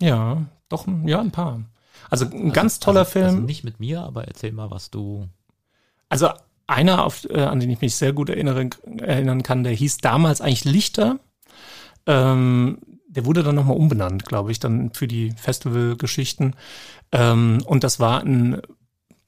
Ja, 0.00 0.42
doch, 0.68 0.86
ja, 1.04 1.20
ein 1.20 1.30
paar. 1.30 1.62
Also 2.10 2.26
ein 2.26 2.52
ganz 2.52 2.80
toller 2.80 3.00
also, 3.00 3.12
Film. 3.12 3.26
Also 3.26 3.38
nicht 3.38 3.64
mit 3.64 3.80
mir, 3.80 4.02
aber 4.02 4.24
erzähl 4.24 4.52
mal, 4.52 4.70
was 4.70 4.90
du. 4.90 5.28
Also 6.08 6.28
einer, 6.66 7.04
auf, 7.04 7.24
äh, 7.30 7.40
an 7.40 7.60
den 7.60 7.70
ich 7.70 7.80
mich 7.80 7.94
sehr 7.96 8.12
gut 8.12 8.28
erinnere, 8.28 8.70
erinnern 8.98 9.42
kann, 9.42 9.64
der 9.64 9.72
hieß 9.72 9.98
damals 9.98 10.40
eigentlich 10.40 10.64
Lichter. 10.64 11.18
Ähm, 12.06 12.78
der 13.06 13.26
wurde 13.26 13.42
dann 13.42 13.54
nochmal 13.54 13.76
umbenannt, 13.76 14.24
glaube 14.24 14.50
ich, 14.52 14.58
dann 14.58 14.92
für 14.94 15.06
die 15.06 15.32
Festivalgeschichten. 15.32 16.56
Ähm, 17.12 17.62
und 17.66 17.84
das 17.84 18.00
war 18.00 18.22
ein, 18.22 18.60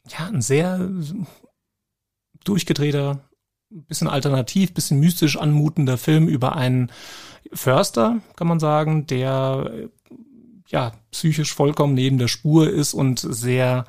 ja, 0.08 0.26
ein 0.26 0.40
sehr 0.40 0.90
durchgedrehter, 2.44 3.20
bisschen 3.74 4.08
alternativ, 4.08 4.74
bisschen 4.74 5.00
mystisch 5.00 5.36
anmutender 5.36 5.98
Film 5.98 6.28
über 6.28 6.56
einen 6.56 6.90
Förster, 7.52 8.20
kann 8.36 8.46
man 8.46 8.60
sagen, 8.60 9.06
der 9.06 9.70
äh, 9.72 9.88
ja 10.68 10.92
psychisch 11.10 11.54
vollkommen 11.54 11.94
neben 11.94 12.18
der 12.18 12.28
Spur 12.28 12.70
ist 12.70 12.94
und 12.94 13.18
sehr 13.18 13.84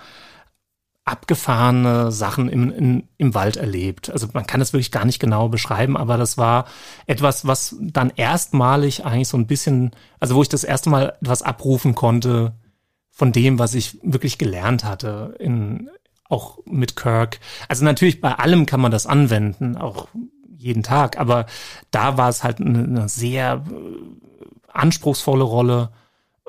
abgefahrene 1.05 2.11
Sachen 2.11 2.49
im, 2.49 2.71
in, 2.71 3.07
im 3.17 3.35
Wald 3.35 3.57
erlebt. 3.57 4.09
Also 4.09 4.27
man 4.33 4.47
kann 4.47 4.59
das 4.59 4.73
wirklich 4.73 4.91
gar 4.91 5.05
nicht 5.05 5.19
genau 5.19 5.49
beschreiben, 5.49 5.95
aber 5.95 6.17
das 6.17 6.37
war 6.37 6.65
etwas, 7.05 7.45
was 7.45 7.75
dann 7.79 8.11
erstmalig 8.15 9.05
eigentlich 9.05 9.27
so 9.27 9.37
ein 9.37 9.45
bisschen, 9.45 9.91
also 10.19 10.35
wo 10.35 10.41
ich 10.41 10.49
das 10.49 10.63
erste 10.63 10.89
Mal 10.89 11.15
etwas 11.21 11.43
abrufen 11.43 11.93
konnte 11.93 12.53
von 13.11 13.31
dem, 13.31 13.59
was 13.59 13.75
ich 13.75 13.99
wirklich 14.01 14.39
gelernt 14.39 14.83
hatte, 14.83 15.35
in, 15.39 15.89
auch 16.29 16.59
mit 16.65 16.95
Kirk. 16.95 17.39
Also 17.67 17.85
natürlich 17.85 18.21
bei 18.21 18.33
allem 18.33 18.65
kann 18.65 18.81
man 18.81 18.91
das 18.91 19.05
anwenden, 19.05 19.77
auch 19.77 20.07
jeden 20.57 20.83
Tag, 20.83 21.19
aber 21.19 21.45
da 21.91 22.17
war 22.17 22.29
es 22.29 22.43
halt 22.43 22.59
eine, 22.59 22.83
eine 22.83 23.09
sehr 23.09 23.63
äh, 23.69 24.71
anspruchsvolle 24.71 25.43
Rolle. 25.43 25.89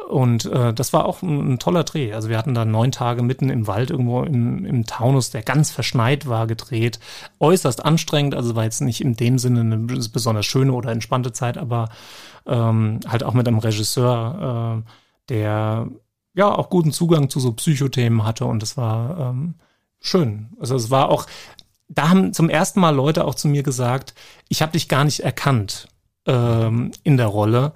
Und 0.09 0.47
äh, 0.47 0.73
das 0.73 0.93
war 0.93 1.05
auch 1.05 1.23
ein, 1.23 1.55
ein 1.55 1.59
toller 1.59 1.85
Dreh. 1.85 2.13
Also 2.13 2.29
wir 2.29 2.39
hatten 2.39 2.55
da 2.55 2.65
neun 2.65 2.93
Tage 2.93 3.23
mitten 3.23 3.51
im 3.51 3.67
Wald 3.67 3.91
irgendwo 3.91 4.23
im, 4.23 4.65
im 4.65 4.87
Taunus, 4.87 5.31
der 5.31 5.43
ganz 5.43 5.71
verschneit 5.71 6.29
war, 6.29 6.47
gedreht. 6.47 7.01
Äußerst 7.41 7.85
anstrengend, 7.85 8.35
also 8.35 8.55
war 8.55 8.65
jetzt 8.65 8.81
nicht 8.81 9.01
in 9.01 9.17
dem 9.17 9.39
Sinne 9.39 9.61
eine 9.61 9.79
besonders 9.79 10.47
schöne 10.47 10.73
oder 10.73 10.93
entspannte 10.93 11.33
Zeit, 11.33 11.59
aber 11.59 11.89
ähm, 12.47 13.01
halt 13.09 13.25
auch 13.25 13.35
mit 13.35 13.49
einem 13.49 13.59
Regisseur, 13.59 14.85
äh, 14.85 14.91
der 15.29 15.89
ja 16.35 16.55
auch 16.55 16.71
guten 16.71 16.93
Zugang 16.93 17.29
zu 17.29 17.41
so 17.41 17.53
Psychothemen 17.53 18.25
hatte 18.25 18.45
und 18.45 18.63
das 18.63 18.77
war 18.77 19.31
ähm, 19.31 19.55
schön. 20.09 20.49
Also 20.61 20.77
es 20.77 20.91
war 20.91 21.09
auch, 21.09 21.27
da 21.89 22.09
haben 22.09 22.33
zum 22.33 22.49
ersten 22.49 22.81
Mal 22.81 22.95
Leute 22.95 23.25
auch 23.25 23.35
zu 23.35 23.49
mir 23.49 23.63
gesagt, 23.63 24.15
ich 24.49 24.63
habe 24.63 24.73
dich 24.73 24.89
gar 24.89 25.05
nicht 25.05 25.21
erkannt 25.21 25.89
ähm, 26.27 26.93
in 27.03 27.17
der 27.17 27.27
Rolle. 27.27 27.73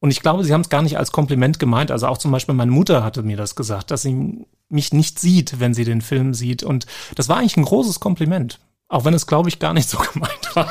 Und 0.00 0.10
ich 0.10 0.20
glaube, 0.20 0.42
sie 0.42 0.52
haben 0.52 0.62
es 0.62 0.68
gar 0.68 0.82
nicht 0.82 0.98
als 0.98 1.12
Kompliment 1.12 1.58
gemeint. 1.58 1.92
Also 1.92 2.08
auch 2.08 2.18
zum 2.18 2.32
Beispiel 2.32 2.54
meine 2.54 2.72
Mutter 2.72 3.04
hatte 3.04 3.22
mir 3.22 3.36
das 3.36 3.54
gesagt, 3.54 3.90
dass 3.90 4.02
sie 4.02 4.44
mich 4.68 4.92
nicht 4.92 5.20
sieht, 5.20 5.60
wenn 5.60 5.74
sie 5.74 5.84
den 5.84 6.00
Film 6.00 6.34
sieht. 6.34 6.64
Und 6.64 6.86
das 7.14 7.28
war 7.28 7.38
eigentlich 7.38 7.56
ein 7.56 7.64
großes 7.64 8.00
Kompliment. 8.00 8.58
Auch 8.88 9.04
wenn 9.04 9.14
es, 9.14 9.26
glaube 9.26 9.48
ich, 9.48 9.58
gar 9.58 9.72
nicht 9.74 9.88
so 9.88 9.98
gemeint 10.12 10.54
war. 10.56 10.68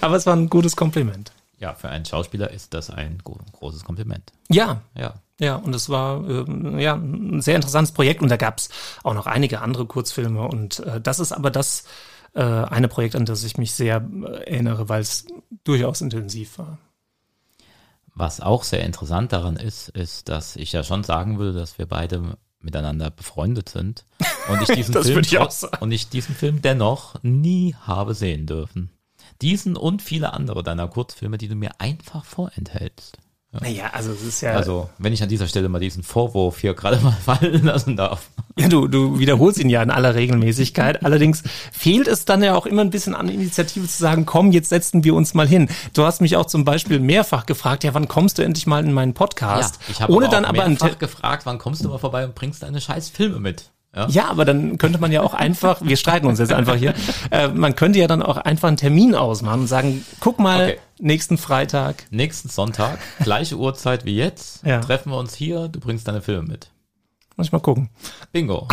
Aber 0.00 0.16
es 0.16 0.24
war 0.24 0.34
ein 0.34 0.48
gutes 0.48 0.76
Kompliment. 0.76 1.32
Ja, 1.58 1.74
für 1.74 1.88
einen 1.88 2.04
Schauspieler 2.04 2.50
ist 2.50 2.74
das 2.74 2.90
ein 2.90 3.18
gro 3.22 3.38
großes 3.52 3.84
Kompliment. 3.84 4.32
Ja, 4.50 4.82
Ja. 4.96 5.14
ja, 5.38 5.56
und 5.56 5.74
es 5.74 5.88
war 5.88 6.28
ähm, 6.28 6.78
ja 6.78 6.94
ein 6.94 7.40
sehr 7.40 7.56
interessantes 7.56 7.92
Projekt 7.92 8.22
und 8.22 8.28
da 8.28 8.36
gab 8.36 8.58
es 8.58 8.68
auch 9.02 9.14
noch 9.14 9.26
einige 9.26 9.60
andere 9.60 9.86
Kurzfilme 9.86 10.42
und 10.42 10.80
äh, 10.80 11.00
das 11.00 11.20
ist 11.20 11.32
aber 11.32 11.50
das 11.50 11.84
äh, 12.34 12.42
eine 12.42 12.88
Projekt, 12.88 13.16
an 13.16 13.24
das 13.24 13.44
ich 13.44 13.56
mich 13.58 13.72
sehr 13.72 13.96
äh, 13.96 14.50
erinnere, 14.50 14.88
weil 14.88 15.00
es 15.00 15.26
durchaus 15.64 16.00
intensiv 16.00 16.58
war. 16.58 16.78
Was 18.14 18.40
auch 18.40 18.62
sehr 18.62 18.84
interessant 18.84 19.32
daran 19.32 19.56
ist, 19.56 19.88
ist, 19.88 20.28
dass 20.28 20.56
ich 20.56 20.72
ja 20.72 20.84
schon 20.84 21.02
sagen 21.02 21.38
würde, 21.38 21.58
dass 21.58 21.78
wir 21.78 21.86
beide 21.86 22.36
miteinander 22.60 23.10
befreundet 23.10 23.68
sind 23.68 24.04
und 24.48 24.62
ich 24.62 24.68
diesen 24.74 24.94
Film 25.02 25.20
ich 25.20 25.38
und 25.80 25.92
ich 25.92 26.08
diesen 26.08 26.34
Film 26.34 26.62
dennoch 26.62 27.22
nie 27.22 27.74
habe 27.82 28.14
sehen 28.14 28.46
dürfen. 28.46 28.90
Diesen 29.44 29.76
und 29.76 30.00
viele 30.00 30.32
andere 30.32 30.62
deiner 30.62 30.88
Kurzfilme, 30.88 31.36
die 31.36 31.48
du 31.48 31.54
mir 31.54 31.72
einfach 31.78 32.24
vorenthältst. 32.24 33.18
Naja, 33.60 33.90
also 33.92 34.10
es 34.12 34.22
ist 34.22 34.40
ja, 34.40 34.52
Also, 34.52 34.88
wenn 34.96 35.12
ich 35.12 35.22
an 35.22 35.28
dieser 35.28 35.46
Stelle 35.46 35.68
mal 35.68 35.80
diesen 35.80 36.02
Vorwurf 36.02 36.60
hier 36.60 36.72
gerade 36.72 36.98
mal 37.00 37.12
fallen 37.24 37.62
lassen 37.62 37.94
darf. 37.94 38.30
ja 38.58 38.68
du, 38.68 38.88
du 38.88 39.18
wiederholst 39.18 39.58
ihn 39.58 39.68
ja 39.68 39.82
in 39.82 39.90
aller 39.90 40.14
Regelmäßigkeit. 40.14 41.04
Allerdings 41.04 41.42
fehlt 41.72 42.08
es 42.08 42.24
dann 42.24 42.42
ja 42.42 42.54
auch 42.54 42.64
immer 42.64 42.80
ein 42.80 42.88
bisschen 42.88 43.14
an 43.14 43.28
Initiative 43.28 43.86
zu 43.86 43.98
sagen, 43.98 44.24
komm, 44.24 44.50
jetzt 44.50 44.70
setzen 44.70 45.04
wir 45.04 45.14
uns 45.14 45.34
mal 45.34 45.46
hin. 45.46 45.68
Du 45.92 46.04
hast 46.04 46.22
mich 46.22 46.36
auch 46.36 46.46
zum 46.46 46.64
Beispiel 46.64 46.98
mehrfach 46.98 47.44
gefragt, 47.44 47.84
ja, 47.84 47.92
wann 47.92 48.08
kommst 48.08 48.38
du 48.38 48.42
endlich 48.42 48.66
mal 48.66 48.82
in 48.82 48.94
meinen 48.94 49.12
Podcast? 49.12 49.78
ich 49.90 50.00
habe 50.00 50.10
Ohne 50.10 50.28
aber 50.28 50.40
dann 50.40 50.52
mehrfach 50.52 50.98
gefragt, 50.98 51.44
wann 51.44 51.58
kommst 51.58 51.84
du 51.84 51.90
mal 51.90 51.98
vorbei 51.98 52.24
und 52.24 52.34
bringst 52.34 52.62
deine 52.62 52.80
scheiß 52.80 53.10
Filme 53.10 53.40
mit. 53.40 53.70
Ja? 53.94 54.08
Ja, 54.08 54.28
aber 54.28 54.44
dann 54.44 54.76
könnte 54.78 54.98
man 55.00 55.12
ja 55.12 55.22
auch 55.22 55.34
einfach, 55.34 55.80
wir 55.82 55.96
streiten 55.96 56.26
uns 56.26 56.38
jetzt 56.38 56.52
einfach 56.52 56.74
hier, 56.76 56.94
äh, 57.30 57.48
man 57.48 57.76
könnte 57.76 57.98
ja 57.98 58.06
dann 58.06 58.22
auch 58.22 58.36
einfach 58.36 58.68
einen 58.68 58.76
Termin 58.76 59.14
ausmachen 59.14 59.60
und 59.62 59.66
sagen, 59.66 60.04
guck 60.20 60.38
mal, 60.38 60.64
Okay. 60.64 60.78
nächsten 60.98 61.38
Freitag. 61.38 62.04
Nächsten 62.10 62.48
Sonntag, 62.48 62.98
gleiche 63.22 63.56
Uhrzeit 63.56 64.04
wie 64.04 64.16
jetzt, 64.16 64.62
Ja. 64.66 64.80
treffen 64.80 65.10
wir 65.12 65.18
uns 65.18 65.34
hier, 65.34 65.68
du 65.68 65.80
bringst 65.80 66.08
deine 66.08 66.22
Filme 66.22 66.42
mit. 66.48 66.70
Muss 67.36 67.46
ich 67.48 67.52
mal 67.52 67.58
gucken. 67.60 67.88
Bingo. 68.32 68.68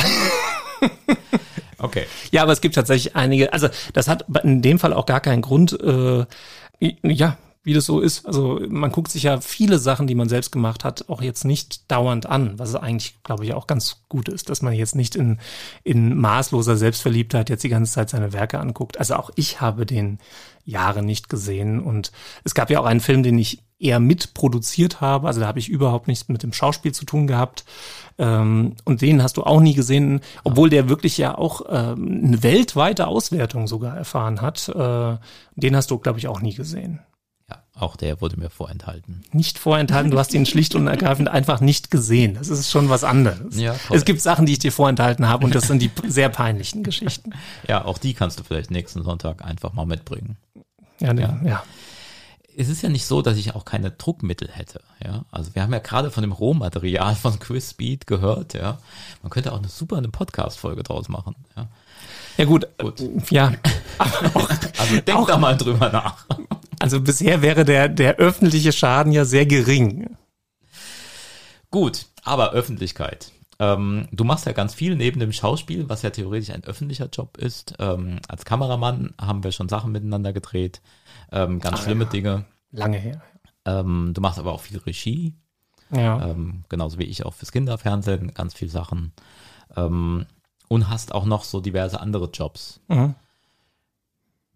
okay. 1.78 2.06
Ja, 2.32 2.44
aber 2.44 2.52
es 2.52 2.62
gibt 2.62 2.76
tatsächlich 2.76 3.16
einige, 3.16 3.54
also 3.54 3.68
das 3.94 4.08
hat 4.08 4.26
in 4.44 4.62
dem 4.62 4.80
Fall 4.80 4.94
auch 4.94 5.06
gar 5.06 5.20
keinen 5.20 5.42
Grund, 5.42 5.78
äh, 5.82 6.26
ja, 7.04 7.38
wie 7.64 7.74
das 7.74 7.86
so 7.86 8.00
ist. 8.00 8.26
Also 8.26 8.60
man 8.70 8.92
guckt 8.92 9.12
sich 9.12 9.24
ja 9.24 9.40
viele 9.40 9.78
Sachen, 9.78 10.08
die 10.08 10.16
man 10.16 10.30
selbst 10.30 10.52
gemacht 10.52 10.84
hat, 10.84 11.10
auch 11.10 11.22
jetzt 11.22 11.46
nicht 11.46 11.92
dauernd 11.92 12.26
an, 12.26 12.58
was 12.58 12.76
eigentlich, 12.76 13.22
glaube 13.24 13.46
ich, 13.46 13.54
auch 13.54 13.68
ganz 13.68 14.04
gut 14.10 14.30
ist, 14.30 14.50
dass 14.50 14.64
man 14.64 14.74
jetzt 14.74 14.96
nicht 14.96 15.16
in, 15.16 15.40
in 15.84 16.18
maßloser 16.18 16.76
Selbstverliebtheit 16.76 17.50
jetzt 17.50 17.64
die 17.64 17.70
ganze 17.70 17.94
Zeit 17.94 18.10
seine 18.10 18.34
Werke 18.34 18.60
anguckt. 18.60 18.98
Also 18.98 19.16
auch 19.16 19.30
ich 19.36 19.62
habe 19.62 19.86
den 19.86 20.18
Jahre 20.66 21.04
nicht 21.04 21.30
gesehen 21.30 21.80
und 21.80 22.12
es 22.44 22.56
gab 22.56 22.70
ja 22.72 22.80
auch 22.80 22.86
einen 22.86 23.00
Film, 23.00 23.22
den 23.22 23.38
ich 23.38 23.64
eher 23.80 24.00
mitproduziert 24.00 25.02
habe, 25.02 25.28
also 25.28 25.40
da 25.40 25.48
habe 25.48 25.58
ich 25.58 25.68
überhaupt 25.68 26.08
nichts 26.08 26.30
mit 26.30 26.44
dem 26.44 26.54
Schauspiel 26.54 26.92
zu 26.92 27.04
tun 27.04 27.26
gehabt 27.26 27.66
ähm, 28.20 28.76
und 28.86 29.02
den 29.02 29.24
hast 29.24 29.38
du 29.38 29.44
auch 29.44 29.60
nie 29.60 29.74
gesehen, 29.74 30.22
obwohl 30.44 30.70
der 30.70 30.88
wirklich 30.88 31.18
ja 31.18 31.36
auch 31.36 31.62
ähm, 31.68 32.22
eine 32.24 32.44
weltweite 32.44 33.08
Auswertung 33.08 33.68
sogar 33.68 33.98
erfahren 33.98 34.42
hat. 34.42 34.70
Äh, 34.70 35.18
den 35.56 35.76
hast 35.76 35.90
du, 35.90 35.98
glaube 35.98 36.20
ich, 36.20 36.28
auch 36.28 36.42
nie 36.42 36.54
gesehen. 36.54 37.00
Auch 37.74 37.96
der 37.96 38.20
wurde 38.20 38.38
mir 38.38 38.50
vorenthalten. 38.50 39.24
Nicht 39.32 39.58
vorenthalten, 39.58 40.12
du 40.12 40.20
hast 40.20 40.34
ihn 40.34 40.46
schlicht 40.46 40.76
und 40.76 40.88
ergreifend 40.88 41.30
einfach 41.30 41.62
nicht 41.62 41.90
gesehen. 41.90 42.36
Das 42.36 42.50
ist 42.50 42.70
schon 42.70 42.90
was 42.90 43.04
anderes. 43.04 43.58
Ja, 43.58 43.76
es 43.90 44.04
gibt 44.04 44.22
Sachen, 44.22 44.46
die 44.46 44.54
ich 44.54 44.60
dir 44.60 44.74
vorenthalten 44.74 45.28
habe 45.28 45.46
und 45.46 45.56
das 45.56 45.68
sind 45.68 45.82
die 45.82 45.90
sehr 46.08 46.30
peinlichen 46.30 46.84
Geschichten. 46.84 47.32
Ja, 47.68 47.86
auch 47.86 47.98
die 47.98 48.14
kannst 48.14 48.40
du 48.40 48.44
vielleicht 48.44 48.72
nächsten 48.72 49.04
Sonntag 49.04 49.46
einfach 49.46 49.74
mal 49.74 49.86
mitbringen. 49.86 50.38
Ja, 51.00 51.14
ne, 51.14 51.22
ja. 51.22 51.50
ja. 51.50 51.64
Es 52.58 52.70
ist 52.70 52.82
ja 52.82 52.90
nicht 52.90 53.06
so, 53.06 53.22
dass 53.22 53.38
ich 53.38 53.56
auch 53.56 53.66
keine 53.66 53.92
Druckmittel 53.92 54.50
hätte. 54.52 54.82
Ja, 55.04 55.26
also 55.32 55.56
wir 55.56 55.62
haben 55.62 55.72
ja 55.72 55.80
gerade 55.80 56.12
von 56.12 56.22
dem 56.22 56.32
Rohmaterial 56.32 57.16
von 57.16 57.40
Chris 57.40 57.72
Speed 57.72 58.08
gehört. 58.08 58.54
Ja, 58.54 58.80
man 59.22 59.30
könnte 59.30 59.54
auch 59.54 59.60
eine 59.60 59.70
super 59.70 59.98
eine 59.98 60.10
Podcast-Folge 60.10 60.84
draus 60.84 61.08
machen. 61.08 61.36
Ja. 61.56 61.68
Ja 62.38 62.46
gut, 62.46 62.68
gut. 62.78 63.02
ja. 63.30 63.54
also 63.98 65.02
denk 65.06 65.28
da 65.28 65.38
mal 65.38 65.56
drüber 65.58 65.90
nach. 65.90 66.26
Also 66.82 67.02
bisher 67.02 67.42
wäre 67.42 67.66
der, 67.66 67.90
der 67.90 68.16
öffentliche 68.18 68.72
Schaden 68.72 69.12
ja 69.12 69.26
sehr 69.26 69.46
gering. 69.46 70.18
Gut, 71.70 72.08
aber 72.24 72.52
Öffentlichkeit. 72.52 73.32
Ähm, 73.60 74.08
du 74.12 74.24
machst 74.24 74.46
ja 74.48 74.52
ganz 74.54 74.74
viel 74.74 74.96
neben 74.96 75.20
dem 75.20 75.32
Schauspiel, 75.32 75.88
was 75.88 76.02
ja 76.02 76.10
theoretisch 76.10 76.50
ein 76.50 76.64
öffentlicher 76.64 77.10
Job 77.14 77.38
ist. 77.38 77.76
Ähm, 77.80 78.20
als 78.28 78.44
Kameramann 78.44 79.14
haben 79.22 79.44
wir 79.44 79.52
schon 79.52 79.70
Sachen 79.70 79.92
miteinander 79.92 80.34
gedreht, 80.34 80.82
ähm, 81.32 81.60
ganz 81.60 81.80
Ach, 81.80 81.84
schlimme 81.84 82.06
ja. 82.06 82.10
Dinge. 82.10 82.46
Lange 82.72 82.98
her. 82.98 83.22
Ähm, 83.66 84.12
du 84.14 84.22
machst 84.22 84.40
aber 84.40 84.52
auch 84.52 84.62
viel 84.62 84.80
Regie. 84.80 85.36
Ja. 85.92 86.30
Ähm, 86.30 86.64
genauso 86.70 86.98
wie 86.98 87.04
ich 87.04 87.26
auch 87.26 87.34
fürs 87.34 87.52
Kinderfernsehen 87.52 88.34
ganz 88.34 88.54
viel 88.54 88.70
Sachen. 88.70 89.14
Ähm, 89.76 90.26
und 90.68 90.90
hast 90.90 91.14
auch 91.14 91.26
noch 91.26 91.44
so 91.44 91.60
diverse 91.60 92.00
andere 92.00 92.30
Jobs. 92.32 92.80
Mhm. 92.88 93.16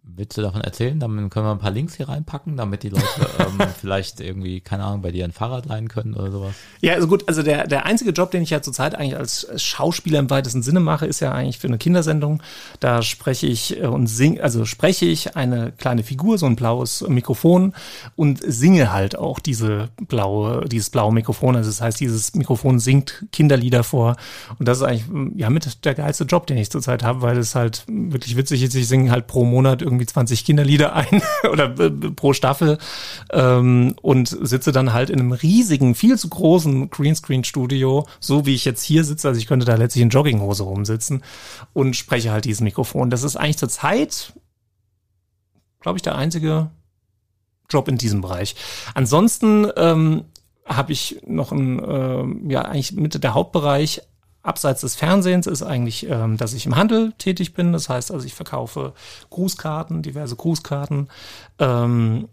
Willst 0.07 0.37
du 0.37 0.43
davon 0.43 0.61
erzählen? 0.61 0.99
Dann 0.99 1.29
können 1.31 1.47
wir 1.47 1.51
ein 1.51 1.57
paar 1.57 1.71
Links 1.71 1.95
hier 1.95 2.07
reinpacken, 2.07 2.57
damit 2.57 2.83
die 2.83 2.89
Leute 2.89 3.05
ähm, 3.39 3.67
vielleicht 3.79 4.19
irgendwie, 4.19 4.61
keine 4.61 4.83
Ahnung, 4.83 5.01
bei 5.01 5.11
dir 5.11 5.25
ein 5.25 5.31
Fahrrad 5.31 5.65
leihen 5.65 5.87
können 5.87 6.13
oder 6.13 6.31
sowas. 6.31 6.53
Ja, 6.79 6.93
also 6.93 7.07
gut, 7.07 7.23
also 7.27 7.41
der, 7.41 7.65
der 7.65 7.85
einzige 7.85 8.11
Job, 8.11 8.29
den 8.29 8.43
ich 8.43 8.51
ja 8.51 8.61
zurzeit 8.61 8.93
eigentlich 8.93 9.17
als 9.17 9.47
Schauspieler 9.61 10.19
im 10.19 10.29
weitesten 10.29 10.61
Sinne 10.61 10.79
mache, 10.79 11.07
ist 11.07 11.21
ja 11.21 11.31
eigentlich 11.31 11.57
für 11.57 11.67
eine 11.67 11.79
Kindersendung. 11.79 12.43
Da 12.79 13.01
spreche 13.01 13.47
ich 13.47 13.81
äh, 13.81 13.87
und 13.87 14.05
sing, 14.05 14.39
also 14.39 14.65
spreche 14.65 15.05
ich 15.05 15.35
eine 15.35 15.71
kleine 15.71 16.03
Figur, 16.03 16.37
so 16.37 16.45
ein 16.45 16.55
blaues 16.55 17.03
Mikrofon 17.07 17.73
und 18.15 18.41
singe 18.45 18.93
halt 18.93 19.17
auch 19.17 19.39
diese 19.39 19.89
blaue, 20.07 20.65
dieses 20.65 20.91
blaue 20.91 21.13
Mikrofon. 21.13 21.55
Also 21.55 21.69
das 21.71 21.81
heißt, 21.81 21.99
dieses 21.99 22.35
Mikrofon 22.35 22.79
singt 22.79 23.25
Kinderlieder 23.31 23.83
vor. 23.83 24.17
Und 24.59 24.67
das 24.67 24.77
ist 24.77 24.83
eigentlich 24.83 25.05
ja 25.35 25.49
mit 25.49 25.83
der 25.83 25.95
geilste 25.95 26.25
Job, 26.25 26.45
den 26.45 26.57
ich 26.57 26.69
zurzeit 26.69 27.01
habe, 27.01 27.23
weil 27.23 27.37
es 27.37 27.55
halt 27.55 27.85
wirklich 27.87 28.37
witzig 28.37 28.61
ist. 28.61 28.75
Ich 28.75 28.87
singe 28.87 29.09
halt 29.09 29.25
pro 29.25 29.43
Monat 29.45 29.81
irgendwie 29.81 29.94
irgendwie 29.95 30.05
20 30.05 30.45
Kinderlieder 30.45 30.93
ein 30.93 31.21
oder 31.51 31.77
äh, 31.79 31.89
pro 31.89 32.33
Staffel 32.33 32.77
ähm, 33.31 33.95
und 34.01 34.27
sitze 34.27 34.71
dann 34.71 34.93
halt 34.93 35.09
in 35.09 35.19
einem 35.19 35.31
riesigen, 35.31 35.95
viel 35.95 36.17
zu 36.17 36.29
großen 36.29 36.89
Greenscreen-Studio, 36.89 38.07
so 38.19 38.45
wie 38.45 38.55
ich 38.55 38.65
jetzt 38.65 38.83
hier 38.83 39.03
sitze. 39.03 39.27
Also 39.27 39.39
ich 39.39 39.47
könnte 39.47 39.65
da 39.65 39.75
letztlich 39.75 40.03
in 40.03 40.09
Jogginghose 40.09 40.63
rumsitzen 40.63 41.23
und 41.73 41.95
spreche 41.95 42.31
halt 42.31 42.45
dieses 42.45 42.61
Mikrofon. 42.61 43.09
Das 43.09 43.23
ist 43.23 43.35
eigentlich 43.35 43.57
zur 43.57 43.69
Zeit, 43.69 44.33
glaube 45.79 45.97
ich, 45.97 46.03
der 46.03 46.15
einzige 46.15 46.69
Job 47.69 47.87
in 47.87 47.97
diesem 47.97 48.21
Bereich. 48.21 48.55
Ansonsten 48.93 49.67
ähm, 49.75 50.25
habe 50.65 50.91
ich 50.91 51.21
noch 51.25 51.51
ein, 51.51 51.79
äh, 51.79 52.51
ja, 52.51 52.63
eigentlich 52.63 52.93
mit 52.93 53.23
der 53.23 53.33
Hauptbereich 53.33 54.01
abseits 54.45 54.81
des 54.81 54.95
Fernsehens 54.95 55.47
ist 55.47 55.63
eigentlich, 55.63 56.07
ähm, 56.09 56.37
dass 56.37 56.53
ich 56.53 56.65
im 56.65 56.75
Handel 56.75 57.13
tätig 57.17 57.53
bin. 57.53 57.73
Das 57.73 57.89
heißt 57.89 58.11
also, 58.11 58.25
ich 58.25 58.33
verkaufe 58.33 58.93
Grußkarten, 59.29 60.01
diverse 60.01 60.35
Grußkarten. 60.35 61.09
Ähm, 61.59 62.27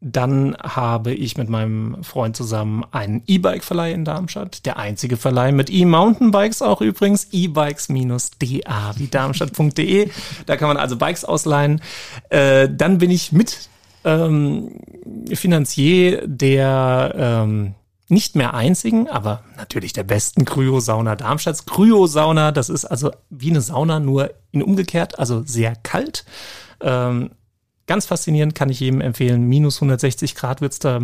dann 0.00 0.56
habe 0.62 1.12
ich 1.12 1.36
mit 1.36 1.48
meinem 1.48 2.04
Freund 2.04 2.36
zusammen 2.36 2.84
einen 2.92 3.22
E-Bike-Verleih 3.26 3.92
in 3.92 4.04
Darmstadt. 4.04 4.64
Der 4.64 4.78
einzige 4.78 5.16
Verleih 5.16 5.50
mit 5.50 5.70
E-Mountainbikes 5.70 6.62
auch 6.62 6.80
übrigens. 6.80 7.28
E-Bikes-da 7.32 8.94
wie 8.96 9.08
darmstadt.de. 9.08 10.10
Da 10.46 10.56
kann 10.56 10.68
man 10.68 10.76
also 10.76 10.96
Bikes 10.96 11.24
ausleihen. 11.24 11.80
Äh, 12.28 12.68
dann 12.70 12.98
bin 12.98 13.10
ich 13.10 13.32
mit 13.32 13.68
ähm, 14.04 14.80
Finanzier 15.32 16.22
der 16.26 17.14
ähm, 17.16 17.74
nicht 18.08 18.36
mehr 18.36 18.54
einzigen, 18.54 19.08
aber 19.08 19.44
natürlich 19.56 19.92
der 19.92 20.04
besten 20.04 20.44
Kryosauna 20.44 21.16
Darmstadts. 21.16 21.66
Kryosauna, 21.66 22.52
das 22.52 22.68
ist 22.68 22.84
also 22.84 23.10
wie 23.30 23.50
eine 23.50 23.60
Sauna, 23.60 24.00
nur 24.00 24.30
in 24.50 24.62
umgekehrt, 24.62 25.18
also 25.18 25.42
sehr 25.44 25.76
kalt. 25.76 26.24
Ähm, 26.80 27.30
ganz 27.86 28.06
faszinierend, 28.06 28.54
kann 28.54 28.70
ich 28.70 28.80
jedem 28.80 29.00
empfehlen. 29.00 29.42
Minus 29.42 29.76
160 29.76 30.34
Grad 30.34 30.60
wird's 30.60 30.78
da 30.78 31.00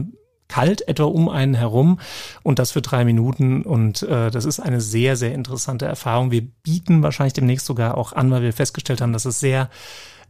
kalt, 0.48 0.86
etwa 0.88 1.04
um 1.04 1.28
einen 1.28 1.54
herum 1.54 1.98
und 2.42 2.58
das 2.58 2.72
für 2.72 2.82
drei 2.82 3.04
Minuten. 3.04 3.62
Und 3.62 4.02
äh, 4.02 4.30
das 4.30 4.44
ist 4.44 4.60
eine 4.60 4.80
sehr, 4.80 5.16
sehr 5.16 5.34
interessante 5.34 5.86
Erfahrung. 5.86 6.30
Wir 6.30 6.42
bieten 6.42 7.02
wahrscheinlich 7.02 7.32
demnächst 7.32 7.66
sogar 7.66 7.96
auch 7.98 8.12
an, 8.12 8.30
weil 8.30 8.42
wir 8.42 8.52
festgestellt 8.52 9.00
haben, 9.00 9.12
dass 9.12 9.24
es 9.24 9.40
sehr 9.40 9.68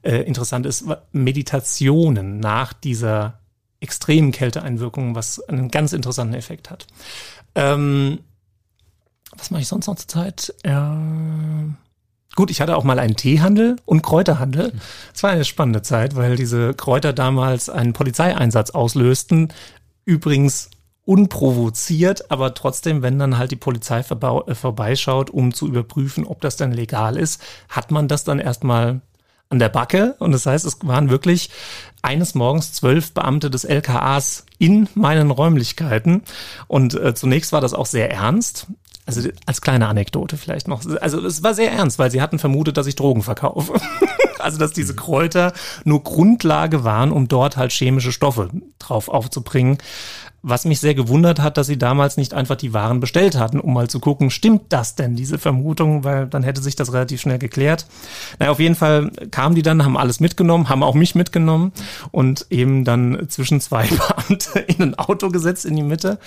äh, 0.03 0.18
interessant 0.18 0.66
ist, 0.66 0.87
Meditationen 1.12 2.39
nach 2.39 2.72
dieser 2.72 3.41
extremen 3.85 4.32
Kälteeinwirkungen, 4.32 5.14
was 5.14 5.41
einen 5.49 5.70
ganz 5.70 5.93
interessanten 5.93 6.35
Effekt 6.35 6.70
hat. 6.70 6.87
Ähm, 7.55 8.18
was 9.37 9.51
mache 9.51 9.62
ich 9.62 9.68
sonst 9.68 9.87
noch 9.87 9.97
zur 9.97 10.09
Zeit? 10.09 10.55
Äh, 10.62 10.74
gut, 12.35 12.51
ich 12.51 12.61
hatte 12.61 12.76
auch 12.76 12.85
mal 12.85 12.99
einen 12.99 13.16
Teehandel 13.16 13.76
und 13.85 14.03
Kräuterhandel. 14.03 14.72
Es 15.14 15.22
war 15.22 15.30
eine 15.30 15.45
spannende 15.45 15.82
Zeit, 15.82 16.16
weil 16.16 16.37
diese 16.37 16.74
Kräuter 16.74 17.12
damals 17.12 17.68
einen 17.68 17.93
Polizeieinsatz 17.93 18.70
auslösten. 18.70 19.53
Übrigens 20.05 20.70
unprovoziert, 21.05 22.30
aber 22.30 22.55
trotzdem, 22.55 23.03
wenn 23.03 23.18
dann 23.18 23.37
halt 23.37 23.51
die 23.51 23.57
Polizei 23.57 24.01
äh, 24.01 24.55
vorbeischaut, 24.55 25.30
um 25.30 25.53
zu 25.53 25.68
überprüfen, 25.68 26.24
ob 26.26 26.41
das 26.41 26.57
dann 26.57 26.72
legal 26.72 27.16
ist, 27.16 27.43
hat 27.68 27.91
man 27.91 28.09
das 28.09 28.24
dann 28.24 28.39
erstmal 28.39 29.03
an 29.51 29.59
der 29.59 29.68
Backe. 29.68 30.14
Und 30.18 30.32
das 30.32 30.47
heißt, 30.47 30.64
es 30.64 30.78
waren 30.82 31.11
wirklich 31.11 31.51
eines 32.03 32.34
Morgens 32.34 32.72
zwölf 32.72 33.12
Beamte 33.12 33.51
des 33.51 33.64
LKAs 33.64 34.45
in 34.59 34.88
meinen 34.95 35.30
Räumlichkeiten. 35.30 36.22
Und 36.66 36.95
äh, 36.95 37.14
zunächst 37.14 37.53
war 37.53 37.61
das 37.61 37.74
auch 37.74 37.86
sehr 37.86 38.11
ernst. 38.11 38.66
Also 39.07 39.28
als 39.45 39.61
kleine 39.61 39.88
Anekdote 39.88 40.38
vielleicht 40.38 40.66
noch. 40.66 40.82
Also 41.01 41.24
es 41.24 41.42
war 41.42 41.53
sehr 41.53 41.70
ernst, 41.72 41.99
weil 41.99 42.11
sie 42.11 42.22
hatten 42.22 42.38
vermutet, 42.38 42.78
dass 42.78 42.86
ich 42.86 42.97
Drogen 42.97 43.22
verkaufe. 43.22 43.74
also 44.38 44.59
dass 44.59 44.72
diese 44.72 44.95
Kräuter 44.95 45.53
nur 45.84 46.03
Grundlage 46.03 46.84
waren, 46.84 47.12
um 47.12 47.28
dort 47.28 47.57
halt 47.57 47.72
chemische 47.72 48.12
Stoffe 48.12 48.49
drauf 48.78 49.09
aufzubringen. 49.09 49.78
Was 50.47 50.66
mich 50.66 50.78
sehr 50.78 50.95
gewundert 50.95 51.40
hat, 51.40 51.57
dass 51.57 51.68
sie 51.68 51.78
damals 51.78 52.18
nicht 52.18 52.34
einfach 52.34 52.57
die 52.57 52.74
Waren 52.74 53.01
bestellt 53.01 53.38
hatten, 53.38 53.59
um 53.59 53.72
mal 53.72 53.88
zu 53.88 53.99
gucken, 53.99 54.28
stimmt 54.28 54.64
das 54.68 54.95
denn, 54.95 55.16
diese 55.16 55.38
Vermutung, 55.38 56.05
weil 56.05 56.26
dann 56.26 56.42
hätte 56.42 56.61
sich 56.61 56.76
das 56.76 56.92
relativ 56.92 57.22
schnell 57.22 57.38
geklärt. 57.38 57.86
Naja, 58.38 58.53
auf 58.53 58.61
jeden 58.61 58.74
Fall 58.74 59.11
kamen 59.30 59.55
die 59.55 59.62
dann, 59.62 59.82
haben 59.82 59.97
alles 59.97 60.20
mitgenommen, 60.20 60.68
haben 60.68 60.82
auch 60.82 60.95
mich 60.95 61.14
mitgenommen 61.14 61.72
und 62.11 62.47
eben 62.51 62.84
dann 62.84 63.26
zwischen 63.28 63.59
zwei 63.62 63.88
Beamte 64.28 64.59
in 64.59 64.82
ein 64.82 64.95
Auto 64.99 65.30
gesetzt 65.30 65.64
in 65.64 65.76
die 65.76 65.82
Mitte. 65.82 66.18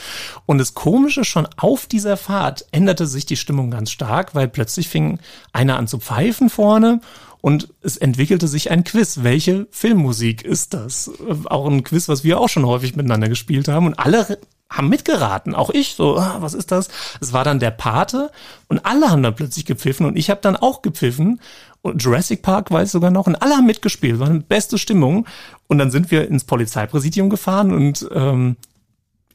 Und 0.47 0.57
das 0.57 0.73
Komische 0.73 1.23
schon 1.23 1.47
auf 1.55 1.85
dieser 1.85 2.17
Fahrt 2.17 2.65
änderte 2.71 3.05
sich 3.05 3.27
die 3.27 3.37
Stimmung 3.37 3.69
ganz 3.69 3.91
stark, 3.91 4.33
weil 4.33 4.47
plötzlich 4.47 4.89
fing 4.89 5.19
einer 5.53 5.77
an 5.77 5.87
zu 5.87 5.99
pfeifen 5.99 6.49
vorne 6.49 7.01
und 7.41 7.73
es 7.81 7.97
entwickelte 7.97 8.47
sich 8.47 8.71
ein 8.71 8.83
Quiz. 8.83 9.19
Welche 9.21 9.67
Filmmusik 9.71 10.43
ist 10.43 10.73
das? 10.73 11.11
Auch 11.45 11.67
ein 11.67 11.83
Quiz, 11.83 12.09
was 12.09 12.23
wir 12.23 12.39
auch 12.39 12.49
schon 12.49 12.65
häufig 12.65 12.95
miteinander 12.95 13.29
gespielt 13.29 13.67
haben. 13.67 13.85
Und 13.85 13.99
alle 13.99 14.39
haben 14.69 14.89
mitgeraten, 14.89 15.55
auch 15.55 15.69
ich, 15.69 15.95
so, 15.95 16.17
ah, 16.17 16.37
was 16.39 16.53
ist 16.53 16.71
das? 16.71 16.89
Es 17.21 17.31
war 17.33 17.43
dann 17.43 17.59
der 17.59 17.71
Pate 17.71 18.31
und 18.67 18.85
alle 18.85 19.09
haben 19.09 19.23
dann 19.23 19.35
plötzlich 19.35 19.65
gepfiffen 19.65 20.05
und 20.05 20.17
ich 20.17 20.29
habe 20.29 20.41
dann 20.41 20.57
auch 20.57 20.81
gepfiffen 20.81 21.39
und 21.81 22.03
Jurassic 22.03 22.41
Park 22.41 22.69
weiß 22.69 22.91
sogar 22.91 23.11
noch 23.11 23.27
und 23.27 23.41
alle 23.41 23.55
haben 23.55 23.65
mitgespielt, 23.65 24.19
war 24.19 24.29
eine 24.29 24.41
beste 24.41 24.77
Stimmung 24.77 25.25
und 25.67 25.77
dann 25.77 25.89
sind 25.89 26.11
wir 26.11 26.27
ins 26.27 26.43
Polizeipräsidium 26.43 27.29
gefahren 27.29 27.73
und 27.73 28.09
ähm, 28.13 28.57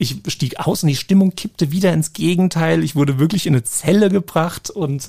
ich 0.03 0.21
stieg 0.27 0.59
aus 0.59 0.83
und 0.83 0.89
die 0.89 0.97
Stimmung 0.97 1.35
kippte 1.35 1.71
wieder 1.71 1.93
ins 1.93 2.13
Gegenteil. 2.13 2.83
Ich 2.83 2.97
wurde 2.97 3.19
wirklich 3.19 3.47
in 3.47 3.55
eine 3.55 3.63
Zelle 3.63 4.11
gebracht 4.11 4.69
und 4.71 5.09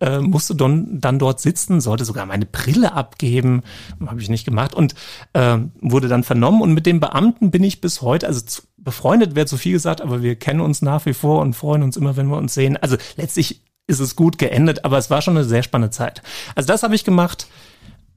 äh, 0.00 0.20
musste 0.20 0.54
dann, 0.54 1.00
dann 1.00 1.18
dort 1.18 1.40
sitzen, 1.40 1.80
sollte 1.80 2.04
sogar 2.04 2.26
meine 2.26 2.46
Brille 2.46 2.92
abgeben, 2.92 3.62
habe 4.06 4.20
ich 4.20 4.28
nicht 4.28 4.44
gemacht 4.44 4.74
und 4.74 4.94
äh, 5.32 5.58
wurde 5.80 6.08
dann 6.08 6.24
vernommen 6.24 6.62
und 6.62 6.74
mit 6.74 6.86
dem 6.86 7.00
Beamten 7.00 7.50
bin 7.50 7.64
ich 7.64 7.80
bis 7.80 8.02
heute, 8.02 8.26
also 8.26 8.40
zu, 8.40 8.62
befreundet 8.76 9.34
wäre 9.34 9.46
zu 9.46 9.56
viel 9.56 9.72
gesagt, 9.72 10.02
aber 10.02 10.22
wir 10.22 10.36
kennen 10.36 10.60
uns 10.60 10.82
nach 10.82 11.06
wie 11.06 11.14
vor 11.14 11.40
und 11.40 11.54
freuen 11.54 11.82
uns 11.82 11.96
immer, 11.96 12.16
wenn 12.16 12.26
wir 12.26 12.36
uns 12.36 12.54
sehen. 12.54 12.76
Also 12.76 12.96
letztlich 13.16 13.62
ist 13.86 14.00
es 14.00 14.14
gut 14.14 14.38
geendet, 14.38 14.84
aber 14.84 14.98
es 14.98 15.10
war 15.10 15.22
schon 15.22 15.36
eine 15.36 15.46
sehr 15.46 15.62
spannende 15.62 15.90
Zeit. 15.90 16.22
Also 16.54 16.66
das 16.66 16.82
habe 16.82 16.94
ich 16.94 17.04
gemacht. 17.04 17.46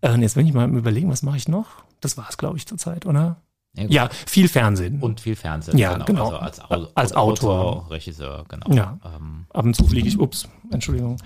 Äh, 0.01 0.15
jetzt 0.17 0.35
will 0.35 0.45
ich 0.45 0.53
mal 0.53 0.69
überlegen, 0.69 1.09
was 1.09 1.23
mache 1.23 1.37
ich 1.37 1.47
noch? 1.47 1.67
Das 2.01 2.17
war 2.17 2.27
es, 2.29 2.37
glaube 2.37 2.57
ich, 2.57 2.67
zur 2.67 2.77
Zeit, 2.77 3.05
oder? 3.05 3.37
Ja, 3.77 4.09
viel 4.25 4.47
Fernsehen. 4.47 4.99
Und 5.01 5.21
viel 5.21 5.35
Fernsehen. 5.35 5.77
Ja, 5.77 5.93
genau. 5.93 6.05
genau. 6.05 6.37
Also 6.37 6.63
als, 6.63 6.95
als 6.95 7.13
Autor, 7.13 7.59
Autor, 7.59 7.91
Regisseur, 7.91 8.45
genau. 8.47 8.71
Ja. 8.73 8.99
Ähm. 9.05 9.45
Ab 9.49 9.65
und 9.65 9.75
zu 9.75 9.85
fliege 9.85 10.07
ich, 10.07 10.19
ups, 10.19 10.47
Entschuldigung. 10.71 11.17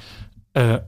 Äh, 0.54 0.80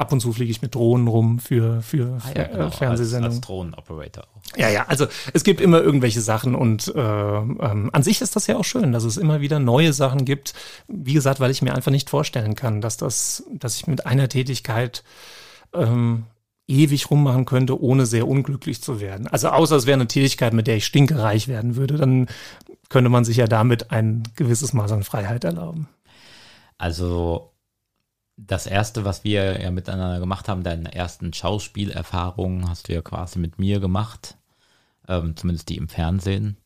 ab 0.00 0.12
und 0.12 0.20
zu 0.20 0.32
fliege 0.32 0.50
ich 0.50 0.62
mit 0.62 0.74
Drohnen 0.74 1.08
rum 1.08 1.38
für, 1.38 1.82
für 1.82 2.18
ah, 2.24 2.30
ja, 2.34 2.44
genau. 2.44 2.70
Fernsehsendungen. 2.70 3.26
Als, 3.26 3.36
als 3.36 3.46
Drohnenoperator 3.46 4.24
auch. 4.24 4.40
Ja, 4.56 4.68
ja, 4.68 4.86
also 4.88 5.06
es 5.32 5.44
gibt 5.44 5.60
immer 5.60 5.80
irgendwelche 5.80 6.22
Sachen 6.22 6.54
und 6.54 6.88
äh, 6.94 7.00
ähm, 7.00 7.90
an 7.92 8.02
sich 8.02 8.20
ist 8.20 8.34
das 8.34 8.46
ja 8.46 8.56
auch 8.56 8.64
schön, 8.64 8.92
dass 8.92 9.04
es 9.04 9.16
immer 9.16 9.40
wieder 9.40 9.58
neue 9.58 9.92
Sachen 9.92 10.24
gibt. 10.24 10.54
Wie 10.88 11.12
gesagt, 11.12 11.38
weil 11.38 11.50
ich 11.50 11.62
mir 11.62 11.74
einfach 11.74 11.92
nicht 11.92 12.10
vorstellen 12.10 12.54
kann, 12.54 12.80
dass 12.80 12.96
das, 12.96 13.44
dass 13.52 13.76
ich 13.76 13.86
mit 13.86 14.06
einer 14.06 14.28
Tätigkeit 14.28 15.04
ähm, 15.74 16.24
ewig 16.70 17.10
rummachen 17.10 17.44
könnte, 17.44 17.80
ohne 17.80 18.06
sehr 18.06 18.26
unglücklich 18.26 18.82
zu 18.82 19.00
werden. 19.00 19.26
Also 19.26 19.48
außer 19.48 19.76
es 19.76 19.86
wäre 19.86 19.96
eine 19.96 20.08
Tätigkeit, 20.08 20.52
mit 20.52 20.66
der 20.66 20.76
ich 20.76 20.86
stinkereich 20.86 21.48
werden 21.48 21.76
würde, 21.76 21.96
dann 21.96 22.28
könnte 22.88 23.10
man 23.10 23.24
sich 23.24 23.36
ja 23.36 23.46
damit 23.46 23.90
ein 23.90 24.22
gewisses 24.36 24.72
Maß 24.72 24.92
an 24.92 25.02
Freiheit 25.02 25.44
erlauben. 25.44 25.88
Also 26.78 27.52
das 28.36 28.66
erste, 28.66 29.04
was 29.04 29.24
wir 29.24 29.60
ja 29.60 29.70
miteinander 29.70 30.18
gemacht 30.18 30.48
haben, 30.48 30.62
deine 30.62 30.94
ersten 30.94 31.32
Schauspielerfahrungen 31.32 32.68
hast 32.68 32.88
du 32.88 32.94
ja 32.94 33.02
quasi 33.02 33.38
mit 33.38 33.58
mir 33.58 33.80
gemacht, 33.80 34.36
ähm, 35.08 35.36
zumindest 35.36 35.68
die 35.68 35.76
im 35.76 35.88
Fernsehen. 35.88 36.56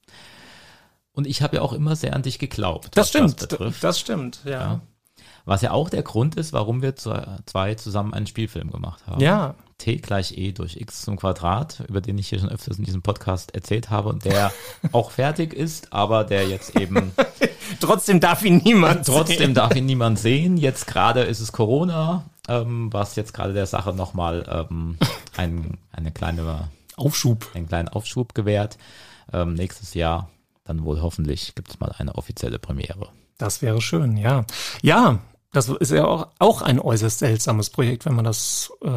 Und 1.12 1.26
ich 1.26 1.42
habe 1.42 1.57
ja 1.57 1.62
auch 1.62 1.72
immer 1.72 1.96
sehr 1.96 2.14
an 2.14 2.22
dich 2.22 2.38
geglaubt. 2.38 2.96
Das 2.96 3.09
stimmt, 3.09 3.52
das, 3.52 3.80
das 3.80 4.00
stimmt, 4.00 4.40
ja. 4.44 4.50
ja. 4.50 4.80
Was 5.45 5.61
ja 5.61 5.72
auch 5.72 5.90
der 5.90 6.03
Grund 6.03 6.36
ist, 6.36 6.53
warum 6.53 6.80
wir 6.80 6.97
zwei 6.97 7.74
zusammen 7.74 8.14
einen 8.14 8.26
Spielfilm 8.26 8.70
gemacht 8.70 9.07
haben. 9.07 9.20
Ja. 9.20 9.55
T 9.76 9.97
gleich 9.97 10.38
E 10.38 10.53
durch 10.53 10.76
X 10.76 11.03
zum 11.03 11.16
Quadrat, 11.16 11.82
über 11.88 12.01
den 12.01 12.16
ich 12.16 12.28
hier 12.28 12.38
schon 12.38 12.49
öfters 12.49 12.78
in 12.78 12.84
diesem 12.84 13.03
Podcast 13.03 13.55
erzählt 13.55 13.90
habe 13.90 14.09
und 14.09 14.24
der 14.24 14.53
auch 14.92 15.11
fertig 15.11 15.53
ist, 15.53 15.92
aber 15.92 16.24
der 16.24 16.49
jetzt 16.49 16.78
eben. 16.80 17.12
trotzdem 17.80 18.20
darf 18.20 18.45
ihn 18.45 18.62
niemand 18.64 19.05
Trotzdem 19.07 19.38
sehen. 19.38 19.55
darf 19.55 19.74
ihn 19.74 19.86
niemand 19.86 20.18
sehen. 20.18 20.57
Jetzt 20.57 20.86
gerade 20.86 21.22
ist 21.22 21.40
es 21.40 21.53
Corona, 21.53 22.24
ähm, 22.49 22.90
was 22.92 23.16
jetzt 23.16 23.34
gerade 23.34 23.53
der 23.53 23.66
Sache 23.66 23.92
nochmal 23.92 24.66
ähm, 24.70 24.97
ein, 25.36 25.76
eine 25.92 26.12
kleine 26.12 26.68
Aufschub. 26.97 27.51
Einen 27.55 27.68
kleinen 27.68 27.88
Aufschub 27.88 28.34
gewährt. 28.34 28.78
Ähm, 29.32 29.55
nächstes 29.55 29.95
Jahr 29.95 30.30
dann 30.64 30.84
wohl 30.84 31.03
hoffentlich 31.03 31.55
gibt 31.55 31.70
es 31.70 31.80
mal 31.80 31.95
eine 31.99 32.14
offizielle 32.14 32.59
Premiere. 32.59 33.09
Das 33.36 33.61
wäre 33.61 33.80
schön, 33.82 34.16
ja. 34.16 34.45
Ja, 34.82 35.18
das 35.55 35.68
ist 35.68 35.92
ja 35.92 36.05
auch, 36.05 36.28
auch 36.38 36.62
ein 36.62 36.80
äußerst 36.80 37.20
seltsames 37.20 37.70
Projekt, 37.70 38.05
wenn 38.05 38.14
man 38.14 38.24
das, 38.24 38.72
äh, 38.82 38.88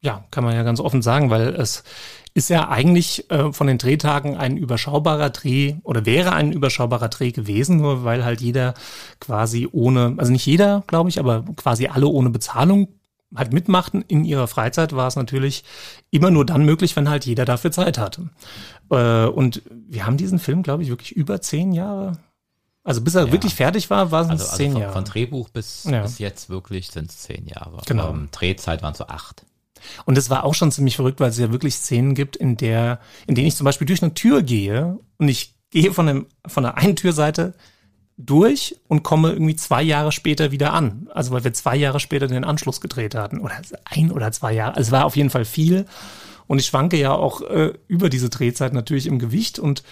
ja, 0.00 0.24
kann 0.30 0.42
man 0.42 0.54
ja 0.54 0.62
ganz 0.62 0.80
offen 0.80 1.02
sagen, 1.02 1.30
weil 1.30 1.54
es 1.54 1.84
ist 2.34 2.48
ja 2.48 2.68
eigentlich 2.68 3.30
äh, 3.30 3.52
von 3.52 3.66
den 3.66 3.78
Drehtagen 3.78 4.36
ein 4.36 4.56
überschaubarer 4.56 5.30
Dreh 5.30 5.74
oder 5.82 6.06
wäre 6.06 6.32
ein 6.32 6.52
überschaubarer 6.52 7.08
Dreh 7.08 7.32
gewesen, 7.32 7.78
nur 7.78 8.04
weil 8.04 8.24
halt 8.24 8.40
jeder 8.40 8.74
quasi 9.20 9.68
ohne, 9.70 10.14
also 10.16 10.32
nicht 10.32 10.46
jeder, 10.46 10.82
glaube 10.86 11.10
ich, 11.10 11.18
aber 11.18 11.44
quasi 11.56 11.88
alle 11.88 12.06
ohne 12.06 12.30
Bezahlung 12.30 12.88
halt 13.34 13.52
mitmachten 13.52 14.02
in 14.08 14.24
ihrer 14.24 14.48
Freizeit, 14.48 14.94
war 14.94 15.08
es 15.08 15.16
natürlich 15.16 15.64
immer 16.10 16.30
nur 16.30 16.46
dann 16.46 16.64
möglich, 16.64 16.96
wenn 16.96 17.10
halt 17.10 17.26
jeder 17.26 17.44
dafür 17.44 17.70
Zeit 17.72 17.98
hatte. 17.98 18.30
Äh, 18.90 19.26
und 19.26 19.62
wir 19.70 20.06
haben 20.06 20.16
diesen 20.16 20.38
Film, 20.38 20.62
glaube 20.62 20.82
ich, 20.82 20.88
wirklich 20.88 21.12
über 21.12 21.42
zehn 21.42 21.72
Jahre 21.72 22.12
also 22.84 23.00
bis 23.02 23.14
er 23.14 23.26
ja. 23.26 23.32
wirklich 23.32 23.54
fertig 23.54 23.90
war, 23.90 24.10
waren 24.10 24.26
es 24.26 24.30
also, 24.30 24.44
also 24.44 24.56
zehn 24.56 24.72
von, 24.72 24.80
Jahre. 24.80 24.92
Von 24.92 25.04
Drehbuch 25.04 25.48
bis, 25.50 25.84
ja. 25.84 26.02
bis 26.02 26.18
jetzt 26.18 26.48
wirklich 26.48 26.90
sind 26.90 27.10
es 27.10 27.18
zehn 27.18 27.46
Jahre. 27.46 27.82
Genau. 27.86 28.10
Ähm, 28.10 28.28
Drehzeit 28.32 28.82
waren 28.82 28.94
so 28.94 29.06
acht. 29.06 29.44
Und 30.04 30.18
es 30.18 30.30
war 30.30 30.44
auch 30.44 30.54
schon 30.54 30.72
ziemlich 30.72 30.96
verrückt, 30.96 31.20
weil 31.20 31.30
es 31.30 31.38
ja 31.38 31.52
wirklich 31.52 31.74
Szenen 31.74 32.14
gibt, 32.14 32.36
in 32.36 32.56
der, 32.56 33.00
in 33.26 33.34
denen 33.34 33.46
ich 33.46 33.56
zum 33.56 33.64
Beispiel 33.64 33.86
durch 33.86 34.02
eine 34.02 34.14
Tür 34.14 34.42
gehe 34.42 34.98
und 35.18 35.28
ich 35.28 35.54
gehe 35.70 35.92
von, 35.92 36.06
dem, 36.06 36.26
von 36.46 36.64
der 36.64 36.76
einen 36.78 36.96
Türseite 36.96 37.54
durch 38.16 38.76
und 38.88 39.04
komme 39.04 39.30
irgendwie 39.30 39.56
zwei 39.56 39.82
Jahre 39.82 40.10
später 40.10 40.50
wieder 40.50 40.72
an. 40.72 41.08
Also 41.14 41.30
weil 41.30 41.44
wir 41.44 41.52
zwei 41.52 41.76
Jahre 41.76 42.00
später 42.00 42.26
den 42.26 42.44
Anschluss 42.44 42.80
gedreht 42.80 43.14
hatten. 43.14 43.38
Oder 43.38 43.60
ein 43.84 44.10
oder 44.10 44.32
zwei 44.32 44.52
Jahre. 44.52 44.76
Also 44.76 44.88
es 44.88 44.92
war 44.92 45.04
auf 45.04 45.16
jeden 45.16 45.30
Fall 45.30 45.44
viel. 45.44 45.86
Und 46.48 46.58
ich 46.58 46.66
schwanke 46.66 46.98
ja 46.98 47.12
auch 47.12 47.42
äh, 47.42 47.74
über 47.86 48.08
diese 48.08 48.28
Drehzeit 48.28 48.72
natürlich 48.72 49.06
im 49.06 49.18
Gewicht. 49.20 49.58
Und 49.58 49.84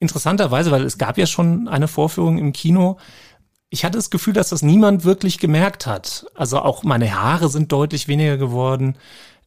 interessanterweise, 0.00 0.70
weil 0.70 0.84
es 0.84 0.98
gab 0.98 1.18
ja 1.18 1.26
schon 1.26 1.68
eine 1.68 1.88
Vorführung 1.88 2.38
im 2.38 2.52
Kino, 2.52 2.98
ich 3.70 3.84
hatte 3.84 3.98
das 3.98 4.10
Gefühl, 4.10 4.32
dass 4.32 4.48
das 4.48 4.62
niemand 4.62 5.04
wirklich 5.04 5.38
gemerkt 5.38 5.86
hat. 5.86 6.26
Also 6.34 6.60
auch 6.60 6.84
meine 6.84 7.14
Haare 7.14 7.48
sind 7.48 7.70
deutlich 7.70 8.08
weniger 8.08 8.38
geworden. 8.38 8.96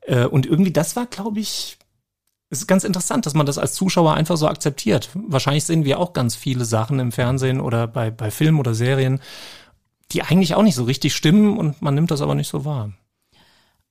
Äh, 0.01 0.25
und 0.25 0.45
irgendwie, 0.45 0.71
das 0.71 0.95
war, 0.95 1.07
glaube 1.07 1.39
ich, 1.39 1.79
ist 2.51 2.67
ganz 2.67 2.83
interessant, 2.83 3.25
dass 3.25 3.33
man 3.33 3.45
das 3.45 3.57
als 3.57 3.73
Zuschauer 3.73 4.13
einfach 4.13 4.37
so 4.37 4.47
akzeptiert. 4.47 5.09
Wahrscheinlich 5.13 5.63
sehen 5.63 5.85
wir 5.85 5.99
auch 5.99 6.13
ganz 6.13 6.35
viele 6.35 6.65
Sachen 6.65 6.99
im 6.99 7.11
Fernsehen 7.11 7.61
oder 7.61 7.87
bei, 7.87 8.11
bei 8.11 8.29
Filmen 8.29 8.59
oder 8.59 8.75
Serien, 8.75 9.21
die 10.11 10.21
eigentlich 10.21 10.53
auch 10.53 10.63
nicht 10.63 10.75
so 10.75 10.83
richtig 10.83 11.15
stimmen 11.15 11.57
und 11.57 11.81
man 11.81 11.95
nimmt 11.95 12.11
das 12.11 12.21
aber 12.21 12.35
nicht 12.35 12.49
so 12.49 12.65
wahr. 12.65 12.91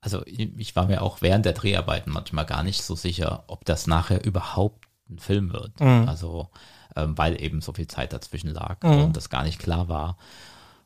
Also 0.02 0.22
ich 0.26 0.76
war 0.76 0.86
mir 0.86 1.02
auch 1.02 1.22
während 1.22 1.44
der 1.46 1.54
Dreharbeiten 1.54 2.12
manchmal 2.12 2.46
gar 2.46 2.62
nicht 2.62 2.82
so 2.82 2.94
sicher, 2.94 3.44
ob 3.48 3.64
das 3.64 3.86
nachher 3.86 4.24
überhaupt 4.24 4.86
ein 5.11 5.18
Film 5.18 5.52
wird. 5.52 5.78
Mhm. 5.80 6.08
Also, 6.08 6.48
ähm, 6.96 7.16
weil 7.16 7.40
eben 7.40 7.61
so 7.61 7.72
viel 7.72 7.86
Zeit 7.86 8.12
dazwischen 8.12 8.50
lag 8.50 8.82
mhm. 8.82 9.04
und 9.04 9.16
das 9.16 9.30
gar 9.30 9.44
nicht 9.44 9.58
klar 9.58 9.88
war. 9.88 10.16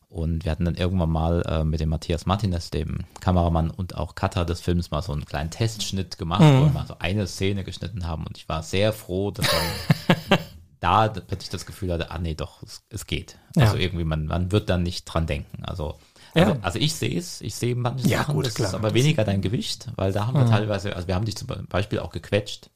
Und 0.08 0.44
wir 0.44 0.52
hatten 0.52 0.64
dann 0.64 0.76
irgendwann 0.76 1.10
mal 1.10 1.42
äh, 1.42 1.64
mit 1.64 1.80
dem 1.80 1.88
Matthias 1.88 2.24
Martinez, 2.24 2.70
dem 2.70 2.98
Kameramann 3.20 3.68
und 3.70 3.96
auch 3.96 4.14
Cutter 4.14 4.44
des 4.44 4.60
Films, 4.60 4.92
mal 4.92 5.02
so 5.02 5.12
einen 5.12 5.24
kleinen 5.24 5.50
Testschnitt 5.50 6.18
gemacht, 6.18 6.40
mhm. 6.40 6.58
wo 6.58 6.64
wir 6.66 6.70
mal 6.72 6.86
so 6.86 6.96
eine 7.00 7.26
Szene 7.26 7.64
geschnitten 7.64 8.06
haben. 8.06 8.24
Und 8.24 8.38
ich 8.38 8.48
war 8.48 8.62
sehr 8.62 8.92
froh, 8.92 9.32
dass 9.32 9.46
dann 9.48 10.38
da 10.80 11.08
plötzlich 11.08 11.50
das 11.50 11.66
Gefühl 11.66 11.92
hatte, 11.92 12.12
ah 12.12 12.18
nee, 12.18 12.34
doch, 12.34 12.62
es, 12.62 12.84
es 12.90 13.06
geht. 13.06 13.38
Also 13.56 13.76
ja. 13.76 13.82
irgendwie, 13.82 14.04
man, 14.04 14.26
man 14.26 14.52
wird 14.52 14.68
dann 14.70 14.84
nicht 14.84 15.04
dran 15.04 15.26
denken. 15.26 15.64
Also, 15.64 15.98
also, 16.34 16.52
ja. 16.52 16.58
also 16.62 16.78
ich 16.78 16.94
sehe 16.94 17.18
es, 17.18 17.40
ich 17.40 17.54
sehe 17.54 17.74
manche 17.74 18.06
ja, 18.06 18.18
Sachen, 18.18 18.34
gut, 18.34 18.46
das 18.46 18.54
klar. 18.54 18.68
ist 18.68 18.74
aber 18.74 18.94
weniger 18.94 19.24
dein 19.24 19.40
Gewicht, 19.40 19.88
weil 19.96 20.12
da 20.12 20.26
haben 20.26 20.34
wir 20.34 20.44
mhm. 20.44 20.50
teilweise, 20.50 20.94
also 20.94 21.08
wir 21.08 21.14
haben 21.14 21.24
dich 21.24 21.36
zum 21.36 21.48
Beispiel 21.68 21.98
auch 21.98 22.10
gequetscht. 22.10 22.70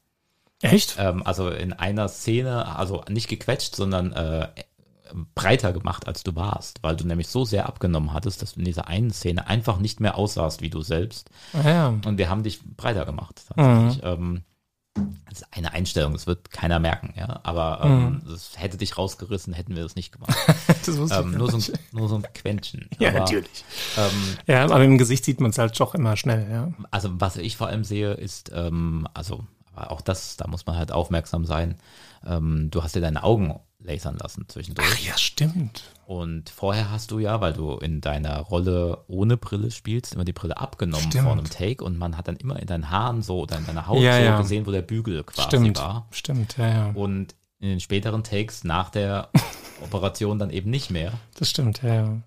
Echt? 0.61 0.95
Ähm, 0.99 1.25
also 1.25 1.49
in 1.49 1.73
einer 1.73 2.07
Szene, 2.09 2.75
also 2.77 3.03
nicht 3.09 3.29
gequetscht, 3.29 3.75
sondern 3.75 4.11
äh, 4.13 4.47
breiter 5.35 5.73
gemacht, 5.73 6.07
als 6.07 6.23
du 6.23 6.35
warst, 6.35 6.83
weil 6.83 6.95
du 6.95 7.05
nämlich 7.05 7.27
so 7.27 7.45
sehr 7.45 7.67
abgenommen 7.67 8.13
hattest, 8.13 8.41
dass 8.41 8.53
du 8.53 8.59
in 8.59 8.65
dieser 8.65 8.87
einen 8.87 9.11
Szene 9.11 9.47
einfach 9.47 9.79
nicht 9.79 9.99
mehr 9.99 10.15
aussahst 10.15 10.61
wie 10.61 10.69
du 10.69 10.81
selbst. 10.81 11.29
Ja. 11.63 11.87
Und 12.05 12.17
wir 12.17 12.29
haben 12.29 12.43
dich 12.43 12.61
breiter 12.75 13.05
gemacht. 13.05 13.41
Tatsächlich. 13.47 14.03
Mhm. 14.03 14.07
Ähm, 14.07 14.41
das 15.29 15.41
ist 15.41 15.47
eine 15.51 15.71
Einstellung, 15.73 16.13
das 16.13 16.27
wird 16.27 16.51
keiner 16.51 16.79
merken, 16.79 17.13
ja. 17.15 17.39
Aber 17.43 17.81
ähm, 17.83 18.03
mhm. 18.03 18.21
das 18.29 18.51
hätte 18.57 18.77
dich 18.77 18.97
rausgerissen, 18.97 19.53
hätten 19.53 19.75
wir 19.75 19.83
das 19.83 19.95
nicht 19.95 20.11
gemacht. 20.11 20.35
das 20.85 20.89
ähm, 20.89 21.31
nur, 21.31 21.49
so 21.49 21.57
ein, 21.57 21.79
nur 21.91 22.09
so 22.09 22.15
ein 22.15 22.23
Quäntchen. 22.33 22.89
ja, 22.99 23.09
aber, 23.09 23.19
natürlich. 23.19 23.63
Ähm, 23.97 24.37
ja, 24.47 24.63
aber 24.65 24.83
im 24.83 24.97
Gesicht 24.97 25.23
sieht 25.23 25.39
man 25.39 25.51
es 25.51 25.57
halt 25.57 25.79
doch 25.79 25.95
immer 25.95 26.17
schnell, 26.17 26.49
ja. 26.51 26.73
Also 26.91 27.09
was 27.13 27.37
ich 27.37 27.55
vor 27.55 27.67
allem 27.67 27.83
sehe, 27.83 28.13
ist, 28.13 28.51
ähm, 28.53 29.07
also 29.13 29.45
auch 29.87 30.01
das, 30.01 30.37
da 30.37 30.47
muss 30.47 30.65
man 30.65 30.77
halt 30.77 30.91
aufmerksam 30.91 31.45
sein. 31.45 31.75
Ähm, 32.25 32.69
du 32.71 32.83
hast 32.83 32.95
dir 32.95 33.01
deine 33.01 33.23
Augen 33.23 33.59
lasern 33.79 34.17
lassen 34.17 34.45
zwischendurch. 34.47 34.87
Ach 34.91 34.99
ja, 34.99 35.17
stimmt. 35.17 35.83
Und 36.05 36.49
vorher 36.49 36.91
hast 36.91 37.11
du 37.11 37.19
ja, 37.19 37.39
weil 37.39 37.53
du 37.53 37.73
in 37.77 38.01
deiner 38.01 38.39
Rolle 38.39 39.03
ohne 39.07 39.37
Brille 39.37 39.71
spielst, 39.71 40.15
immer 40.15 40.25
die 40.25 40.33
Brille 40.33 40.57
abgenommen 40.57 41.11
stimmt. 41.11 41.23
vor 41.23 41.33
einem 41.33 41.49
Take 41.49 41.83
und 41.83 41.97
man 41.97 42.17
hat 42.17 42.27
dann 42.27 42.35
immer 42.35 42.59
in 42.59 42.67
deinen 42.67 42.89
Haaren 42.89 43.21
so 43.21 43.41
oder 43.41 43.57
in 43.57 43.65
deiner 43.65 43.87
Haut 43.87 44.01
ja, 44.01 44.17
so 44.17 44.23
ja. 44.23 44.41
gesehen, 44.41 44.65
wo 44.65 44.71
der 44.71 44.81
Bügel 44.81 45.23
quasi 45.23 45.47
stimmt. 45.47 45.77
war. 45.77 46.07
Stimmt, 46.11 46.57
ja, 46.57 46.67
ja. 46.67 46.91
Und 46.91 47.35
in 47.59 47.69
den 47.69 47.79
späteren 47.79 48.23
Takes 48.23 48.63
nach 48.63 48.89
der 48.89 49.29
Operation 49.83 50.39
dann 50.39 50.49
eben 50.49 50.69
nicht 50.69 50.89
mehr. 50.89 51.13
Das 51.35 51.49
stimmt, 51.49 51.81
ja, 51.83 51.93
ja. 51.93 52.21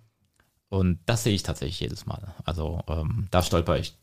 Und 0.68 1.00
das 1.04 1.24
sehe 1.24 1.34
ich 1.34 1.42
tatsächlich 1.42 1.80
jedes 1.80 2.06
Mal. 2.06 2.34
Also 2.44 2.80
ähm, 2.88 3.26
da 3.30 3.42
stolper 3.42 3.78
ich 3.78 3.94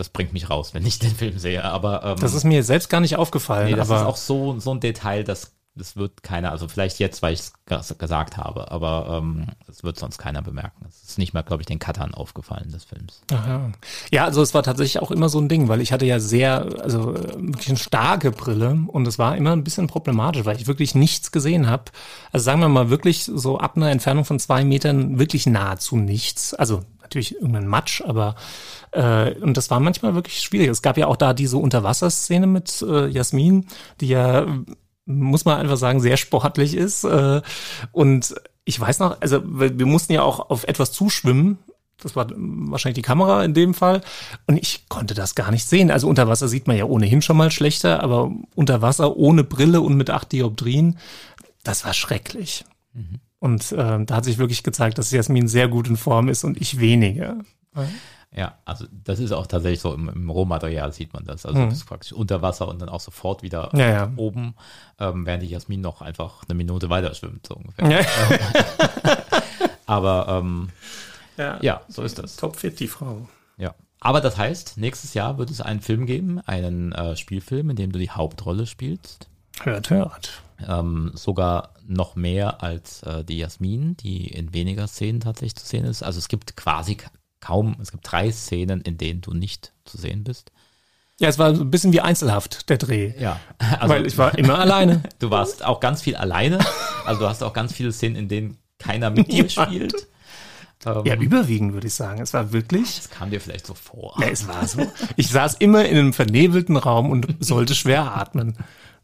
das 0.00 0.08
bringt 0.08 0.32
mich 0.32 0.48
raus, 0.48 0.72
wenn 0.72 0.84
ich 0.86 0.98
den 0.98 1.14
Film 1.14 1.38
sehe. 1.38 1.62
Aber 1.62 2.04
ähm, 2.04 2.16
das 2.18 2.34
ist 2.34 2.44
mir 2.44 2.64
selbst 2.64 2.88
gar 2.88 3.00
nicht 3.00 3.16
aufgefallen. 3.16 3.70
Nee, 3.70 3.76
das 3.76 3.88
ist 3.88 3.94
auch 3.94 4.16
so 4.16 4.58
so 4.58 4.72
ein 4.72 4.80
Detail, 4.80 5.24
das 5.24 5.52
das 5.76 5.96
wird 5.96 6.22
keiner, 6.22 6.50
also 6.50 6.66
vielleicht 6.66 6.98
jetzt, 6.98 7.22
weil 7.22 7.32
ich 7.32 7.40
es 7.68 7.98
gesagt 7.98 8.36
habe, 8.36 8.72
aber 8.72 9.20
ähm, 9.22 9.46
das 9.68 9.84
wird 9.84 9.98
sonst 9.98 10.18
keiner 10.18 10.42
bemerken. 10.42 10.84
Es 10.88 11.02
ist 11.10 11.18
nicht 11.18 11.32
mehr, 11.32 11.44
glaube 11.44 11.62
ich, 11.62 11.66
den 11.66 11.78
Cuttern 11.78 12.12
aufgefallen 12.12 12.70
des 12.72 12.84
Films. 12.84 13.22
Aha. 13.32 13.70
Ja, 14.10 14.24
also 14.24 14.42
es 14.42 14.52
war 14.52 14.64
tatsächlich 14.64 15.00
auch 15.00 15.12
immer 15.12 15.28
so 15.28 15.38
ein 15.38 15.48
Ding, 15.48 15.68
weil 15.68 15.80
ich 15.80 15.92
hatte 15.92 16.06
ja 16.06 16.18
sehr, 16.18 16.66
also 16.82 17.14
wirklich 17.14 17.68
eine 17.68 17.78
starke 17.78 18.32
Brille 18.32 18.80
und 18.88 19.06
es 19.06 19.18
war 19.18 19.36
immer 19.36 19.52
ein 19.52 19.62
bisschen 19.62 19.86
problematisch, 19.86 20.44
weil 20.44 20.56
ich 20.56 20.66
wirklich 20.66 20.96
nichts 20.96 21.30
gesehen 21.30 21.68
habe. 21.68 21.84
Also 22.32 22.44
sagen 22.44 22.60
wir 22.60 22.68
mal 22.68 22.90
wirklich 22.90 23.24
so 23.24 23.58
ab 23.58 23.76
einer 23.76 23.90
Entfernung 23.90 24.24
von 24.24 24.40
zwei 24.40 24.64
Metern 24.64 25.20
wirklich 25.20 25.46
nahezu 25.46 25.96
nichts. 25.96 26.52
Also 26.52 26.82
natürlich 27.00 27.36
irgendein 27.36 27.66
Matsch, 27.66 28.02
aber 28.02 28.34
äh, 28.92 29.34
und 29.40 29.56
das 29.56 29.70
war 29.70 29.80
manchmal 29.80 30.14
wirklich 30.14 30.40
schwierig. 30.40 30.68
Es 30.68 30.82
gab 30.82 30.96
ja 30.96 31.06
auch 31.06 31.16
da 31.16 31.34
diese 31.34 31.56
Unterwasserszene 31.58 32.46
mit 32.46 32.82
äh, 32.82 33.06
Jasmin, 33.06 33.66
die 34.00 34.08
ja 34.08 34.46
muss 35.10 35.44
man 35.44 35.58
einfach 35.58 35.76
sagen, 35.76 36.00
sehr 36.00 36.16
sportlich 36.16 36.74
ist. 36.76 37.04
Äh, 37.04 37.42
und 37.92 38.34
ich 38.64 38.78
weiß 38.78 38.98
noch, 39.00 39.20
also 39.20 39.42
wir 39.44 39.86
mussten 39.86 40.12
ja 40.12 40.22
auch 40.22 40.50
auf 40.50 40.64
etwas 40.64 40.92
zuschwimmen. 40.92 41.58
Das 41.98 42.16
war 42.16 42.28
wahrscheinlich 42.30 43.02
die 43.02 43.06
Kamera 43.06 43.44
in 43.44 43.52
dem 43.52 43.74
Fall. 43.74 44.00
Und 44.46 44.56
ich 44.56 44.88
konnte 44.88 45.14
das 45.14 45.34
gar 45.34 45.50
nicht 45.50 45.66
sehen. 45.66 45.90
Also 45.90 46.08
unter 46.08 46.28
Wasser 46.28 46.48
sieht 46.48 46.66
man 46.66 46.76
ja 46.76 46.84
ohnehin 46.84 47.20
schon 47.20 47.36
mal 47.36 47.50
schlechter, 47.50 48.02
aber 48.02 48.30
unter 48.54 48.80
Wasser 48.80 49.16
ohne 49.16 49.44
Brille 49.44 49.80
und 49.80 49.96
mit 49.96 50.08
acht 50.08 50.32
Dioptrien, 50.32 50.98
das 51.62 51.84
war 51.84 51.92
schrecklich. 51.92 52.64
Mhm. 52.94 53.20
Und 53.38 53.72
äh, 53.72 54.04
da 54.04 54.14
hat 54.14 54.24
sich 54.24 54.38
wirklich 54.38 54.62
gezeigt, 54.62 54.98
dass 54.98 55.10
Jasmin 55.10 55.48
sehr 55.48 55.68
gut 55.68 55.88
in 55.88 55.96
Form 55.96 56.28
ist 56.28 56.44
und 56.44 56.60
ich 56.60 56.78
weniger. 56.78 57.38
Ja, 57.74 57.88
also 58.64 58.86
das 58.92 59.18
ist 59.18 59.32
auch 59.32 59.46
tatsächlich 59.46 59.80
so 59.80 59.92
im, 59.92 60.08
im 60.08 60.30
Rohmaterial 60.30 60.92
sieht 60.92 61.12
man 61.12 61.24
das. 61.24 61.44
Also 61.46 61.58
mhm. 61.58 61.70
das 61.70 61.78
ist 61.78 61.86
praktisch 61.86 62.12
unter 62.12 62.42
Wasser 62.42 62.68
und 62.68 62.80
dann 62.80 62.88
auch 62.88 63.00
sofort 63.00 63.42
wieder 63.42 63.70
ja, 63.74 63.90
ja. 63.90 64.12
oben, 64.16 64.54
ähm, 64.98 65.26
während 65.26 65.42
die 65.42 65.48
Jasmin 65.48 65.80
noch 65.80 66.00
einfach 66.00 66.44
eine 66.48 66.54
Minute 66.54 66.90
weiter 66.90 67.12
schwimmt, 67.14 67.46
so 67.46 67.56
ungefähr. 67.56 67.90
Ja. 67.90 68.06
Aber 69.86 70.26
ähm, 70.28 70.68
ja, 71.36 71.58
ja, 71.60 71.80
so 71.88 72.02
ist 72.02 72.18
das. 72.18 72.36
Topfit, 72.36 72.78
die 72.78 72.86
Frau. 72.86 73.28
Ja. 73.56 73.74
Aber 73.98 74.20
das 74.20 74.38
heißt, 74.38 74.78
nächstes 74.78 75.14
Jahr 75.14 75.36
wird 75.38 75.50
es 75.50 75.60
einen 75.60 75.80
Film 75.80 76.06
geben, 76.06 76.40
einen 76.40 76.92
äh, 76.92 77.16
Spielfilm, 77.16 77.70
in 77.70 77.76
dem 77.76 77.92
du 77.92 77.98
die 77.98 78.10
Hauptrolle 78.10 78.66
spielst. 78.66 79.28
Hört, 79.62 79.90
hört. 79.90 80.42
Ähm, 80.66 81.10
sogar 81.14 81.74
noch 81.86 82.14
mehr 82.14 82.62
als 82.62 83.02
äh, 83.02 83.24
die 83.24 83.38
Jasmin, 83.38 83.96
die 83.96 84.28
in 84.28 84.54
weniger 84.54 84.86
Szenen 84.86 85.20
tatsächlich 85.20 85.56
zu 85.56 85.66
sehen 85.66 85.84
ist. 85.84 86.02
Also 86.02 86.18
es 86.18 86.28
gibt 86.28 86.56
quasi 86.56 86.96
kaum, 87.40 87.76
es 87.80 87.90
gibt 87.90 88.10
drei 88.10 88.30
Szenen, 88.30 88.80
in 88.82 88.98
denen 88.98 89.20
du 89.20 89.32
nicht 89.32 89.72
zu 89.84 89.96
sehen 89.98 90.24
bist. 90.24 90.52
Ja, 91.18 91.28
es 91.28 91.38
war 91.38 91.48
ein 91.48 91.70
bisschen 91.70 91.92
wie 91.92 92.00
Einzelhaft, 92.00 92.70
der 92.70 92.78
Dreh. 92.78 93.12
Ja. 93.18 93.38
Also, 93.58 93.94
Weil 93.94 94.06
ich 94.06 94.16
war 94.16 94.38
immer 94.38 94.58
alleine. 94.58 95.02
Du 95.18 95.30
warst 95.30 95.64
auch 95.64 95.80
ganz 95.80 96.00
viel 96.00 96.16
alleine. 96.16 96.58
Also 97.04 97.20
du 97.20 97.28
hast 97.28 97.42
auch 97.42 97.52
ganz 97.52 97.74
viele 97.74 97.92
Szenen, 97.92 98.16
in 98.16 98.28
denen 98.28 98.58
keiner 98.78 99.10
mit 99.10 99.30
dir 99.30 99.48
spielt. 99.48 99.94
Ähm, 100.86 101.02
ja, 101.04 101.14
überwiegend 101.16 101.74
würde 101.74 101.88
ich 101.88 101.94
sagen. 101.94 102.22
Es 102.22 102.32
war 102.32 102.52
wirklich. 102.52 102.98
Es 103.00 103.10
kam 103.10 103.30
dir 103.30 103.40
vielleicht 103.40 103.66
so 103.66 103.74
vor. 103.74 104.16
Ja, 104.18 104.28
es 104.28 104.48
war 104.48 104.66
so. 104.66 104.80
Ich 105.16 105.28
saß 105.28 105.56
immer 105.58 105.84
in 105.84 105.98
einem 105.98 106.12
vernebelten 106.14 106.78
Raum 106.78 107.10
und 107.10 107.36
sollte 107.40 107.74
schwer 107.74 108.16
atmen. 108.16 108.56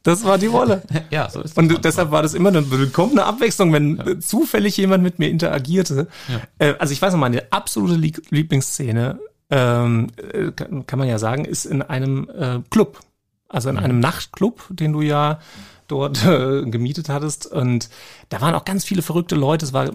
Das 0.07 0.25
war 0.25 0.39
die 0.39 0.47
Rolle. 0.47 0.83
ja, 1.11 1.29
so 1.29 1.41
ist 1.41 1.51
das. 1.51 1.59
Und 1.59 1.67
manchmal. 1.67 1.83
deshalb 1.83 2.11
war 2.13 2.23
das 2.23 2.35
immer 2.35 2.51
eine 2.51 2.71
willkommene 2.71 3.25
Abwechslung, 3.25 3.73
wenn 3.73 3.97
ja. 3.97 4.21
zufällig 4.21 4.77
jemand 4.77 5.03
mit 5.03 5.19
mir 5.19 5.29
interagierte. 5.29 6.07
Ja. 6.29 6.41
Äh, 6.59 6.75
also 6.79 6.93
ich 6.93 7.03
weiß 7.03 7.13
noch, 7.13 7.19
meine 7.19 7.51
absolute 7.51 7.97
Lieblingsszene, 8.31 9.19
ähm, 9.51 10.07
äh, 10.33 10.53
kann 10.53 10.99
man 10.99 11.09
ja 11.09 11.19
sagen, 11.19 11.45
ist 11.45 11.65
in 11.65 11.83
einem 11.83 12.31
äh, 12.31 12.61
Club. 12.71 13.01
Also 13.49 13.69
in 13.69 13.79
einem 13.79 13.99
Nachtclub, 13.99 14.65
den 14.71 14.93
du 14.93 15.01
ja 15.01 15.41
dort 15.89 16.25
äh, 16.25 16.63
gemietet 16.63 17.09
hattest. 17.09 17.47
Und 17.47 17.91
da 18.29 18.41
waren 18.41 18.55
auch 18.55 18.65
ganz 18.65 18.85
viele 18.85 19.03
verrückte 19.03 19.35
Leute. 19.35 19.67
Es 19.67 19.73
war 19.73 19.91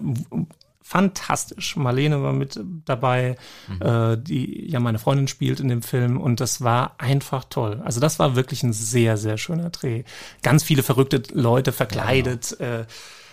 fantastisch. 0.92 1.76
Marlene 1.76 2.22
war 2.22 2.34
mit 2.34 2.60
dabei, 2.84 3.36
mhm. 3.66 3.80
äh, 3.80 4.16
die 4.18 4.70
ja 4.70 4.78
meine 4.78 4.98
Freundin 4.98 5.26
spielt 5.26 5.58
in 5.58 5.68
dem 5.68 5.80
Film 5.80 6.20
und 6.20 6.38
das 6.38 6.60
war 6.60 6.96
einfach 6.98 7.44
toll. 7.44 7.80
Also 7.82 7.98
das 7.98 8.18
war 8.18 8.36
wirklich 8.36 8.62
ein 8.62 8.74
sehr, 8.74 9.16
sehr 9.16 9.38
schöner 9.38 9.70
Dreh. 9.70 10.04
Ganz 10.42 10.62
viele 10.62 10.82
verrückte 10.82 11.22
Leute 11.32 11.72
verkleidet. 11.72 12.58
Ja, 12.60 12.84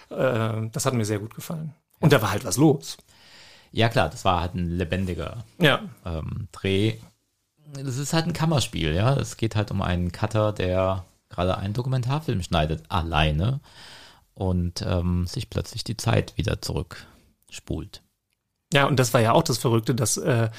genau. 0.09 0.21
äh, 0.21 0.63
äh, 0.63 0.69
das 0.71 0.85
hat 0.85 0.93
mir 0.93 1.03
sehr 1.03 1.19
gut 1.19 1.35
gefallen. 1.35 1.73
Und 1.99 2.13
da 2.13 2.21
war 2.21 2.31
halt 2.31 2.45
was 2.45 2.55
los. 2.55 2.97
Ja 3.73 3.89
klar, 3.89 4.07
das 4.09 4.23
war 4.23 4.39
halt 4.39 4.55
ein 4.55 4.69
lebendiger 4.69 5.43
ja. 5.59 5.81
ähm, 6.05 6.47
Dreh. 6.53 6.93
Das 7.73 7.97
ist 7.97 8.13
halt 8.13 8.25
ein 8.25 8.33
Kammerspiel, 8.33 8.93
ja. 8.95 9.15
Es 9.15 9.35
geht 9.35 9.57
halt 9.57 9.69
um 9.69 9.81
einen 9.81 10.13
Cutter, 10.13 10.53
der 10.53 11.03
gerade 11.27 11.57
einen 11.57 11.73
Dokumentarfilm 11.73 12.41
schneidet, 12.41 12.83
alleine 12.87 13.59
und 14.33 14.81
ähm, 14.81 15.27
sich 15.27 15.49
plötzlich 15.49 15.83
die 15.83 15.97
Zeit 15.97 16.37
wieder 16.37 16.61
zurück 16.61 17.05
spult. 17.49 18.03
Ja, 18.73 18.85
und 18.85 18.99
das 18.99 19.13
war 19.13 19.21
ja 19.21 19.33
auch 19.33 19.43
das 19.43 19.57
Verrückte, 19.57 19.95
dass 19.95 20.17
äh, 20.17 20.49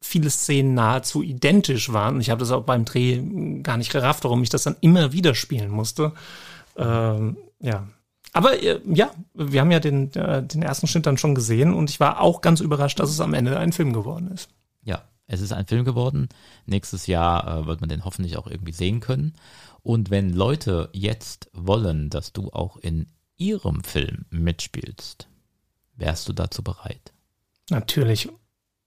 viele 0.00 0.30
Szenen 0.30 0.74
nahezu 0.74 1.22
identisch 1.22 1.92
waren. 1.92 2.20
Ich 2.20 2.30
habe 2.30 2.40
das 2.40 2.50
auch 2.50 2.64
beim 2.64 2.84
Dreh 2.84 3.22
gar 3.62 3.76
nicht 3.76 3.92
gerafft, 3.92 4.24
warum 4.24 4.42
ich 4.42 4.48
das 4.48 4.64
dann 4.64 4.76
immer 4.80 5.12
wieder 5.12 5.34
spielen 5.34 5.70
musste. 5.70 6.12
Ähm, 6.76 7.36
ja. 7.60 7.86
Aber 8.32 8.60
äh, 8.62 8.80
ja, 8.86 9.10
wir 9.34 9.60
haben 9.60 9.70
ja 9.70 9.80
den, 9.80 10.12
äh, 10.14 10.42
den 10.42 10.62
ersten 10.62 10.86
Schnitt 10.86 11.06
dann 11.06 11.18
schon 11.18 11.34
gesehen 11.34 11.74
und 11.74 11.90
ich 11.90 12.00
war 12.00 12.20
auch 12.20 12.40
ganz 12.40 12.60
überrascht, 12.60 12.98
dass 12.98 13.10
es 13.10 13.20
am 13.20 13.34
Ende 13.34 13.58
ein 13.58 13.72
Film 13.72 13.92
geworden 13.92 14.30
ist. 14.32 14.48
Ja, 14.82 15.02
es 15.26 15.40
ist 15.40 15.52
ein 15.52 15.66
Film 15.66 15.84
geworden. 15.84 16.28
Nächstes 16.66 17.06
Jahr 17.06 17.46
äh, 17.46 17.66
wird 17.66 17.80
man 17.80 17.90
den 17.90 18.04
hoffentlich 18.04 18.36
auch 18.36 18.46
irgendwie 18.46 18.72
sehen 18.72 19.00
können. 19.00 19.34
Und 19.82 20.10
wenn 20.10 20.32
Leute 20.32 20.88
jetzt 20.92 21.50
wollen, 21.52 22.08
dass 22.08 22.32
du 22.32 22.50
auch 22.50 22.76
in 22.76 23.06
ihrem 23.36 23.82
Film 23.84 24.24
mitspielst, 24.30 25.28
Wärst 26.02 26.28
du 26.28 26.32
dazu 26.32 26.64
bereit? 26.64 27.12
Natürlich. 27.70 28.28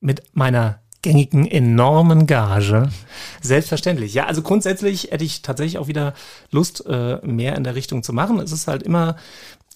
Mit 0.02 0.36
meiner 0.36 0.82
gängigen 1.02 1.48
enormen 1.48 2.28
Gage. 2.28 2.90
Selbstverständlich. 3.42 4.14
Ja, 4.14 4.26
also 4.26 4.42
grundsätzlich 4.42 5.12
hätte 5.12 5.24
ich 5.24 5.42
tatsächlich 5.42 5.78
auch 5.78 5.88
wieder 5.88 6.14
Lust, 6.52 6.86
äh, 6.86 7.26
mehr 7.26 7.56
in 7.56 7.64
der 7.64 7.76
Richtung 7.76 8.04
zu 8.04 8.12
machen. 8.12 8.40
Es 8.40 8.52
ist 8.52 8.68
halt 8.68 8.84
immer, 8.84 9.16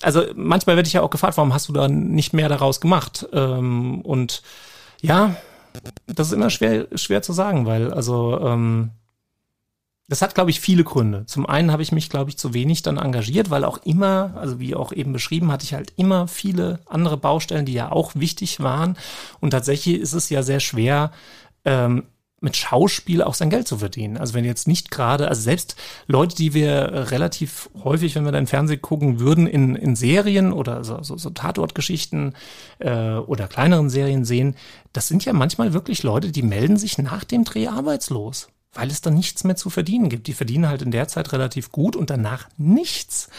also 0.01 0.25
manchmal 0.35 0.75
werde 0.75 0.87
ich 0.87 0.93
ja 0.93 1.01
auch 1.01 1.09
gefragt, 1.09 1.37
warum 1.37 1.53
hast 1.53 1.69
du 1.69 1.73
da 1.73 1.87
nicht 1.87 2.33
mehr 2.33 2.49
daraus 2.49 2.81
gemacht? 2.81 3.25
Ähm, 3.31 4.01
und 4.01 4.41
ja, 5.01 5.37
das 6.07 6.27
ist 6.27 6.33
immer 6.33 6.49
schwer, 6.49 6.87
schwer 6.95 7.21
zu 7.21 7.31
sagen, 7.31 7.65
weil 7.65 7.93
also 7.93 8.37
ähm, 8.41 8.89
das 10.09 10.23
hat, 10.23 10.33
glaube 10.33 10.49
ich, 10.49 10.59
viele 10.59 10.83
Gründe. 10.83 11.25
Zum 11.27 11.45
einen 11.45 11.71
habe 11.71 11.83
ich 11.83 11.91
mich, 11.91 12.09
glaube 12.09 12.31
ich, 12.31 12.37
zu 12.37 12.55
wenig 12.55 12.81
dann 12.81 12.97
engagiert, 12.97 13.51
weil 13.51 13.63
auch 13.63 13.77
immer, 13.83 14.33
also 14.35 14.59
wie 14.59 14.73
auch 14.73 14.91
eben 14.91 15.13
beschrieben, 15.13 15.51
hatte 15.51 15.65
ich 15.65 15.75
halt 15.75 15.93
immer 15.97 16.27
viele 16.27 16.79
andere 16.87 17.15
Baustellen, 17.15 17.65
die 17.65 17.73
ja 17.73 17.91
auch 17.91 18.15
wichtig 18.15 18.59
waren. 18.59 18.97
Und 19.39 19.51
tatsächlich 19.51 19.99
ist 19.99 20.13
es 20.13 20.31
ja 20.31 20.41
sehr 20.41 20.59
schwer, 20.59 21.11
ähm, 21.63 22.03
mit 22.41 22.55
Schauspiel 22.55 23.21
auch 23.21 23.33
sein 23.33 23.49
Geld 23.49 23.67
zu 23.67 23.77
verdienen. 23.77 24.17
Also 24.17 24.33
wenn 24.33 24.45
jetzt 24.45 24.67
nicht 24.67 24.91
gerade, 24.91 25.27
also 25.27 25.41
selbst 25.41 25.75
Leute, 26.07 26.35
die 26.35 26.53
wir 26.53 27.11
relativ 27.11 27.69
häufig, 27.83 28.15
wenn 28.15 28.23
wir 28.23 28.31
da 28.31 28.39
im 28.39 28.47
Fernsehen 28.47 28.81
gucken 28.81 29.19
würden, 29.19 29.45
in, 29.45 29.75
in 29.75 29.95
Serien 29.95 30.53
oder 30.53 30.83
so, 30.83 31.03
so, 31.03 31.17
so 31.17 31.29
Tatortgeschichten 31.29 32.35
äh, 32.79 33.15
oder 33.15 33.47
kleineren 33.47 33.89
Serien 33.89 34.25
sehen, 34.25 34.55
das 34.93 35.07
sind 35.07 35.25
ja 35.25 35.33
manchmal 35.33 35.73
wirklich 35.73 36.01
Leute, 36.01 36.31
die 36.31 36.43
melden 36.43 36.77
sich 36.77 36.97
nach 36.97 37.25
dem 37.25 37.43
Dreh 37.43 37.67
arbeitslos 37.67 38.47
weil 38.73 38.89
es 38.89 39.01
dann 39.01 39.15
nichts 39.15 39.43
mehr 39.43 39.55
zu 39.55 39.69
verdienen 39.69 40.09
gibt. 40.09 40.27
Die 40.27 40.33
verdienen 40.33 40.67
halt 40.67 40.81
in 40.81 40.91
der 40.91 41.07
Zeit 41.07 41.31
relativ 41.33 41.71
gut 41.71 41.95
und 41.95 42.09
danach 42.09 42.47
nichts. 42.57 43.29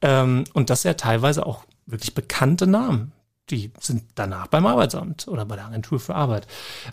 Ähm, 0.00 0.44
und 0.52 0.70
das 0.70 0.82
ja 0.82 0.94
teilweise 0.94 1.46
auch 1.46 1.64
wirklich 1.86 2.14
bekannte 2.14 2.66
Namen. 2.66 3.12
Die 3.50 3.70
sind 3.80 4.04
danach 4.14 4.46
beim 4.46 4.66
Arbeitsamt 4.66 5.28
oder 5.28 5.44
bei 5.44 5.56
der 5.56 5.66
Agentur 5.66 6.00
für 6.00 6.14
Arbeit. 6.14 6.46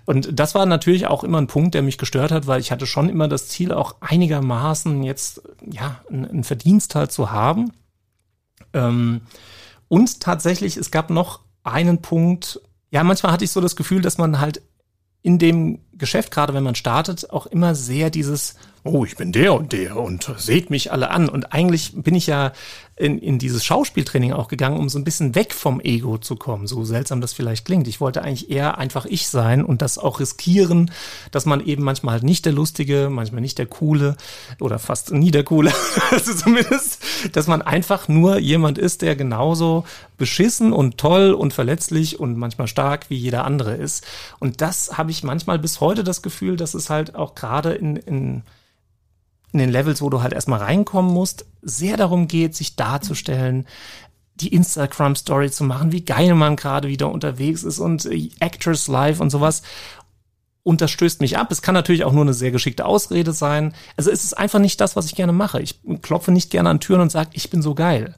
Und 0.06 0.40
das 0.40 0.56
war 0.56 0.66
natürlich 0.66 1.08
auch 1.08 1.24
immer 1.24 1.40
ein 1.40 1.48
Punkt, 1.48 1.74
der 1.74 1.84
mich 1.84 1.98
gestört 1.98 2.32
hat, 2.32 2.48
weil 2.48 2.60
ich 2.60 2.72
hatte 2.72 2.86
schon 2.86 3.08
immer 3.08 3.28
das 3.28 3.48
Ziel, 3.48 3.72
auch 3.72 3.96
einigermaßen 4.02 5.04
jetzt, 5.04 5.42
ja, 5.66 6.02
einen 6.10 6.44
Verdienst 6.44 6.96
halt 6.96 7.12
zu 7.12 7.32
haben. 7.32 7.72
Ähm, 8.74 9.22
und 9.88 10.20
tatsächlich, 10.20 10.78
es 10.78 10.92
gab 10.92 11.10
noch 11.10 11.42
einen 11.64 12.02
Punkt, 12.02 12.62
ja, 12.92 13.04
manchmal 13.04 13.32
hatte 13.32 13.46
ich 13.46 13.52
so 13.52 13.62
das 13.62 13.76
Gefühl, 13.76 14.02
dass 14.02 14.18
man 14.18 14.40
halt 14.40 14.62
in 15.22 15.38
dem 15.38 15.80
Geschäft, 16.00 16.32
gerade 16.32 16.54
wenn 16.54 16.64
man 16.64 16.76
startet, 16.76 17.30
auch 17.30 17.46
immer 17.46 17.76
sehr 17.76 18.10
dieses, 18.10 18.56
oh, 18.84 19.06
ich 19.06 19.16
bin 19.16 19.32
der 19.32 19.54
und 19.54 19.74
der 19.74 19.98
und 19.98 20.34
seht 20.38 20.70
mich 20.70 20.92
alle 20.92 21.12
an. 21.12 21.30
Und 21.30 21.54
eigentlich 21.54 21.94
bin 21.96 22.16
ich 22.16 22.28
ja 22.28 22.54
in, 23.00 23.18
in 23.18 23.40
dieses 23.40 23.64
Schauspieltraining 23.64 24.34
auch 24.34 24.50
gegangen, 24.50 24.78
um 24.78 24.90
so 24.90 25.00
ein 25.00 25.06
bisschen 25.06 25.34
weg 25.34 25.54
vom 25.54 25.80
Ego 25.80 26.18
zu 26.18 26.36
kommen, 26.36 26.68
so 26.68 26.84
seltsam 26.84 27.22
das 27.22 27.32
vielleicht 27.32 27.64
klingt. 27.64 27.88
Ich 27.88 28.02
wollte 28.02 28.22
eigentlich 28.22 28.52
eher 28.52 28.78
einfach 28.78 29.06
ich 29.06 29.30
sein 29.30 29.64
und 29.64 29.82
das 29.82 29.98
auch 29.98 30.20
riskieren, 30.20 30.92
dass 31.32 31.46
man 31.46 31.66
eben 31.66 31.84
manchmal 31.84 32.16
halt 32.16 32.24
nicht 32.24 32.46
der 32.46 32.52
Lustige, 32.52 33.08
manchmal 33.10 33.40
nicht 33.40 33.58
der 33.58 33.68
Coole 33.68 34.18
oder 34.60 34.80
fast 34.80 35.14
nie 35.14 35.32
der 35.32 35.46
Coole, 35.46 35.72
also 36.12 36.34
zumindest, 36.34 37.02
dass 37.32 37.48
man 37.48 37.62
einfach 37.62 38.10
nur 38.10 38.38
jemand 38.38 38.78
ist, 38.78 39.02
der 39.02 39.16
genauso 39.16 39.86
beschissen 40.18 40.74
und 40.74 40.98
toll 40.98 41.32
und 41.32 41.54
verletzlich 41.54 42.20
und 42.20 42.38
manchmal 42.38 42.68
stark 42.68 43.10
wie 43.10 43.16
jeder 43.16 43.46
andere 43.46 43.76
ist. 43.76 44.06
Und 44.40 44.60
das 44.60 44.98
habe 44.98 45.12
ich 45.12 45.24
manchmal 45.24 45.58
bis 45.58 45.80
heute 45.80 45.89
das 45.96 46.22
Gefühl, 46.22 46.56
dass 46.56 46.74
es 46.74 46.90
halt 46.90 47.16
auch 47.16 47.36
gerade 47.36 47.74
in, 47.74 47.96
in 47.96 48.44
in 49.52 49.60
den 49.60 49.70
Levels, 49.70 50.02
wo 50.02 50.10
du 50.10 50.22
halt 50.22 50.34
erstmal 50.34 50.60
reinkommen 50.60 51.12
musst, 51.12 51.46
sehr 51.62 51.98
darum 51.98 52.28
geht, 52.28 52.56
sich 52.56 52.76
darzustellen, 52.76 53.66
die 54.36 54.54
Instagram-Story 54.54 55.52
zu 55.52 55.64
machen, 55.64 55.92
wie 55.92 56.06
geil 56.06 56.34
man 56.36 56.56
gerade 56.56 56.88
wieder 56.88 57.12
unterwegs 57.12 57.64
ist 57.64 57.80
und 57.80 58.06
äh, 58.06 58.30
Actors 58.40 58.88
Live 58.88 59.20
und 59.20 59.30
sowas. 59.30 59.64
Und 60.64 60.82
das 60.82 60.92
stößt 60.92 61.22
mich 61.22 61.38
ab. 61.38 61.52
Es 61.52 61.62
kann 61.62 61.74
natürlich 61.74 62.04
auch 62.04 62.14
nur 62.14 62.22
eine 62.22 62.34
sehr 62.34 62.52
geschickte 62.52 62.86
Ausrede 62.86 63.34
sein. 63.34 63.74
Also 63.98 64.12
es 64.12 64.24
ist 64.24 64.38
einfach 64.38 64.60
nicht 64.60 64.80
das, 64.80 64.96
was 64.96 65.08
ich 65.08 65.16
gerne 65.16 65.34
mache. 65.34 65.62
Ich 65.62 65.80
klopfe 66.02 66.32
nicht 66.32 66.52
gerne 66.52 66.70
an 66.70 66.80
Türen 66.80 67.02
und 67.02 67.12
sage, 67.12 67.32
ich 67.34 67.50
bin 67.50 67.62
so 67.62 67.74
geil. 67.74 68.16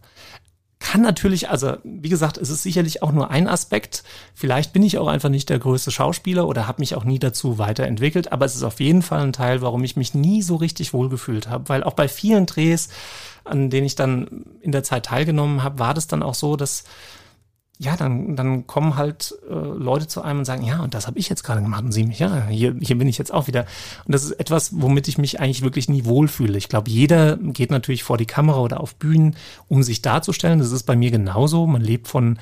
Kann 0.82 1.04
natürlich, 1.04 1.50
also 1.50 1.78
wie 1.84 2.10
gesagt, 2.10 2.38
es 2.38 2.50
ist 2.50 2.64
sicherlich 2.64 3.04
auch 3.04 3.12
nur 3.12 3.30
ein 3.30 3.48
Aspekt. 3.48 4.04
Vielleicht 4.34 4.74
bin 4.74 4.82
ich 4.82 4.98
auch 4.98 5.08
einfach 5.08 5.30
nicht 5.30 5.48
der 5.50 5.60
größte 5.60 5.92
Schauspieler 5.92 6.48
oder 6.48 6.68
habe 6.68 6.82
mich 6.82 6.96
auch 6.96 7.04
nie 7.04 7.20
dazu 7.20 7.60
weiterentwickelt, 7.60 8.32
aber 8.32 8.46
es 8.46 8.56
ist 8.56 8.64
auf 8.64 8.80
jeden 8.80 9.04
Fall 9.04 9.22
ein 9.22 9.32
Teil, 9.32 9.62
warum 9.62 9.84
ich 9.84 9.96
mich 9.96 10.16
nie 10.16 10.42
so 10.42 10.56
richtig 10.56 10.92
wohlgefühlt 10.92 11.48
habe, 11.48 11.70
weil 11.70 11.84
auch 11.84 11.94
bei 11.94 12.08
vielen 12.08 12.48
Drehs, 12.48 12.90
an 13.44 13.70
denen 13.70 13.86
ich 13.86 13.94
dann 13.94 14.44
in 14.62 14.72
der 14.72 14.84
Zeit 14.84 15.06
teilgenommen 15.06 15.64
habe, 15.64 15.78
war 15.78 15.94
das 15.94 16.08
dann 16.08 16.24
auch 16.24 16.36
so, 16.36 16.56
dass 16.56 16.84
ja, 17.82 17.98
dann, 17.98 18.36
dann 18.36 18.68
kommen 18.68 18.96
halt 18.96 19.36
äh, 19.50 19.54
Leute 19.54 20.08
zu 20.08 20.22
einem 20.22 20.40
und 20.40 20.46
sagen, 20.46 20.64
ja, 20.64 20.84
und 20.84 20.94
das 20.94 21.08
habe 21.08 21.18
ich 21.18 21.30
jetzt 21.30 21.44
gerade 21.44 21.64
gemacht 21.64 21.84
und 21.84 21.92
sie 21.92 22.04
mich, 22.04 22.20
ja, 22.20 22.46
hier, 22.46 22.76
hier 22.80 22.96
bin 22.96 23.08
ich 23.08 23.18
jetzt 23.18 23.34
auch 23.34 23.48
wieder. 23.48 23.66
Und 24.06 24.14
das 24.14 24.24
ist 24.24 24.34
etwas, 24.34 24.80
womit 24.80 25.08
ich 25.08 25.18
mich 25.18 25.40
eigentlich 25.40 25.64
wirklich 25.64 25.90
nie 25.90 26.06
wohlfühle. 26.06 26.60
Ich 26.60 26.70
glaube, 26.70 26.92
jeder 26.92 27.38
geht 27.38 27.72
natürlich 27.72 28.04
vor 28.04 28.20
die 28.20 28.28
Kamera 28.28 28.60
oder 28.60 28.82
auf 28.82 28.94
Bühnen, 28.98 29.36
um 29.68 29.82
sich 29.82 30.04
darzustellen. 30.04 30.60
Das 30.60 30.72
ist 30.72 30.84
bei 30.84 30.96
mir 30.96 31.10
genauso. 31.10 31.66
Man 31.66 31.82
lebt 31.82 32.08
von 32.08 32.38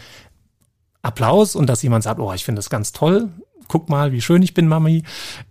Applaus 1.04 1.56
und 1.56 1.68
dass 1.68 1.84
jemand 1.84 2.04
sagt, 2.04 2.20
oh, 2.20 2.34
ich 2.34 2.44
finde 2.44 2.60
das 2.60 2.70
ganz 2.70 2.92
toll. 2.92 3.30
Guck 3.70 3.88
mal, 3.88 4.12
wie 4.12 4.22
schön 4.22 4.42
ich 4.42 4.54
bin, 4.54 4.68
Mami. 4.68 5.04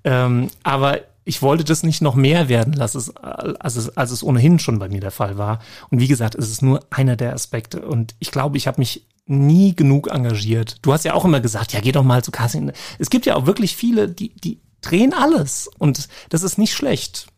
Ähm, 0.05 0.49
aber 0.65 1.01
ich 1.25 1.41
wollte 1.41 1.65
das 1.65 1.83
nicht 1.83 2.03
noch 2.03 2.15
mehr 2.15 2.51
werden 2.51 2.75
lassen, 2.75 3.17
als 3.17 3.77
es, 3.77 3.97
als 3.97 4.11
es 4.11 4.23
ohnehin 4.23 4.59
schon 4.59 4.79
bei 4.79 4.91
mir 4.91 5.01
der 5.01 5.13
Fall 5.13 5.39
war. 5.39 5.61
Und 5.89 5.99
wie 5.99 6.09
gesagt, 6.09 6.35
es 6.35 6.51
ist 6.51 6.61
nur 6.61 6.81
einer 6.91 7.17
der 7.17 7.33
Aspekte. 7.33 7.87
Und 7.87 8.15
ich 8.19 8.31
glaube, 8.31 8.59
ich 8.59 8.67
habe 8.67 8.83
mich 8.83 9.07
nie 9.29 9.75
genug 9.75 10.09
engagiert. 10.09 10.77
Du 10.83 10.93
hast 10.93 11.05
ja 11.05 11.15
auch 11.15 11.25
immer 11.25 11.41
gesagt, 11.41 11.73
ja, 11.73 11.81
geh 11.81 11.93
doch 11.93 12.03
mal 12.03 12.25
zu 12.25 12.31
Casting. 12.31 12.73
Es 12.99 13.11
gibt 13.11 13.27
ja 13.27 13.37
auch 13.37 13.47
wirklich 13.47 13.77
viele, 13.77 14.09
die, 14.09 14.35
die 14.35 14.61
drehen 14.81 15.13
alles 15.13 15.69
und 15.79 16.09
das 16.31 16.43
ist 16.43 16.59
nicht 16.59 16.75
schlecht. 16.75 17.29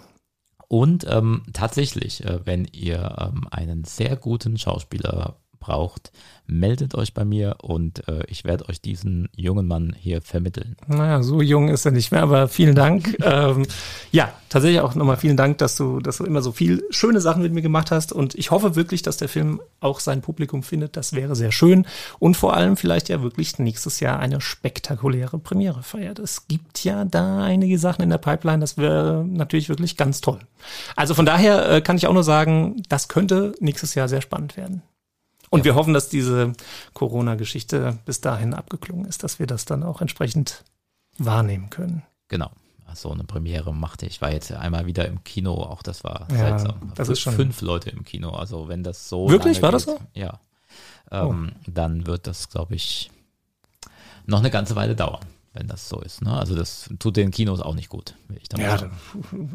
Und 0.68 1.04
ähm, 1.08 1.42
tatsächlich, 1.52 2.24
äh, 2.24 2.44
wenn 2.44 2.64
ihr 2.64 3.16
ähm, 3.20 3.46
einen 3.50 3.84
sehr 3.84 4.16
guten 4.16 4.56
Schauspieler 4.58 5.36
braucht, 5.58 6.12
meldet 6.46 6.94
euch 6.94 7.14
bei 7.14 7.24
mir 7.24 7.56
und 7.62 8.06
äh, 8.08 8.24
ich 8.28 8.44
werde 8.44 8.68
euch 8.68 8.80
diesen 8.80 9.28
jungen 9.34 9.66
Mann 9.66 9.94
hier 9.98 10.22
vermitteln. 10.22 10.76
Naja, 10.86 11.22
so 11.22 11.42
jung 11.42 11.68
ist 11.68 11.84
er 11.84 11.92
nicht 11.92 12.12
mehr, 12.12 12.22
aber 12.22 12.48
vielen 12.48 12.74
Dank. 12.74 13.16
ähm, 13.22 13.66
ja, 14.12 14.32
tatsächlich 14.48 14.80
auch 14.80 14.94
nochmal 14.94 15.16
vielen 15.16 15.36
Dank, 15.36 15.58
dass 15.58 15.76
du, 15.76 16.00
dass 16.00 16.18
du 16.18 16.24
immer 16.24 16.42
so 16.42 16.52
viel 16.52 16.84
schöne 16.90 17.20
Sachen 17.20 17.42
mit 17.42 17.52
mir 17.52 17.62
gemacht 17.62 17.90
hast 17.90 18.12
und 18.12 18.34
ich 18.34 18.50
hoffe 18.50 18.76
wirklich, 18.76 19.02
dass 19.02 19.16
der 19.16 19.28
Film 19.28 19.60
auch 19.80 20.00
sein 20.00 20.22
Publikum 20.22 20.62
findet. 20.62 20.96
Das 20.96 21.12
wäre 21.12 21.34
sehr 21.34 21.52
schön 21.52 21.86
und 22.18 22.36
vor 22.36 22.54
allem 22.54 22.76
vielleicht 22.76 23.08
ja 23.08 23.22
wirklich 23.22 23.58
nächstes 23.58 24.00
Jahr 24.00 24.18
eine 24.18 24.40
spektakuläre 24.40 25.38
Premiere 25.38 25.82
feiert. 25.82 26.18
Es 26.18 26.46
gibt 26.46 26.84
ja 26.84 27.04
da 27.04 27.42
einige 27.42 27.78
Sachen 27.78 28.02
in 28.02 28.10
der 28.10 28.18
Pipeline, 28.18 28.60
das 28.60 28.78
wäre 28.78 29.24
natürlich 29.26 29.68
wirklich 29.68 29.96
ganz 29.96 30.20
toll. 30.20 30.40
Also 30.94 31.14
von 31.14 31.26
daher 31.26 31.68
äh, 31.68 31.80
kann 31.80 31.96
ich 31.96 32.06
auch 32.06 32.12
nur 32.12 32.24
sagen, 32.24 32.82
das 32.88 33.08
könnte 33.08 33.54
nächstes 33.60 33.94
Jahr 33.94 34.08
sehr 34.08 34.20
spannend 34.20 34.56
werden. 34.56 34.82
Und 35.56 35.60
ja. 35.60 35.64
wir 35.66 35.74
hoffen, 35.74 35.94
dass 35.94 36.08
diese 36.08 36.52
Corona-Geschichte 36.94 37.98
bis 38.04 38.20
dahin 38.20 38.54
abgeklungen 38.54 39.06
ist, 39.06 39.22
dass 39.22 39.38
wir 39.38 39.46
das 39.46 39.64
dann 39.64 39.82
auch 39.82 40.00
entsprechend 40.00 40.64
wahrnehmen 41.18 41.70
können. 41.70 42.02
Genau. 42.28 42.50
So 42.94 43.10
eine 43.10 43.24
Premiere 43.24 43.74
machte 43.74 44.06
ich. 44.06 44.22
war 44.22 44.32
jetzt 44.32 44.52
einmal 44.52 44.86
wieder 44.86 45.06
im 45.06 45.22
Kino, 45.22 45.52
auch 45.54 45.82
das 45.82 46.02
war 46.02 46.26
ja, 46.30 46.36
seltsam. 46.36 46.92
Das 46.94 47.10
ist 47.10 47.20
schon 47.20 47.34
fünf 47.34 47.60
Leute 47.60 47.90
im 47.90 48.04
Kino. 48.04 48.30
Also 48.30 48.68
wenn 48.68 48.82
das 48.82 49.08
so 49.08 49.28
wirklich 49.28 49.60
war 49.60 49.70
geht, 49.70 49.74
das 49.74 49.82
so? 49.82 49.98
Ja. 50.14 50.40
Ähm, 51.10 51.52
oh. 51.52 51.60
Dann 51.66 52.06
wird 52.06 52.26
das, 52.26 52.48
glaube 52.48 52.74
ich, 52.74 53.10
noch 54.24 54.38
eine 54.38 54.50
ganze 54.50 54.76
Weile 54.76 54.96
dauern 54.96 55.20
wenn 55.56 55.66
das 55.66 55.88
so 55.88 56.00
ist. 56.00 56.22
Ne? 56.22 56.32
Also 56.32 56.54
das 56.54 56.90
tut 56.98 57.16
den 57.16 57.30
Kinos 57.30 57.60
auch 57.60 57.74
nicht 57.74 57.88
gut. 57.88 58.14
ja, 58.56 58.78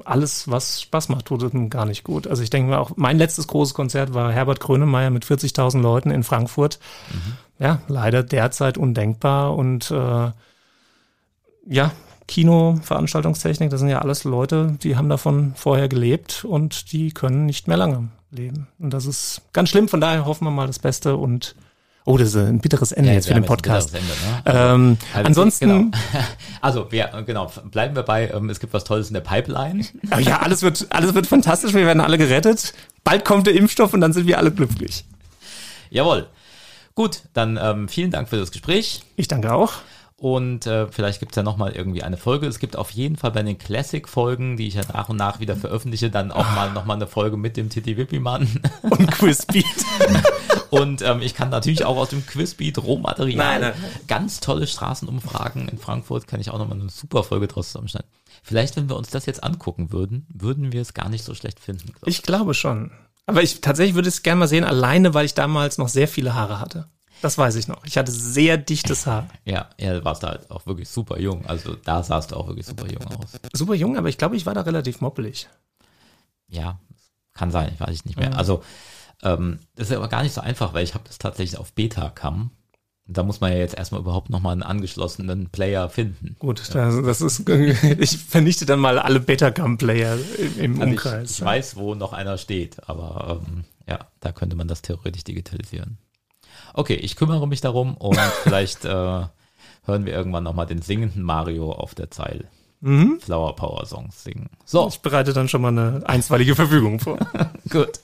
alles, 0.03 0.49
was 0.49 0.81
Spaß 0.81 1.09
macht, 1.09 1.25
tut 1.25 1.43
es 1.43 1.51
gar 1.69 1.85
nicht 1.85 2.03
gut. 2.03 2.27
Also 2.27 2.43
ich 2.43 2.49
denke 2.49 2.71
mir 2.71 2.79
auch, 2.79 2.91
mein 2.95 3.17
letztes 3.17 3.47
großes 3.47 3.73
Konzert 3.73 4.13
war 4.13 4.31
Herbert 4.31 4.59
Grönemeyer 4.59 5.09
mit 5.09 5.25
40.000 5.25 5.81
Leuten 5.81 6.11
in 6.11 6.23
Frankfurt. 6.23 6.79
Mhm. 7.11 7.63
Ja, 7.63 7.81
leider 7.87 8.23
derzeit 8.23 8.77
undenkbar 8.77 9.55
und 9.55 9.91
äh, 9.91 10.31
ja, 11.67 11.91
Kino, 12.27 12.79
Veranstaltungstechnik, 12.81 13.69
das 13.69 13.81
sind 13.81 13.89
ja 13.89 13.99
alles 13.99 14.23
Leute, 14.23 14.77
die 14.81 14.95
haben 14.95 15.09
davon 15.09 15.53
vorher 15.55 15.89
gelebt 15.89 16.45
und 16.45 16.91
die 16.93 17.11
können 17.11 17.45
nicht 17.45 17.67
mehr 17.67 17.77
lange 17.77 18.07
leben. 18.31 18.67
Und 18.79 18.93
das 18.93 19.05
ist 19.05 19.41
ganz 19.53 19.69
schlimm, 19.69 19.87
von 19.87 20.01
daher 20.01 20.25
hoffen 20.25 20.45
wir 20.45 20.51
mal 20.51 20.67
das 20.67 20.79
Beste 20.79 21.17
und 21.17 21.55
Oh, 22.05 22.17
das 22.17 22.29
ist 22.29 22.35
ein 22.35 22.59
bitteres 22.59 22.91
Ende 22.91 23.09
ja, 23.09 23.15
jetzt 23.15 23.27
für 23.27 23.35
den 23.35 23.45
Podcast. 23.45 23.93
Ende, 23.93 24.07
ne? 24.07 24.43
ähm, 24.45 24.97
also, 25.13 25.27
ansonsten. 25.27 25.67
Genau. 25.67 25.97
Also, 26.63 26.91
wir, 26.91 27.09
genau, 27.25 27.51
bleiben 27.71 27.95
wir 27.95 28.03
bei, 28.03 28.29
ähm, 28.29 28.47
es 28.51 28.59
gibt 28.59 28.71
was 28.73 28.83
Tolles 28.83 29.07
in 29.07 29.15
der 29.15 29.21
Pipeline. 29.21 29.83
ja, 30.19 30.41
alles 30.41 30.61
wird, 30.61 30.85
alles 30.91 31.15
wird 31.15 31.25
fantastisch, 31.25 31.73
wir 31.73 31.87
werden 31.87 32.01
alle 32.01 32.19
gerettet. 32.19 32.75
Bald 33.03 33.25
kommt 33.25 33.47
der 33.47 33.55
Impfstoff 33.55 33.95
und 33.95 34.01
dann 34.01 34.13
sind 34.13 34.27
wir 34.27 34.37
alle 34.37 34.51
glücklich. 34.51 35.03
Jawohl. 35.89 36.27
Gut, 36.93 37.23
dann 37.33 37.57
ähm, 37.59 37.87
vielen 37.87 38.11
Dank 38.11 38.29
für 38.29 38.37
das 38.37 38.51
Gespräch. 38.51 39.01
Ich 39.15 39.27
danke 39.27 39.51
auch. 39.53 39.73
Und 40.17 40.67
äh, 40.67 40.87
vielleicht 40.87 41.19
gibt 41.19 41.31
es 41.31 41.35
ja 41.35 41.41
nochmal 41.41 41.71
irgendwie 41.71 42.03
eine 42.03 42.15
Folge. 42.15 42.45
Es 42.45 42.59
gibt 42.59 42.75
auf 42.75 42.91
jeden 42.91 43.17
Fall 43.17 43.31
bei 43.31 43.41
den 43.41 43.57
Classic-Folgen, 43.57 44.55
die 44.55 44.67
ich 44.67 44.75
ja 44.75 44.83
nach 44.93 45.09
und 45.09 45.17
nach 45.17 45.39
wieder 45.39 45.55
veröffentliche, 45.55 46.11
dann 46.11 46.31
auch 46.31 46.45
mal 46.53 46.71
nochmal 46.73 46.97
eine 46.97 47.07
Folge 47.07 47.37
mit 47.37 47.57
dem 47.57 47.69
Titi 47.69 47.97
Wippi-Mann. 47.97 48.47
Und 48.83 49.11
Quizbeat. 49.11 49.65
und 50.71 51.01
ähm, 51.01 51.21
ich 51.21 51.35
kann 51.35 51.49
natürlich 51.49 51.85
auch 51.85 51.97
aus 51.97 52.09
dem 52.09 52.25
Quizbeat 52.25 52.77
Rohmaterial 52.77 53.59
nein, 53.59 53.61
nein. 53.61 53.73
ganz 54.07 54.39
tolle 54.39 54.65
Straßenumfragen 54.65 55.67
in 55.67 55.77
Frankfurt, 55.77 56.27
kann 56.27 56.39
ich 56.39 56.49
auch 56.49 56.57
nochmal 56.57 56.79
eine 56.79 56.89
super 56.89 57.23
Folge 57.23 57.47
draus 57.47 57.67
zusammenschneiden. 57.67 58.09
Vielleicht, 58.41 58.77
wenn 58.77 58.89
wir 58.89 58.95
uns 58.95 59.09
das 59.09 59.25
jetzt 59.25 59.43
angucken 59.43 59.91
würden, 59.91 60.25
würden 60.33 60.71
wir 60.71 60.81
es 60.81 60.93
gar 60.93 61.09
nicht 61.09 61.23
so 61.25 61.35
schlecht 61.35 61.59
finden. 61.59 61.87
Glaub 61.87 62.07
ich. 62.07 62.19
ich 62.19 62.23
glaube 62.23 62.53
schon. 62.53 62.91
Aber 63.25 63.43
ich 63.43 63.61
tatsächlich 63.61 63.95
würde 63.95 64.07
es 64.09 64.23
gerne 64.23 64.39
mal 64.39 64.47
sehen, 64.47 64.63
alleine, 64.63 65.13
weil 65.13 65.25
ich 65.25 65.33
damals 65.33 65.77
noch 65.77 65.89
sehr 65.89 66.07
viele 66.07 66.33
Haare 66.33 66.59
hatte. 66.59 66.87
Das 67.21 67.37
weiß 67.37 67.55
ich 67.55 67.67
noch. 67.67 67.85
Ich 67.85 67.97
hatte 67.97 68.11
sehr 68.11 68.57
dichtes 68.57 69.05
Haar. 69.05 69.27
Ja, 69.45 69.69
ja, 69.77 70.03
warst 70.03 70.23
da 70.23 70.29
halt 70.29 70.49
auch 70.49 70.65
wirklich 70.65 70.89
super 70.89 71.19
jung. 71.19 71.45
Also 71.45 71.75
da 71.75 72.01
sahst 72.01 72.31
du 72.31 72.35
auch 72.35 72.47
wirklich 72.47 72.65
super 72.65 72.87
jung 72.87 73.05
aus. 73.05 73.39
Super 73.53 73.75
jung, 73.75 73.97
aber 73.97 74.09
ich 74.09 74.17
glaube, 74.17 74.35
ich 74.35 74.45
war 74.45 74.55
da 74.55 74.61
relativ 74.61 75.01
moppelig. 75.01 75.47
Ja, 76.47 76.79
kann 77.33 77.51
sein, 77.51 77.71
ich 77.73 77.79
weiß 77.79 78.05
nicht 78.05 78.17
mehr. 78.17 78.37
Also 78.37 78.63
ähm, 79.23 79.59
das 79.75 79.89
ist 79.89 79.95
aber 79.95 80.07
gar 80.07 80.23
nicht 80.23 80.33
so 80.33 80.41
einfach, 80.41 80.73
weil 80.73 80.83
ich 80.83 80.93
habe 80.93 81.03
das 81.07 81.17
tatsächlich 81.17 81.59
auf 81.59 81.73
Beta-Cam 81.73 82.51
da 83.13 83.23
muss 83.23 83.41
man 83.41 83.51
ja 83.51 83.57
jetzt 83.57 83.77
erstmal 83.77 84.01
überhaupt 84.01 84.29
nochmal 84.29 84.53
einen 84.53 84.63
angeschlossenen 84.63 85.49
Player 85.49 85.89
finden. 85.89 86.35
Gut, 86.39 86.59
das, 86.59 86.69
das 86.69 87.21
ist, 87.21 87.49
ich 87.99 88.17
vernichte 88.17 88.65
dann 88.65 88.79
mal 88.79 88.99
alle 88.99 89.19
Betacam-Player 89.19 90.17
im 90.57 90.79
Also 90.79 90.91
Umkreis. 90.91 91.31
ich, 91.31 91.39
ich 91.39 91.45
weiß, 91.45 91.75
wo 91.75 91.95
noch 91.95 92.13
einer 92.13 92.37
steht, 92.37 92.87
aber 92.87 93.41
ähm, 93.47 93.65
ja, 93.87 93.99
da 94.19 94.31
könnte 94.31 94.55
man 94.55 94.67
das 94.67 94.81
theoretisch 94.81 95.23
digitalisieren. 95.23 95.97
Okay, 96.73 96.95
ich 96.95 97.15
kümmere 97.15 97.47
mich 97.47 97.61
darum 97.61 97.97
und 97.97 98.17
vielleicht 98.43 98.85
äh, 98.85 98.89
hören 98.89 100.05
wir 100.05 100.13
irgendwann 100.13 100.43
nochmal 100.43 100.67
den 100.67 100.81
singenden 100.81 101.23
Mario 101.23 101.71
auf 101.71 101.95
der 101.95 102.11
Zeile. 102.11 102.45
Mhm. 102.81 103.19
Flower 103.21 103.55
Power 103.55 103.85
Songs 103.85 104.23
singen. 104.23 104.49
So, 104.65 104.87
Ich 104.87 105.01
bereite 105.01 105.33
dann 105.33 105.47
schon 105.47 105.61
mal 105.61 105.69
eine 105.69 106.01
einstweilige 106.05 106.55
Verfügung 106.55 106.99
vor. 106.99 107.17
gut. 107.69 108.01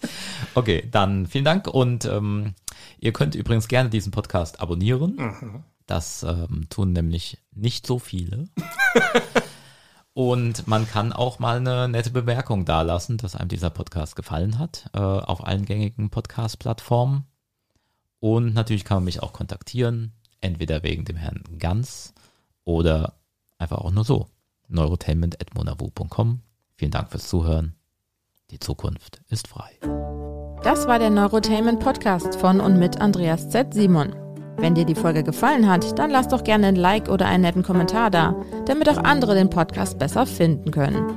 Okay, 0.54 0.88
dann 0.92 1.28
vielen 1.28 1.46
Dank 1.46 1.68
und 1.68 2.06
ähm, 2.06 2.54
ihr 3.00 3.12
könnt 3.12 3.36
übrigens 3.36 3.68
gerne 3.68 3.90
diesen 3.90 4.12
Podcast 4.12 4.62
abonnieren. 4.62 5.64
Das 5.88 6.24
ähm, 6.24 6.68
tun 6.70 6.94
nämlich 6.94 7.40
nicht 7.54 7.88
so 7.88 7.98
viele. 8.00 8.48
Und 10.18 10.68
man 10.68 10.88
kann 10.88 11.14
auch 11.14 11.38
mal 11.38 11.58
eine 11.58 11.88
nette 11.88 12.10
Bemerkung 12.10 12.66
dalassen, 12.66 13.18
dass 13.18 13.36
einem 13.36 13.50
dieser 13.50 13.70
Podcast 13.70 14.16
gefallen 14.16 14.58
hat, 14.58 14.90
äh, 14.94 14.98
auf 14.98 15.46
allen 15.46 15.64
gängigen 15.64 16.10
Podcast-Plattformen. 16.10 17.26
Und 18.20 18.56
natürlich 18.56 18.84
kann 18.84 18.98
man 18.98 19.04
mich 19.04 19.22
auch 19.22 19.32
kontaktieren, 19.32 20.14
entweder 20.42 20.82
wegen 20.82 21.06
dem 21.06 21.18
Herrn 21.18 21.44
Ganz 21.60 22.16
oder 22.64 23.20
einfach 23.60 23.78
auch 23.78 23.92
nur 23.92 24.06
so. 24.06 24.28
neurotainment.monavu.com. 24.68 26.42
Vielen 26.76 26.92
Dank 26.92 27.10
fürs 27.10 27.28
Zuhören. 27.28 27.76
Die 28.52 28.60
Zukunft 28.60 29.22
ist 29.30 29.48
frei. 29.48 29.72
Das 30.64 30.88
war 30.88 31.00
der 31.00 31.10
Neurotainment 31.10 31.80
Podcast 31.80 32.36
von 32.36 32.60
und 32.60 32.78
mit 32.80 33.00
Andreas 33.00 33.50
Z. 33.50 33.74
Simon. 33.74 34.16
Wenn 34.58 34.74
dir 34.74 34.86
die 34.86 34.96
Folge 34.96 35.24
gefallen 35.24 35.70
hat, 35.70 36.00
dann 36.00 36.10
lass 36.10 36.30
doch 36.30 36.44
gerne 36.44 36.68
ein 36.68 36.76
Like 36.76 37.10
oder 37.10 37.28
einen 37.28 37.44
netten 37.44 37.64
Kommentar 37.64 38.10
da, 38.10 38.36
damit 38.66 38.90
auch 38.90 38.98
andere 38.98 39.36
den 39.36 39.50
Podcast 39.50 40.00
besser 40.00 40.26
finden 40.26 40.72
können. 40.72 41.12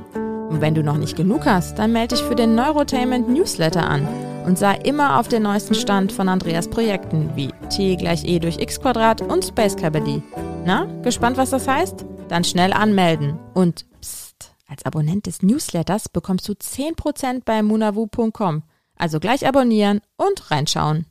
Und 0.49 0.61
wenn 0.61 0.75
du 0.75 0.83
noch 0.83 0.97
nicht 0.97 1.15
genug 1.15 1.45
hast, 1.45 1.79
dann 1.79 1.91
melde 1.91 2.15
dich 2.15 2.23
für 2.23 2.35
den 2.35 2.55
Neurotainment 2.55 3.29
Newsletter 3.29 3.89
an 3.89 4.07
und 4.45 4.57
sei 4.59 4.75
immer 4.83 5.19
auf 5.19 5.27
den 5.27 5.43
neuesten 5.43 5.75
Stand 5.75 6.11
von 6.11 6.29
Andreas 6.29 6.67
Projekten 6.67 7.31
wie 7.35 7.49
T 7.69 7.95
gleich 7.95 8.25
E 8.25 8.39
durch 8.39 8.59
X 8.59 8.79
Quadrat 8.79 9.21
und 9.21 9.45
Space 9.45 9.75
Cabody. 9.75 10.21
Na, 10.65 10.85
gespannt, 11.03 11.37
was 11.37 11.49
das 11.49 11.67
heißt? 11.67 12.05
Dann 12.31 12.45
schnell 12.45 12.71
anmelden. 12.71 13.37
Und 13.53 13.85
psst, 13.99 14.55
als 14.65 14.85
Abonnent 14.85 15.25
des 15.25 15.41
Newsletters 15.41 16.07
bekommst 16.07 16.47
du 16.47 16.53
10% 16.53 17.41
bei 17.43 17.61
munavu.com. 17.61 18.63
Also 18.95 19.19
gleich 19.19 19.45
abonnieren 19.45 19.99
und 20.15 20.49
reinschauen. 20.49 21.07